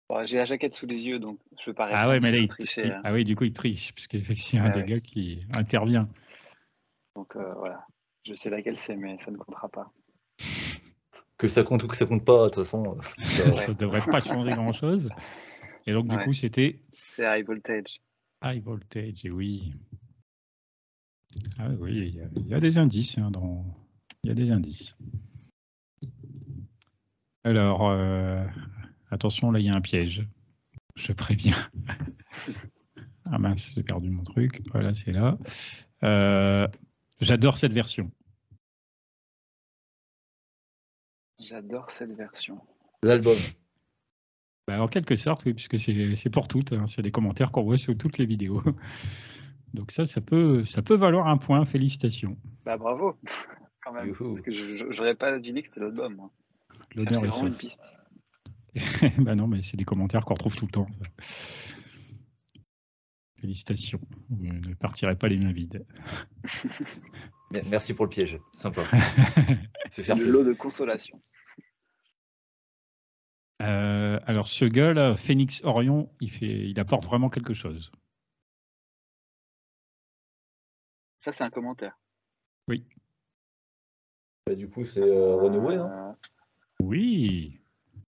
[0.09, 2.37] Bon, J'ai la jaquette sous les yeux, donc je peux pas Ah ouais, mais là,
[2.39, 2.85] il tricher.
[2.85, 3.01] il- hein.
[3.03, 4.85] ah oui, du coup, il triche, parce qu'effectivement, c'est un Ah des ouais.
[4.97, 6.09] gars qui intervient.
[7.15, 7.85] Donc euh, voilà,
[8.25, 9.91] je sais laquelle c'est, mais ça ne comptera pas.
[11.37, 12.97] Que ça compte ou que ça compte pas, de toute façon.
[12.97, 15.09] euh, Ça ça- ne devrait pas changer grand-chose.
[15.85, 16.23] Et donc, du Ouais.
[16.25, 18.01] coup, c'était C'est high voltage.
[18.43, 19.73] High voltage, et oui.
[21.57, 23.17] Ah oui, il y a, il y a des indices.
[23.17, 23.65] hein, dans...
[24.23, 24.97] Il y a des indices.
[27.43, 28.45] Alors, euh,
[29.11, 30.27] attention, là, il y a un piège.
[30.95, 31.55] Je préviens.
[33.31, 34.61] ah mince, j'ai perdu mon truc.
[34.71, 35.37] Voilà, c'est là.
[36.03, 36.67] Euh,
[37.21, 38.11] J'adore cette version.
[41.39, 42.59] J'adore cette version.
[43.03, 43.37] L'album.
[44.67, 46.73] Bah, en quelque sorte, oui, puisque c'est c'est pour toutes.
[46.73, 48.61] hein, c'est des commentaires qu'on voit sur toutes les vidéos.
[49.73, 51.63] Donc ça, ça peut, ça peut valoir un point.
[51.65, 52.37] Félicitations.
[52.65, 53.17] Bah bravo,
[53.83, 54.07] quand même.
[54.07, 54.29] Youhou.
[54.33, 56.29] Parce que je n'aurais pas deviné que c'était l'album.
[56.95, 57.93] L'honneur est vraiment une piste.
[59.19, 60.87] bah non, mais c'est des commentaires qu'on retrouve tout le temps.
[60.91, 61.23] ça.
[63.41, 64.01] Félicitations.
[64.29, 65.85] Vous ne partirez pas les mains vides.
[67.51, 68.37] Mer- Merci pour le piège.
[68.53, 68.83] Sympa.
[69.91, 71.19] C'est faire Le lot de consolation.
[73.61, 77.91] Euh, alors, ce gars-là, Phoenix Orion, il, fait, il apporte vraiment quelque chose.
[81.19, 81.97] Ça, c'est un commentaire.
[84.45, 85.75] Bah, du coup, c'est euh, Renoué.
[85.75, 86.15] Hein
[86.81, 87.59] Euh, Oui.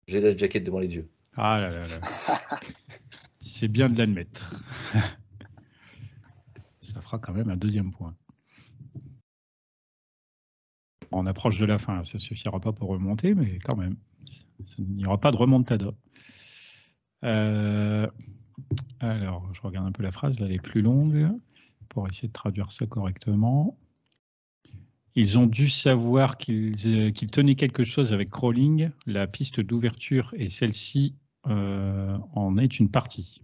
[0.06, 1.08] J'ai la jaquette devant les yeux.
[1.36, 2.00] Ah là là là.
[3.38, 4.54] C'est bien de l'admettre.
[6.80, 8.16] Ça fera quand même un deuxième point.
[11.12, 13.96] On approche de la fin, ça ne suffira pas pour remonter, mais quand même,
[14.64, 15.90] ça- il n'y aura pas de remontada.
[17.24, 18.06] Euh,
[19.00, 21.28] alors, je regarde un peu la phrase, là, elle est plus longue,
[21.90, 23.76] pour essayer de traduire ça correctement.
[25.14, 28.90] Ils ont dû savoir qu'ils euh, tenaient quelque chose avec Crawling.
[29.06, 31.14] La piste d'ouverture et celle-ci
[31.46, 33.42] euh, en est une partie.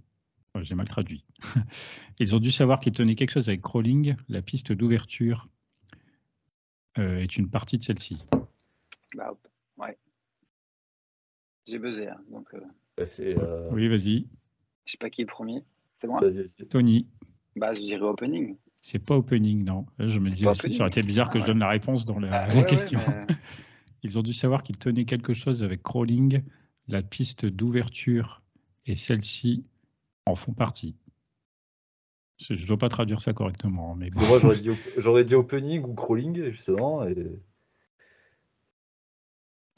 [0.63, 1.25] J'ai mal traduit.
[2.19, 4.17] Ils ont dû savoir qu'ils tenaient quelque chose avec Crawling.
[4.29, 5.49] La piste d'ouverture
[6.99, 8.25] euh, est une partie de celle-ci.
[9.15, 9.37] bah.
[9.77, 9.99] Ouais.
[11.67, 12.09] J'ai buzzé.
[12.09, 12.61] hein, donc, euh,
[12.97, 14.27] Bah, euh, Oui, vas-y.
[14.87, 15.63] je sais pas qui est le premier.
[15.97, 16.21] C'est moi.
[16.71, 17.07] Tony,
[17.57, 18.57] Bah, je dirais opening.
[18.81, 19.87] c'est pas opening, non.
[19.99, 21.49] Je me dis aussi, ça aurait été bizarre que Ah je ouais.
[21.49, 23.01] donne la réponse dans la, Bah, la ouais, ouais, question.
[23.29, 23.35] mais-
[24.03, 26.43] Ils ont dû savoir qu'ils tenaient quelque chose avec Crawling.
[26.87, 28.43] La piste d'ouverture
[28.87, 29.65] et celle-ci
[30.27, 30.95] en font partie.
[32.39, 34.21] Je ne dois pas traduire ça correctement, mais bon.
[34.29, 37.05] Moi, j'aurais dit, op- j'aurais dit opening ou crawling, justement.
[37.05, 37.17] Et...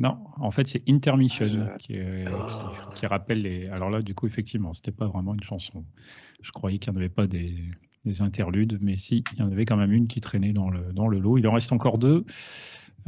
[0.01, 3.67] Non, en fait, c'est Intermission Ah, qui, est- qui- qui rappelle les.
[3.69, 5.85] Alors là, du coup, effectivement, c'était pas vraiment une chanson.
[6.41, 7.65] Je croyais qu'il n'y en avait pas des,
[8.05, 10.93] des interludes, mais si, il y en avait quand même une qui traînait dans le,
[10.93, 11.37] dans le lot.
[11.37, 12.25] Il en reste encore deux.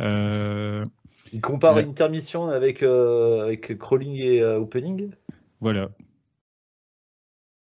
[0.00, 0.84] Euh,
[1.32, 1.84] Il compare Ouais.
[1.84, 5.12] intermission avec, euh, avec crawling et euh, opening?
[5.60, 5.90] Voilà.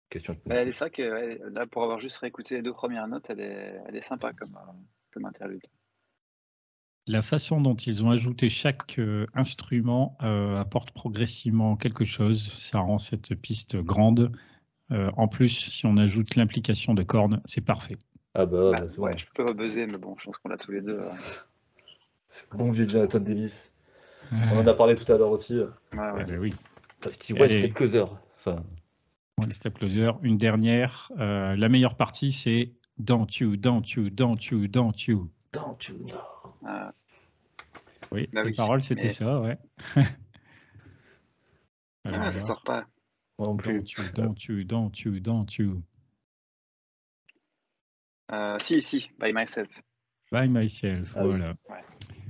[0.09, 0.33] Question.
[0.45, 3.39] Ouais, elle est ça que là, pour avoir juste réécouté les deux premières notes, elle
[3.39, 4.57] est, elle est sympa comme,
[5.11, 5.63] comme interlude.
[7.07, 12.51] La façon dont ils ont ajouté chaque euh, instrument euh, apporte progressivement quelque chose.
[12.57, 14.31] Ça rend cette piste grande.
[14.91, 17.97] Euh, en plus, si on ajoute l'implication de cornes, c'est parfait.
[18.33, 19.17] Ah bah, Bah, c'est ouais, bon.
[19.17, 20.99] je peux pas buzzer, mais bon, je pense qu'on l'a tous les deux.
[22.27, 23.71] C'est bon vieux Jonathan Davis.
[24.31, 25.53] On en a parlé tout à l'heure aussi.
[25.59, 25.69] Ouais, ouais.
[25.97, 26.53] Ah, bah oui.
[27.39, 27.59] Allez.
[27.59, 28.05] Step Closer.
[28.39, 28.63] Enfin,
[29.41, 30.11] One Step Closer.
[30.23, 31.11] Une dernière.
[31.19, 35.29] euh, la meilleure partie, c'est Don't you, don't you, don't you, don't you.
[35.53, 36.17] don't you know.
[36.65, 36.91] Ah,
[38.11, 39.53] Oui, Bah les oui, paroles, c'était mais- ça, ouais.
[42.05, 42.85] Alors, ah, ça sort pas.
[43.39, 43.81] Don't you,
[44.13, 45.81] don't you, don't you, don't you.
[48.31, 49.67] Euh, si, si, by myself.
[50.31, 51.29] By myself, Ah oui.
[51.29, 51.49] voilà.
[51.69, 51.83] Ouais.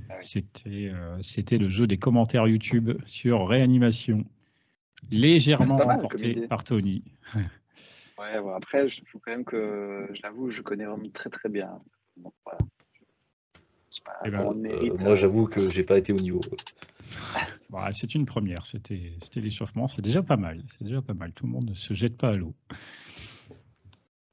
[0.08, 0.26] Ah oui.
[0.26, 4.24] C'était euh, c'était le jeu des commentaires YouTube sur réanimation,
[5.10, 7.04] légèrement mal remporté par Tony.
[8.18, 11.78] Ouais, bon, après, il faut quand même que, j'avoue, je connais vraiment très très bien.
[12.16, 12.58] Donc voilà.
[14.24, 16.40] Eh ben, Euh, moi, j'avoue que j'ai pas été au niveau.
[17.70, 21.32] Voilà, c'est une première, c'était c'était l'échauffement, c'est déjà pas mal, c'est déjà pas mal.
[21.32, 22.54] Tout le monde ne se jette pas à l'eau.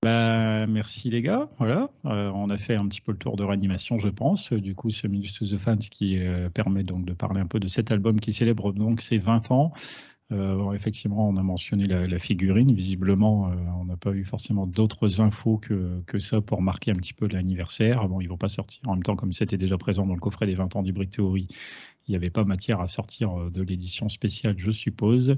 [0.04, 3.44] Bah, merci les gars, voilà, Euh, on a fait un petit peu le tour de
[3.46, 4.52] réanimation, je pense.
[4.52, 7.62] Du coup, ce Minus to the Fans qui euh, permet donc de parler un peu
[7.62, 9.72] de cet album qui célèbre donc ses 20 ans.
[10.32, 12.74] Euh, effectivement, on a mentionné la, figurine.
[12.74, 16.96] Visiblement, euh, on n'a pas eu forcément d'autres infos que, que ça pour marquer un
[16.96, 18.08] petit peu l'anniversaire.
[18.08, 20.46] Bon, ils vont pas sortir en même temps, comme c'était déjà présent dans le coffret
[20.46, 21.48] des 20 ans d'Hybrid Theory.
[22.08, 25.36] Il n'y avait pas matière à sortir euh, de l'édition spéciale, je suppose.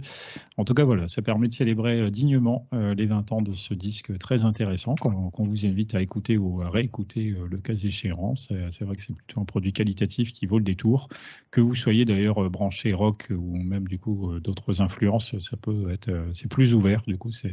[0.57, 3.51] En tout cas, voilà, ça permet de célébrer euh, dignement euh, les 20 ans de
[3.51, 8.33] ce disque très intéressant qu'on vous invite à écouter ou à réécouter le cas échéant.
[8.35, 11.09] C'est vrai que c'est plutôt un produit qualitatif qui vaut le détour.
[11.51, 16.11] Que vous soyez d'ailleurs branché rock ou même du coup d'autres influences, ça peut être,
[16.33, 17.03] c'est plus ouvert.
[17.05, 17.49] Du coup, ça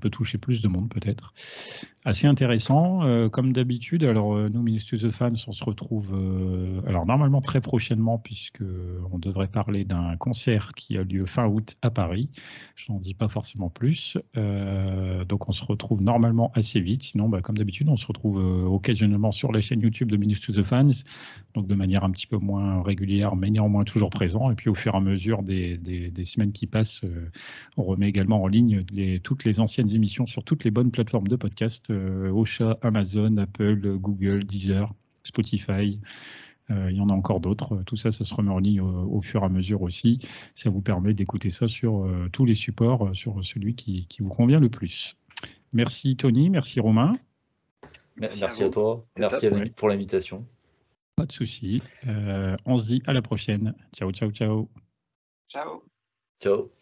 [0.00, 1.34] peut toucher plus de monde peut-être.
[2.04, 4.04] Assez intéressant, comme d'habitude.
[4.04, 6.12] Alors nous, Minus to Fans, on se retrouve
[6.86, 8.62] alors normalement très prochainement puisque
[9.12, 12.28] on devrait parler d'un concert qui a lieu fin août à Paris.
[12.76, 14.18] Je n'en dis pas forcément plus.
[14.36, 17.02] Euh, donc on se retrouve normalement assez vite.
[17.02, 20.40] Sinon, bah, comme d'habitude, on se retrouve euh, occasionnellement sur la chaîne YouTube de Minus
[20.40, 20.90] to the Fans,
[21.54, 24.50] donc de manière un petit peu moins régulière, mais néanmoins toujours présent.
[24.50, 25.78] Et puis au fur et à mesure des,
[26.24, 27.30] semaines qui passent, euh,
[27.76, 28.84] on remet également en ligne
[29.22, 34.44] toutes les anciennes émissions sur toutes les bonnes plateformes de podcast, Ocha, Amazon, Apple, Google,
[34.44, 34.92] Deezer,
[35.24, 35.98] Spotify.
[36.72, 37.82] Euh, il y en a encore d'autres.
[37.86, 40.18] Tout ça, ça se remet en ligne au, au fur et à mesure aussi.
[40.54, 44.22] Ça vous permet d'écouter ça sur euh, tous les supports, euh, sur celui qui, qui
[44.22, 45.16] vous convient le plus.
[45.72, 47.12] Merci Tony, merci Romain.
[48.16, 49.04] Merci, Merci à toi.
[49.18, 49.70] Merci top, à ouais.
[49.70, 50.46] pour l'invitation.
[51.16, 51.80] Pas de souci.
[52.06, 53.74] Euh, on se dit à la prochaine.
[53.94, 54.68] Ciao, ciao, ciao.
[55.48, 55.82] Ciao.
[56.40, 56.81] Ciao.